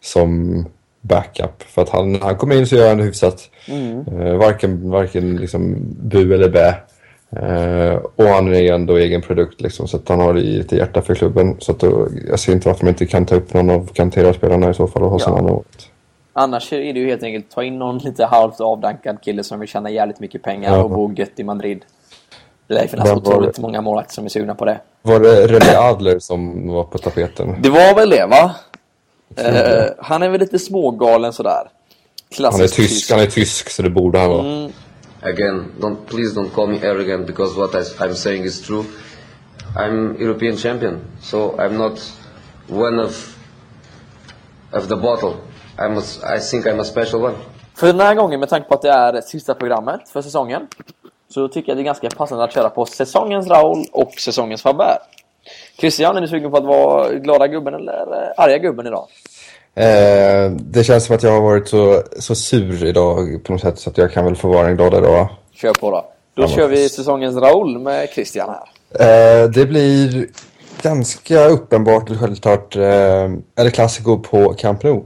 som 0.00 0.64
backup. 1.00 1.62
För 1.62 1.82
att 1.82 1.88
han, 1.88 2.14
han 2.22 2.36
kommer 2.36 2.56
in 2.56 2.66
så 2.66 2.76
gör 2.76 2.88
han 2.88 3.00
hyfsat. 3.00 3.50
Mm. 3.68 4.20
Eh, 4.20 4.34
varken 4.34 4.90
varken 4.90 5.36
liksom 5.36 5.76
bu 6.02 6.34
eller 6.34 6.48
bä. 6.48 6.74
Eh, 7.36 7.94
och 8.16 8.24
han 8.24 8.54
är 8.54 8.72
ändå 8.72 8.96
egen 8.96 9.22
produkt 9.22 9.60
liksom, 9.60 9.88
så 9.88 9.96
att 9.96 10.08
han 10.08 10.20
har 10.20 10.34
lite 10.34 10.76
hjärta 10.76 11.02
för 11.02 11.14
klubben. 11.14 11.56
Så 11.58 11.72
att 11.72 11.78
då, 11.80 12.08
jag 12.28 12.38
ser 12.40 12.52
inte 12.52 12.68
varför 12.68 12.84
man 12.84 12.92
inte 12.94 13.06
kan 13.06 13.26
ta 13.26 13.34
upp 13.34 13.54
någon 13.54 13.70
av 13.70 13.86
Cantera-spelarna 13.92 14.70
i 14.70 14.74
så 14.74 14.86
fall 14.86 15.02
och 15.02 15.10
ha 15.10 15.18
Ja. 15.20 15.24
sin 15.24 15.34
annan. 15.34 15.62
Annars 16.32 16.72
är 16.72 16.92
det 16.92 17.00
ju 17.00 17.06
helt 17.06 17.22
enkelt 17.22 17.50
ta 17.50 17.62
in 17.64 17.78
någon 17.78 17.98
lite 17.98 18.24
halvt 18.24 18.60
avdankad 18.60 19.22
kille 19.22 19.44
som 19.44 19.60
vill 19.60 19.68
tjäna 19.68 19.90
jävligt 19.90 20.20
mycket 20.20 20.42
pengar 20.42 20.76
Ja. 20.76 20.82
och 20.82 20.90
bo 20.90 21.12
gött 21.16 21.30
i 21.36 21.44
Madrid. 21.44 21.84
Det 22.70 22.74
lär 22.74 22.86
finnas 22.86 23.10
otroligt 23.10 23.54
det? 23.54 23.62
många 23.62 23.80
målvakter 23.80 24.14
som 24.14 24.24
är 24.24 24.28
sugna 24.28 24.54
på 24.54 24.64
det. 24.64 24.80
Var 25.02 25.20
det 25.20 25.46
René 25.46 25.76
Adler 25.76 26.18
som 26.18 26.68
var 26.68 26.84
på 26.84 26.98
tapeten? 26.98 27.62
Det 27.62 27.68
var 27.68 27.94
väl 27.94 28.10
det, 28.10 28.26
va? 28.26 28.54
Eh, 29.36 29.86
han 29.98 30.22
är 30.22 30.28
väl 30.28 30.40
lite 30.40 30.58
smågalen 30.58 31.32
sådär. 31.32 31.50
Han 31.50 31.64
är 32.30 32.36
Klassisk 32.36 32.76
tysk, 32.76 33.10
han 33.10 33.20
är 33.20 33.26
tysk 33.26 33.70
så 33.70 33.82
det 33.82 33.90
borde 33.90 34.18
han 34.18 34.30
vara. 34.30 34.46
Mm. 34.46 34.72
Again, 35.22 35.64
don't 35.80 35.96
please 36.06 36.40
don't 36.40 36.50
call 36.50 36.68
me 36.68 36.88
arrogant 36.88 37.26
because 37.26 37.60
what 37.60 37.74
I, 37.74 37.78
I'm 37.78 38.14
saying 38.14 38.44
is 38.44 38.62
true. 38.62 38.84
I'm 39.76 40.22
European 40.22 40.56
champion, 40.56 41.00
so 41.20 41.56
I'm 41.58 41.72
not 41.72 42.12
one 42.68 43.04
of 43.04 43.36
of 44.72 44.88
the 44.88 44.96
bottle. 44.96 45.34
I'm 45.78 45.98
a, 45.98 46.36
I 46.36 46.40
think 46.50 46.66
I'm 46.66 46.80
a 46.80 46.84
special 46.84 47.22
one. 47.22 47.34
För 47.74 47.86
den 47.86 48.00
här 48.00 48.14
gången, 48.14 48.40
med 48.40 48.48
tanke 48.48 48.68
på 48.68 48.74
att 48.74 48.82
det 48.82 48.90
är 48.90 49.20
sista 49.20 49.54
programmet 49.54 50.08
för 50.08 50.22
säsongen, 50.22 50.66
så 51.30 51.48
tycker 51.48 51.70
jag 51.70 51.76
det 51.78 51.82
är 51.82 51.84
ganska 51.84 52.08
passande 52.10 52.44
att 52.44 52.52
köra 52.54 52.68
på 52.70 52.86
säsongens 52.86 53.46
Raul 53.48 53.84
och 53.92 54.12
säsongens 54.12 54.62
Faber. 54.62 54.98
Christian, 55.78 56.16
är 56.16 56.20
du 56.20 56.28
sugen 56.28 56.50
på 56.50 56.56
att 56.56 56.64
vara 56.64 57.12
glada 57.12 57.46
gubben 57.46 57.74
eller 57.74 57.92
eh, 57.92 58.44
arga 58.44 58.58
gubben 58.58 58.86
idag? 58.86 59.06
Eh, 59.74 60.50
det 60.50 60.84
känns 60.84 61.04
som 61.04 61.16
att 61.16 61.22
jag 61.22 61.32
har 61.32 61.40
varit 61.40 61.68
så, 61.68 62.02
så 62.18 62.34
sur 62.34 62.84
idag 62.84 63.44
på 63.44 63.52
något 63.52 63.60
sätt 63.60 63.78
så 63.78 63.90
att 63.90 63.98
jag 63.98 64.12
kan 64.12 64.24
väl 64.24 64.36
få 64.36 64.48
vara 64.48 64.68
en 64.68 64.76
glad 64.76 64.94
idag. 64.94 65.28
Kör 65.54 65.72
på 65.74 65.90
då. 65.90 66.04
Då 66.34 66.42
Ja, 66.42 66.48
kör 66.48 66.68
vi 66.68 66.88
säsongens 66.88 67.36
Raul 67.36 67.78
med 67.78 68.08
Christian 68.08 68.48
här. 68.48 69.42
Eh, 69.42 69.50
det 69.50 69.66
blir 69.66 70.26
ganska 70.82 71.44
uppenbart 71.44 72.08
eller 72.08 72.18
självklart 72.18 72.76
eh, 72.76 73.30
El 73.64 73.70
Clasico 73.72 74.18
på 74.18 74.54
Camp 74.54 74.82
Nou. 74.82 75.04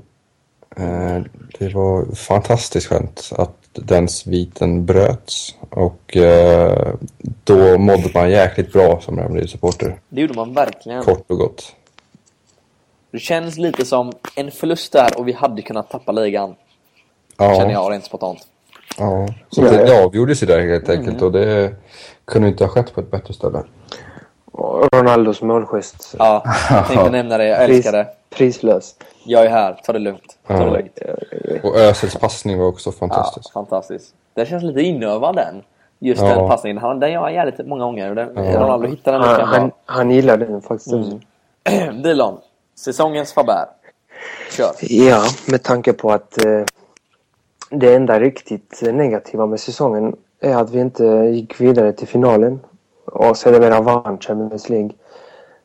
Eh, 0.76 1.22
det 1.58 1.74
var 1.74 2.14
fantastiskt 2.14 2.87
skönt 2.87 3.30
att 3.37 3.56
den 3.74 4.08
sviten 4.08 4.87
bröts 4.87 5.54
och 5.70 6.16
eh, 6.16 6.94
då 7.44 7.78
mådde 7.78 8.10
man 8.14 8.30
jäkligt 8.30 8.72
bra 8.72 9.00
som 9.00 9.16
Real 9.16 9.30
Madrid-supporter. 9.30 10.00
Det 10.08 10.20
gjorde 10.20 10.34
man 10.34 10.54
verkligen. 10.54 11.02
Kort 11.02 11.30
och 11.30 11.38
gott. 11.38 11.74
Det 13.10 13.18
känns 13.18 13.58
lite 13.58 13.84
som 13.84 14.12
en 14.37 14.50
förlust 14.50 14.92
där 14.92 15.18
och 15.18 15.28
vi 15.28 15.32
hade 15.32 15.62
kunnat 15.62 15.90
tappa 15.90 16.12
ligan. 16.12 16.54
Ja. 17.37 17.54
Känner 17.54 17.72
jag 17.72 17.92
rent 17.92 18.04
spontant. 18.04 18.38
Ja, 18.98 19.28
så 19.50 19.60
det, 19.60 19.70
det 19.70 20.04
avgjordes 20.04 20.42
ju 20.42 20.46
där 20.46 20.60
helt 20.60 20.88
enkelt 20.88 21.22
och 21.22 21.32
det 21.32 21.74
kunde 22.24 22.48
inte 22.48 22.64
ha 22.64 22.68
skett 22.68 22.94
på 22.94 23.00
ett 23.00 23.10
bättre 23.10 23.34
ställe. 23.34 23.62
Ronaldos 24.92 25.42
målgest. 25.42 26.14
Ja, 26.18 26.42
jag 26.70 26.87
tänkte 26.88 27.10
nämna 27.10 27.38
det. 27.38 27.46
Jag 27.46 27.64
älskar 27.64 27.92
det. 27.92 28.06
Prislös. 28.37 28.94
Jag 29.25 29.44
är 29.44 29.51
här. 29.51 29.81
Ta 29.85 29.92
det 29.92 29.99
lugnt. 29.99 30.38
Ta 30.47 30.55
det 30.55 30.64
Ja. 30.64 30.70
lugnt. 30.70 30.99
Och 31.64 31.77
Özils 31.77 32.16
passning 32.16 32.59
var 32.59 32.66
också 32.66 32.90
Ja, 32.90 32.94
fantastisk. 32.99 33.53
fantastiskt. 33.53 34.14
Det 34.35 34.47
känns 34.47 34.62
lite 34.62 34.81
inövad 34.83 35.37
den. 35.37 35.62
Just 35.99 36.23
Ja. 36.23 36.29
den 36.29 36.49
passningen. 36.49 36.79
Han, 36.79 37.01
den 37.01 37.12
gör 37.12 37.20
han 37.20 37.35
jävligt 37.35 37.66
många 37.66 37.85
gånger. 37.85 38.14
Den, 38.14 38.44
Ja. 38.44 38.61
Ronaldo 38.61 38.88
hittar 38.88 39.12
den 39.12 39.23
Han, 39.23 39.40
han, 39.40 39.70
han 39.87 40.11
gillar 40.11 40.37
den 40.37 40.62
faktiskt. 40.62 40.92
Mm. 40.92 42.03
Dilan, 42.03 42.38
säsongens 42.79 43.33
Faber. 43.33 43.66
Kör. 44.57 44.70
Ja, 44.81 45.23
med 45.49 45.62
tanke 45.62 45.92
på 45.92 46.11
att 46.12 46.44
eh, 46.44 46.62
det 47.70 47.94
enda 47.94 48.20
riktigt 48.20 48.83
negativa 48.83 49.47
med 49.47 49.61
säsongen 49.61 50.16
är 50.40 50.57
att 50.57 50.70
vi 50.70 50.81
inte 50.81 51.05
gick 51.33 51.61
vidare 51.61 51.92
till 51.92 52.09
finalen 52.09 52.61
och 53.05 53.37
sedermera 53.37 53.81
vann 53.81 54.18
Champions 54.18 54.68
League. 54.68 54.90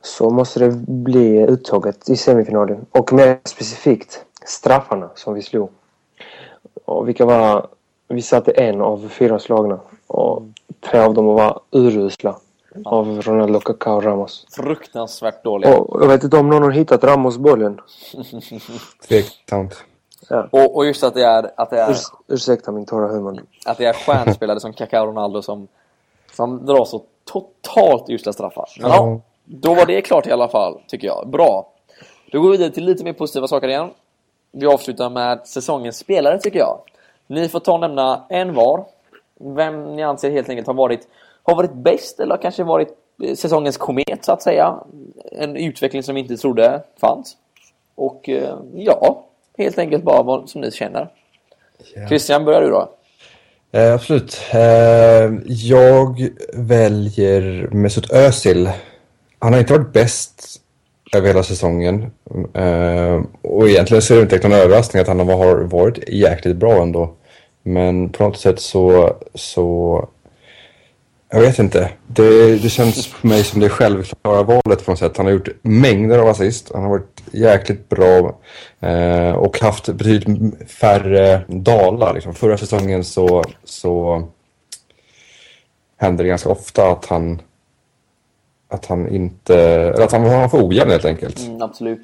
Så 0.01 0.29
måste 0.29 0.59
det 0.59 0.71
bli 0.87 1.41
uttåget 1.41 2.09
i 2.09 2.15
semifinalen 2.15 2.85
och 2.91 3.13
mer 3.13 3.39
specifikt 3.45 4.25
straffarna 4.45 5.09
som 5.15 5.33
vi 5.33 5.41
slog. 5.41 5.69
Och 6.85 7.07
vilka 7.07 7.25
var... 7.25 7.67
Vi 8.07 8.21
satte 8.21 8.51
en 8.51 8.81
av 8.81 9.09
fyra 9.09 9.39
slagna 9.39 9.79
och 10.07 10.43
tre 10.81 10.99
av 10.99 11.13
dem 11.13 11.25
var 11.25 11.59
urusla 11.71 12.35
av 12.85 13.21
Ronaldo, 13.21 13.59
Kaká 13.59 13.93
och 13.93 14.03
Ramos. 14.03 14.45
Fruktansvärt 14.51 15.43
dåliga. 15.43 15.77
Och 15.77 16.03
jag 16.03 16.07
vet 16.07 16.23
inte 16.23 16.37
om 16.37 16.49
någon 16.49 16.63
har 16.63 16.71
hittat 16.71 17.03
Ramos 17.03 17.37
bollen. 17.37 17.81
Tveksamt. 19.07 19.83
Och, 20.51 20.75
och 20.75 20.85
just 20.85 21.03
att 21.03 21.13
det 21.13 21.25
är, 21.25 21.51
att 21.55 21.69
det 21.69 21.79
är, 21.79 21.91
Urs 21.91 22.03
ursäkta 22.27 22.71
min 22.71 22.85
torra 22.85 23.07
humor. 23.07 23.43
att 23.65 23.77
det 23.77 23.85
är 23.85 23.93
stjärnspelare 23.93 24.59
som 24.59 24.73
Kaká 24.73 25.01
och 25.01 25.07
Ronaldo 25.07 25.41
som, 25.41 25.67
som 26.33 26.65
drar 26.65 26.85
så 26.85 27.03
totalt 27.25 28.09
usla 28.09 28.33
straffar. 28.33 28.69
Men 28.81 28.91
ja, 28.91 28.97
Ja. 28.97 29.21
Då 29.51 29.73
var 29.73 29.85
det 29.85 30.01
klart 30.01 30.27
i 30.27 30.31
alla 30.31 30.47
fall, 30.47 30.81
tycker 30.87 31.07
jag. 31.07 31.29
Bra. 31.29 31.73
Då 32.31 32.41
går 32.41 32.51
vi 32.51 32.57
vidare 32.57 32.73
till 32.73 32.85
lite 32.85 33.03
mer 33.03 33.13
positiva 33.13 33.47
saker 33.47 33.67
igen. 33.67 33.89
Vi 34.51 34.65
avslutar 34.65 35.09
med 35.09 35.47
säsongens 35.47 35.97
spelare, 35.97 36.39
tycker 36.39 36.59
jag. 36.59 36.79
Ni 37.27 37.49
får 37.49 37.59
ta 37.59 37.73
och 37.73 37.79
nämna 37.79 38.25
en 38.29 38.53
var. 38.53 38.85
Vem 39.55 39.95
ni 39.95 40.03
anser 40.03 40.31
helt 40.31 40.49
enkelt 40.49 40.67
har 40.67 40.73
varit, 40.73 41.07
har 41.43 41.55
varit 41.55 41.73
bäst 41.73 42.19
eller 42.19 42.37
kanske 42.37 42.63
varit 42.63 42.89
eh, 43.23 43.35
säsongens 43.35 43.77
komet, 43.77 44.25
så 44.25 44.31
att 44.31 44.41
säga. 44.41 44.75
En 45.31 45.55
utveckling 45.55 46.03
som 46.03 46.15
vi 46.15 46.21
inte 46.21 46.37
trodde 46.37 46.83
fanns. 47.01 47.37
Och 47.95 48.29
eh, 48.29 48.57
ja, 48.73 49.25
helt 49.57 49.79
enkelt 49.79 50.03
bara 50.03 50.23
vad 50.23 50.49
som 50.49 50.61
ni 50.61 50.71
känner. 50.71 51.09
Christian, 52.07 52.45
börjar 52.45 52.61
du 52.61 52.69
då? 52.69 52.89
Eh, 53.71 53.93
absolut. 53.93 54.41
Eh, 54.53 55.31
jag 55.47 56.29
väljer 56.53 57.69
Mesut 57.71 58.11
Özil. 58.11 58.69
Han 59.39 59.53
har 59.53 59.59
inte 59.59 59.73
varit 59.73 59.93
bäst 59.93 60.61
över 61.13 61.27
hela 61.27 61.43
säsongen. 61.43 62.11
Uh, 62.57 63.23
och 63.41 63.69
egentligen 63.69 64.01
så 64.01 64.13
är 64.13 64.17
det 64.17 64.35
inte 64.35 64.47
någon 64.47 64.57
överraskning 64.57 65.01
att 65.01 65.07
han 65.07 65.19
har 65.19 65.63
varit 65.63 66.09
jäkligt 66.09 66.57
bra 66.57 66.81
ändå. 66.81 67.13
Men 67.63 68.09
på 68.09 68.23
något 68.23 68.39
sätt 68.39 68.59
så, 68.59 69.15
så 69.33 70.07
jag 71.31 71.41
vet 71.41 71.59
inte. 71.59 71.91
Det, 72.07 72.57
det 72.57 72.69
känns 72.69 73.07
för 73.07 73.27
mig 73.27 73.43
som 73.43 73.59
det 73.59 73.69
självklara 73.69 74.43
valet 74.43 74.85
på 74.85 74.91
något 74.91 74.99
sätt. 74.99 75.17
Han 75.17 75.25
har 75.25 75.33
gjort 75.33 75.49
mängder 75.61 76.19
av 76.19 76.27
assist. 76.27 76.71
Han 76.73 76.83
har 76.83 76.89
varit 76.89 77.23
jäkligt 77.31 77.89
bra 77.89 78.39
eh, 78.79 79.31
och 79.31 79.59
haft 79.59 79.89
betydligt 79.89 80.71
färre 80.71 81.41
dalar. 81.47 82.13
Liksom. 82.13 82.33
Förra 82.33 82.57
säsongen 82.57 83.03
så, 83.03 83.43
så 83.63 84.23
hände 85.97 86.23
det 86.23 86.29
ganska 86.29 86.49
ofta 86.49 86.91
att 86.91 87.05
han 87.05 87.41
att 88.69 88.85
han 88.85 89.09
inte, 89.09 89.55
eller 89.59 90.03
att 90.03 90.11
han 90.11 90.23
var 90.23 90.47
för 90.47 90.67
ojämn 90.67 90.91
helt 90.91 91.05
enkelt. 91.05 91.39
Mm, 91.39 91.61
absolut. 91.61 92.01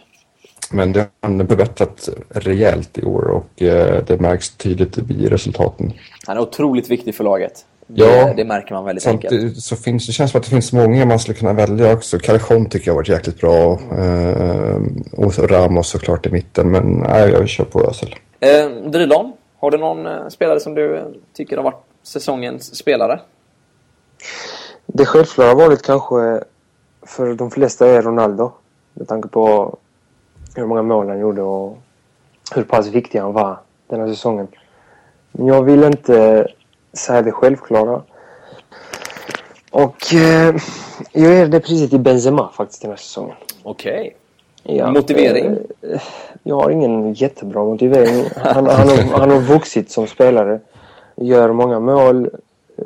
Men 0.71 0.93
det 0.93 0.99
har 0.99 1.07
han 1.21 1.47
förbättrat 1.47 2.09
rejält 2.29 2.97
i 2.97 3.03
år 3.05 3.27
och 3.27 3.61
eh, 3.61 4.03
det 4.07 4.21
märks 4.21 4.49
tydligt 4.49 4.97
i 4.97 5.27
resultaten. 5.27 5.93
Han 6.27 6.37
är 6.37 6.41
otroligt 6.41 6.89
viktig 6.89 7.15
för 7.15 7.23
laget. 7.23 7.65
Ja, 7.87 8.25
det, 8.25 8.33
det 8.37 8.45
märker 8.45 8.73
man 8.73 8.85
väldigt 8.85 9.07
enkelt. 9.07 9.41
det, 9.55 9.61
så 9.61 9.75
finns, 9.75 10.07
det 10.07 10.13
känns 10.13 10.31
som 10.31 10.39
att 10.39 10.43
det 10.43 10.49
finns 10.49 10.73
många 10.73 11.05
man 11.05 11.19
skulle 11.19 11.37
kunna 11.37 11.53
välja 11.53 11.93
också. 11.93 12.19
Callejon 12.19 12.69
tycker 12.69 12.87
jag 12.87 12.93
har 12.93 12.99
varit 12.99 13.09
jäkligt 13.09 13.41
bra. 13.41 13.79
Eh, 13.97 14.81
och 15.11 15.33
så 15.33 15.47
Ramos 15.47 15.87
såklart 15.87 16.25
i 16.25 16.29
mitten. 16.29 16.71
Men 16.71 16.83
nej, 16.93 17.29
jag 17.31 17.49
kör 17.49 17.63
på 17.65 17.81
Ösel. 17.89 18.15
Eh, 18.39 18.69
Drilon, 18.91 19.33
har 19.59 19.71
du 19.71 19.77
någon 19.77 20.05
eh, 20.05 20.27
spelare 20.29 20.59
som 20.59 20.75
du 20.75 21.13
tycker 21.33 21.57
har 21.57 21.63
varit 21.63 21.83
säsongens 22.03 22.75
spelare? 22.75 23.19
Det 24.87 25.05
självklara 25.05 25.53
valet 25.53 25.81
kanske 25.81 26.43
för 27.05 27.33
de 27.33 27.51
flesta 27.51 27.87
är 27.87 28.01
Ronaldo. 28.01 28.51
Med 28.93 29.07
tanke 29.07 29.27
på 29.27 29.75
hur 30.55 30.65
många 30.65 30.81
mål 30.81 31.09
han 31.09 31.19
gjorde 31.19 31.41
och 31.41 31.77
hur 32.55 32.63
pass 32.63 32.87
viktig 32.87 33.19
han 33.19 33.33
var 33.33 33.57
den 33.87 33.99
här 33.99 34.07
säsongen. 34.07 34.47
Men 35.31 35.47
jag 35.47 35.63
vill 35.63 35.83
inte 35.83 36.47
säga 36.93 37.21
det 37.21 37.31
självklara. 37.31 38.01
Och 39.71 40.13
eh, 40.13 40.55
jag 41.11 41.33
ger 41.33 41.47
det 41.47 41.59
priset 41.59 41.89
till 41.89 41.99
Benzema 41.99 42.49
faktiskt 42.53 42.81
den 42.81 42.91
här 42.91 42.97
säsongen. 42.97 43.35
Okej. 43.63 44.15
Ja, 44.63 44.91
Motivering? 44.91 45.57
eh, 45.81 46.01
Jag 46.43 46.55
har 46.55 46.69
ingen 46.69 47.13
jättebra 47.13 47.63
motivering. 47.63 48.25
Han, 48.35 48.65
han, 48.67 48.87
har, 48.89 49.19
han 49.19 49.31
har 49.31 49.39
vuxit 49.39 49.91
som 49.91 50.07
spelare. 50.07 50.59
Gör 51.15 51.51
många 51.51 51.79
mål. 51.79 52.29
eh, 52.77 52.85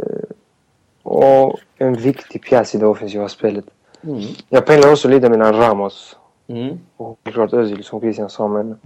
Och 1.03 1.59
en 1.77 1.93
viktig 1.93 2.43
pjäs 2.43 2.75
i 2.75 2.77
det 2.77 2.85
offensiva 2.85 3.29
spelet. 3.29 3.65
Jag 4.49 4.65
pendlar 4.65 4.91
också 4.91 5.07
lite 5.07 5.29
mellan 5.29 5.53
Ramos 5.53 6.15
Mm. 6.49 6.79
och 6.97 7.19
klart 7.23 7.53
Özil 7.53 7.83
som 7.83 7.99
Christian 7.99 8.29
sa. 8.29 8.47
Men 8.47 8.79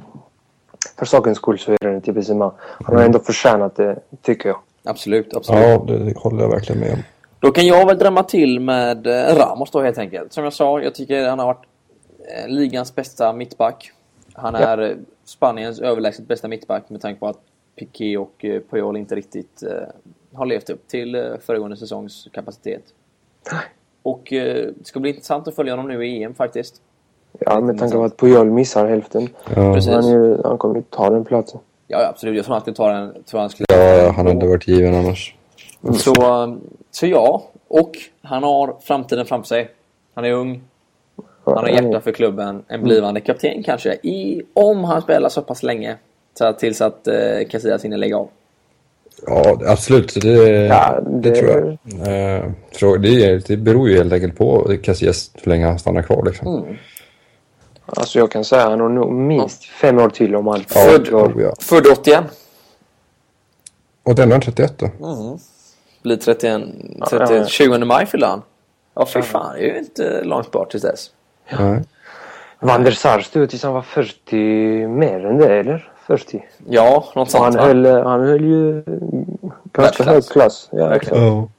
för 0.98 1.06
sakens 1.06 1.38
skull 1.38 1.60
så 1.60 1.72
är 1.72 1.92
det 1.92 2.02
till 2.02 2.14
Benzema. 2.14 2.54
Han 2.60 2.96
har 2.96 3.04
ändå 3.04 3.20
förtjänat 3.20 3.76
det, 3.76 4.00
tycker 4.22 4.50
jag. 4.50 4.60
Absolut, 4.84 5.34
absolut. 5.36 5.62
Ja, 5.62 5.84
det 5.88 6.18
håller 6.18 6.42
jag 6.42 6.50
verkligen 6.50 6.82
med 6.82 6.94
om. 6.94 7.00
Då 7.40 7.52
kan 7.52 7.66
jag 7.66 7.86
väl 7.86 7.98
drämma 7.98 8.24
till 8.24 8.60
med 8.60 9.08
eh, 9.08 9.36
Ramos 9.36 9.72
då 9.72 9.82
helt 9.82 9.98
enkelt. 9.98 10.34
Som 10.34 10.44
jag 10.44 10.54
sa, 10.54 10.82
jag 10.82 10.96
tycker 10.96 11.30
han 11.30 11.40
har 11.40 11.46
varit 11.46 11.66
eh, 12.38 12.48
ligans 12.48 12.96
bästa 12.96 13.34
mittback. 13.34 13.92
Han 14.34 14.56
är 14.56 14.78
eh, 14.78 14.96
Spaniens 15.26 15.80
överlägset 15.80 16.28
bästa 16.28 16.48
mittback 16.48 16.90
med 16.90 17.02
tanke 17.02 17.20
på 17.20 17.28
att 17.28 17.40
Piqué 17.76 18.18
och 18.18 18.46
Puyol 18.70 18.98
inte 18.98 19.16
riktigt 19.16 19.64
har 20.34 20.46
levt 20.46 20.70
upp 20.70 20.88
till 20.88 21.38
föregående 21.46 21.78
säsongs 21.78 22.28
kapacitet. 22.34 22.84
Och 24.04 24.34
eh, 24.34 24.68
det 24.76 24.86
ska 24.86 25.00
bli 25.00 25.10
intressant 25.10 25.48
att 25.48 25.56
följa 25.56 25.74
honom 25.74 25.88
nu 25.88 26.06
i 26.06 26.24
EM 26.24 26.34
faktiskt. 26.34 26.82
Ja, 27.40 27.60
med 27.60 27.80
tanke 27.80 27.96
på 27.96 28.04
att 28.04 28.18
Puyol 28.18 28.52
missar 28.52 28.88
hälften. 28.88 29.30
Ja, 29.56 29.74
Precis. 29.74 29.92
Han, 29.92 30.06
är, 30.06 30.44
han 30.44 30.58
kommer 30.58 30.76
ju 30.76 30.82
ta 30.82 31.10
den 31.10 31.26
platsen. 31.26 31.60
Ja, 31.88 32.02
ja, 32.02 32.10
absolut. 32.10 32.36
Jag 32.36 32.46
tror 32.46 32.54
han 32.54 32.62
skulle 32.62 32.76
ta 32.76 32.92
den. 32.92 33.24
Tror 33.24 33.40
han 33.40 33.50
skulle 33.50 33.66
ja 33.70 34.12
han 34.12 34.28
hade 34.28 34.48
varit 34.48 34.68
given 34.68 34.96
annars. 34.96 35.36
Så, 35.94 36.14
så 36.92 37.08
ja, 37.08 37.44
och 37.68 37.92
han 38.22 38.44
har 38.44 38.76
framtiden 38.82 39.26
framför 39.26 39.48
sig. 39.48 39.70
Han 40.14 40.26
är 40.26 40.32
ung. 40.32 40.62
Han 41.46 41.58
har 41.58 41.68
hjärta 41.68 42.02
för 42.02 42.12
klubben. 42.12 42.64
En 42.68 42.84
blivande 42.84 43.20
kapten 43.20 43.64
kanske. 43.64 43.94
I, 43.94 44.42
om 44.54 44.84
han 44.84 45.02
spelar 45.02 45.30
så 45.30 45.42
pass 45.42 45.64
länge. 45.64 45.98
Så 46.34 46.46
att, 46.46 46.60
tills 46.60 46.82
att 46.82 47.08
eh, 47.08 47.48
Casillas 47.50 47.86
hinner 47.86 47.98
lägga 47.98 48.18
av. 48.18 48.30
Ja, 49.28 49.60
absolut. 49.68 50.14
Det, 50.22 50.28
Ja, 50.68 51.00
det... 51.08 51.30
det- 51.30 51.36
tror 51.36 51.78
jag. 52.06 52.44
Eh, 52.94 53.00
det, 53.02 53.48
det 53.48 53.58
beror 53.58 53.90
ju 53.90 53.98
helt 53.98 54.14
enkelt 54.14 54.38
på 54.38 54.78
Casillas 54.84 55.32
hur 55.34 55.50
länge 55.52 55.66
han 55.68 55.80
stannar 55.80 56.02
kvar. 56.02 56.24
Liksom. 56.26 56.66
Alltså 57.86 58.20
jag 58.20 58.32
kan 58.32 58.46
säga 58.46 58.70
han 58.70 58.80
har 58.80 58.90
nog 58.90 59.12
minst 59.12 59.66
fem 59.66 60.00
år 60.00 60.10
till 60.10 60.36
om 60.36 60.48
allt. 60.48 60.72
Ja, 60.76 60.82
Född- 60.82 61.14
oh, 61.14 61.42
ja. 61.42 61.54
Född 61.60 61.88
81. 61.88 62.24
Och 64.04 64.16
den 64.16 64.32
är 64.32 64.40
31 64.40 64.74
då? 64.78 64.90
Blir 66.04 66.18
31, 66.18 66.62
Ja, 67.00 67.06
30, 67.10 67.34
ja. 67.36 67.46
20 67.46 67.78
maj 67.86 68.06
fyller 68.06 68.28
han. 68.28 68.42
Ja, 68.96 69.06
fy 69.06 69.22
fan. 69.22 69.54
Det 69.56 69.70
är 69.70 69.74
ju 69.74 69.80
inte 69.80 70.24
långt 70.24 70.52
bort 70.52 70.72
tills 70.72 70.84
dess. 70.84 71.10
Nej. 71.60 71.82
Van 72.60 72.84
der 72.84 72.92
Sar 72.92 73.20
stod 73.20 73.50
tills 73.50 73.64
han 73.64 73.74
var 73.74 73.82
40 73.82 74.88
mer 74.88 75.26
än 75.26 75.38
det, 75.38 75.60
eller? 75.60 75.92
40. 76.08 76.44
Ja, 76.70 77.12
något 77.16 77.34
han, 77.34 77.54
sånt 77.54 77.56
va? 77.56 77.66
höll, 77.66 77.86
han 77.86 78.22
höll 78.22 78.46
ju 78.46 78.84
ganska 79.74 80.04
hög 80.04 80.24
klass. 80.26 80.70
Ja, 80.72 80.88
Verkligen. 80.88 81.24
Ja. 81.24 81.50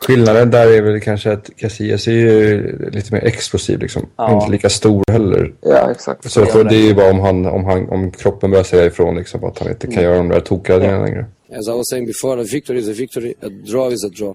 Skillnaden 0.00 0.50
där 0.50 0.72
är 0.72 0.82
väl 0.82 1.00
kanske 1.00 1.32
att 1.32 1.50
Casillas 1.56 2.06
är 2.06 2.12
ju 2.12 2.90
lite 2.90 3.14
mer 3.14 3.24
explosiv 3.24 3.78
liksom. 3.78 4.08
Ja. 4.16 4.34
Inte 4.34 4.50
lika 4.50 4.68
stor 4.68 5.02
heller. 5.12 5.54
Ja, 5.60 5.90
exakt. 5.90 6.30
Så 6.30 6.46
för 6.46 6.64
det 6.64 6.76
är 6.76 6.86
ju 6.86 6.94
bara 6.94 7.10
om, 7.10 7.20
han, 7.20 7.46
om, 7.46 7.64
han, 7.64 7.88
om 7.88 8.10
kroppen 8.10 8.50
börjar 8.50 8.64
säga 8.64 8.86
ifrån 8.86 9.16
liksom, 9.16 9.44
att 9.44 9.58
han 9.58 9.68
inte 9.68 9.86
kan 9.86 10.02
göra 10.02 10.16
de 10.16 10.28
där 10.28 10.40
tokräddningarna 10.40 11.04
längre. 11.04 11.26
As 11.58 11.68
I 11.68 11.70
was 11.70 11.88
saying 11.88 12.06
before, 12.06 12.40
a 12.40 12.44
victory 12.52 12.78
is 12.78 12.88
a 12.88 12.92
victory, 12.92 13.34
a 13.42 13.48
draw 13.48 13.94
is 13.94 14.04
a 14.04 14.08
draw. 14.08 14.34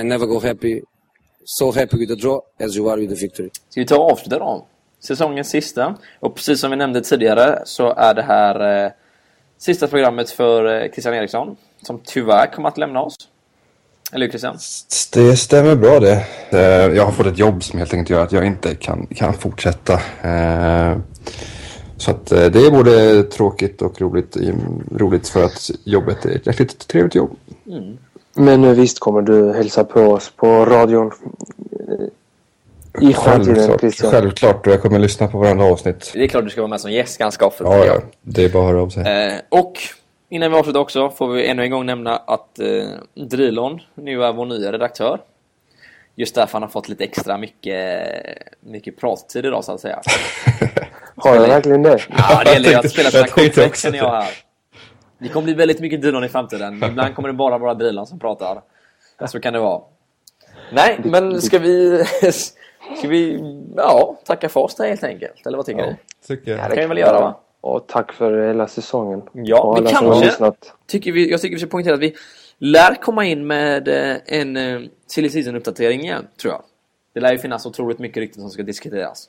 I 0.00 0.02
never 0.02 0.26
go 0.26 0.40
happy, 0.40 0.82
so 1.44 1.72
happy 1.72 1.96
with 1.96 2.12
a 2.12 2.16
draw 2.16 2.40
as 2.60 2.76
you 2.76 2.90
are 2.90 3.00
with 3.00 3.12
a 3.12 3.16
victory. 3.20 3.50
Ska 3.68 3.80
vi 3.80 3.86
ta 3.86 3.98
och 3.98 4.12
avsluta 4.12 4.38
då? 4.38 4.66
Säsongens 5.06 5.48
sista. 5.50 5.94
Och 6.20 6.34
precis 6.34 6.60
som 6.60 6.70
vi 6.70 6.76
nämnde 6.76 7.00
tidigare 7.00 7.62
så 7.64 7.94
är 7.94 8.14
det 8.14 8.22
här 8.22 8.84
eh, 8.84 8.90
sista 9.58 9.86
programmet 9.88 10.30
för 10.30 10.82
eh, 10.82 10.90
Christian 10.90 11.14
Eriksson. 11.14 11.56
Som 11.82 12.00
tyvärr 12.04 12.46
kommer 12.46 12.68
att 12.68 12.78
lämna 12.78 13.02
oss. 13.02 13.14
Eller 14.12 14.26
hur 14.26 14.30
Christian? 14.30 14.56
Det 15.12 15.36
stämmer 15.36 15.76
bra 15.76 16.00
det. 16.00 16.24
Eh, 16.50 16.96
Jag 16.96 17.04
har 17.04 17.12
fått 17.12 17.26
ett 17.26 17.38
jobb 17.38 17.64
som 17.64 17.78
helt 17.78 17.94
enkelt 17.94 18.10
gör 18.10 18.22
att 18.24 18.32
jag 18.32 18.46
inte 18.46 18.74
kan, 18.74 19.06
kan 19.06 19.34
fortsätta. 19.34 19.92
Eh, 20.22 20.96
Så 21.96 22.10
att 22.10 22.32
eh, 22.32 22.44
det 22.46 22.66
är 22.66 22.70
både 22.70 23.22
tråkigt 23.22 23.82
och 23.82 24.00
roligt. 24.00 24.36
Roligt 24.96 25.28
för 25.28 25.44
att 25.44 25.70
jobbet 25.84 26.24
är 26.24 26.36
ett 26.36 26.46
riktigt 26.46 26.88
trevligt 26.88 27.14
jobb. 27.14 27.36
Men 28.34 28.64
eh, 28.64 28.70
visst 28.70 28.98
kommer 29.00 29.22
du 29.22 29.52
hälsa 29.52 29.84
på 29.84 30.00
oss 30.00 30.32
på 30.36 30.64
radion 30.64 31.10
i 33.00 33.14
Självklart, 33.14 33.80
Christian. 33.80 34.10
självklart 34.10 34.66
och 34.66 34.72
jag 34.72 34.82
kommer 34.82 34.98
lyssna 34.98 35.28
på 35.28 35.38
varandra 35.38 35.64
avsnitt. 35.64 36.10
Det 36.14 36.24
är 36.24 36.28
klart 36.28 36.44
du 36.44 36.50
ska 36.50 36.60
vara 36.60 36.68
med 36.68 36.80
som 36.80 36.92
gäst 36.92 37.18
ganska 37.18 37.46
ofta. 37.46 37.64
Ja, 37.64 37.84
ja. 37.84 38.00
Det 38.22 38.44
är 38.44 38.48
bara 38.48 38.62
att 38.62 38.68
höra 38.72 38.82
av 38.82 38.88
sig. 38.88 39.26
Eh, 39.26 39.40
och 39.48 39.78
innan 40.28 40.50
vi 40.50 40.58
avslutar 40.58 40.80
också 40.80 41.10
får 41.10 41.28
vi 41.28 41.46
ännu 41.46 41.62
en 41.62 41.70
gång 41.70 41.86
nämna 41.86 42.16
att 42.16 42.58
eh, 42.58 42.66
Drilon 43.14 43.80
nu 43.94 44.24
är 44.24 44.32
vår 44.32 44.46
nya 44.46 44.72
redaktör. 44.72 45.20
Just 46.14 46.34
därför 46.34 46.52
han 46.52 46.62
har 46.62 46.68
fått 46.68 46.88
lite 46.88 47.04
extra 47.04 47.38
mycket, 47.38 48.08
mycket 48.60 49.00
prattid 49.00 49.46
idag 49.46 49.64
så 49.64 49.72
att 49.72 49.80
säga. 49.80 50.02
Har 51.16 51.34
jag 51.34 51.48
verkligen 51.48 51.82
det? 51.82 51.98
Ja, 52.16 52.42
det 52.44 52.52
gäller 52.52 52.70
ju 52.70 52.74
att 52.74 52.90
spela 52.90 53.10
sina 53.10 53.66
också 53.66 53.82
känner 53.82 53.98
jag 53.98 54.10
här. 54.10 54.28
Det 55.18 55.28
kommer 55.28 55.44
bli 55.44 55.54
väldigt 55.54 55.80
mycket 55.80 56.02
Drilon 56.02 56.24
i 56.24 56.28
framtiden. 56.28 56.84
Ibland 56.84 57.14
kommer 57.14 57.28
det 57.28 57.32
bara 57.32 57.58
vara 57.58 57.74
Drilon 57.74 58.06
som 58.06 58.18
pratar. 58.18 58.62
Så 59.26 59.40
kan 59.40 59.52
det 59.52 59.58
vara. 59.58 59.82
Nej, 60.72 61.00
men 61.04 61.42
ska 61.42 61.58
vi... 61.58 62.04
Ska 62.98 63.08
vi 63.08 63.40
ja, 63.76 64.18
tacka 64.24 64.48
för 64.48 64.60
oss 64.60 64.74
där 64.74 64.88
helt 64.88 65.04
enkelt? 65.04 65.46
Eller 65.46 65.56
vad 65.56 65.66
tycker 65.66 65.82
du? 65.82 65.96
Tycker 66.26 66.52
Det 66.56 66.62
kan 66.62 66.76
vi 66.76 66.86
väl 66.86 66.98
göra 66.98 67.20
va? 67.20 67.40
Och 67.60 67.86
tack 67.86 68.12
för 68.12 68.46
hela 68.48 68.66
säsäsongen. 68.68 69.22
Ja, 69.32 69.60
och 69.60 69.76
vi 69.84 69.88
som 69.88 69.96
kanske- 70.06 70.24
lyssnat. 70.24 70.72
Tycker 70.86 71.12
vi, 71.12 71.30
jag 71.30 71.40
tycker 71.40 71.54
vi 71.56 71.60
ska 71.60 71.68
poängtera 71.70 71.94
att 71.94 72.00
vi 72.00 72.14
lär 72.58 72.94
komma 72.94 73.24
in 73.26 73.46
med 73.46 73.88
eh, 73.88 74.16
en 74.26 74.56
eh, 74.56 74.80
silly 75.06 75.28
season-uppdatering 75.28 76.00
igen, 76.00 76.26
tror 76.40 76.52
jag. 76.52 76.62
Det 77.14 77.20
lär 77.20 77.32
ju 77.32 77.38
finnas 77.38 77.66
otroligt 77.66 77.98
mycket 77.98 78.16
rykten 78.16 78.40
som 78.42 78.50
ska 78.50 78.62
diskuteras. 78.62 79.28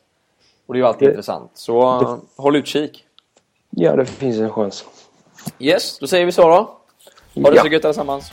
Och 0.66 0.74
det 0.74 0.78
är 0.78 0.82
ju 0.82 0.88
alltid 0.88 1.08
Det- 1.08 1.12
intressant. 1.12 1.51
Så 1.54 1.82
eh, 2.01 2.18
håll 2.38 2.56
utkik. 2.56 3.06
Ja, 3.70 3.95
det 3.95 4.06
finns 4.06 4.38
en 4.39 4.49
chans. 4.51 4.86
Yes, 5.60 5.99
då 5.99 6.08
säger 6.08 6.26
vi 6.26 6.32
så 6.32 6.41
då. 6.41 6.49
Ha 7.41 7.49
det 7.51 7.56
Ja. 7.56 7.62
så 7.62 7.68
gött 7.68 7.86
allesammans. 7.86 8.32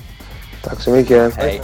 Tack 0.65 0.81
så 0.81 0.91
mycket. 0.91 1.35
Hej. 1.35 1.61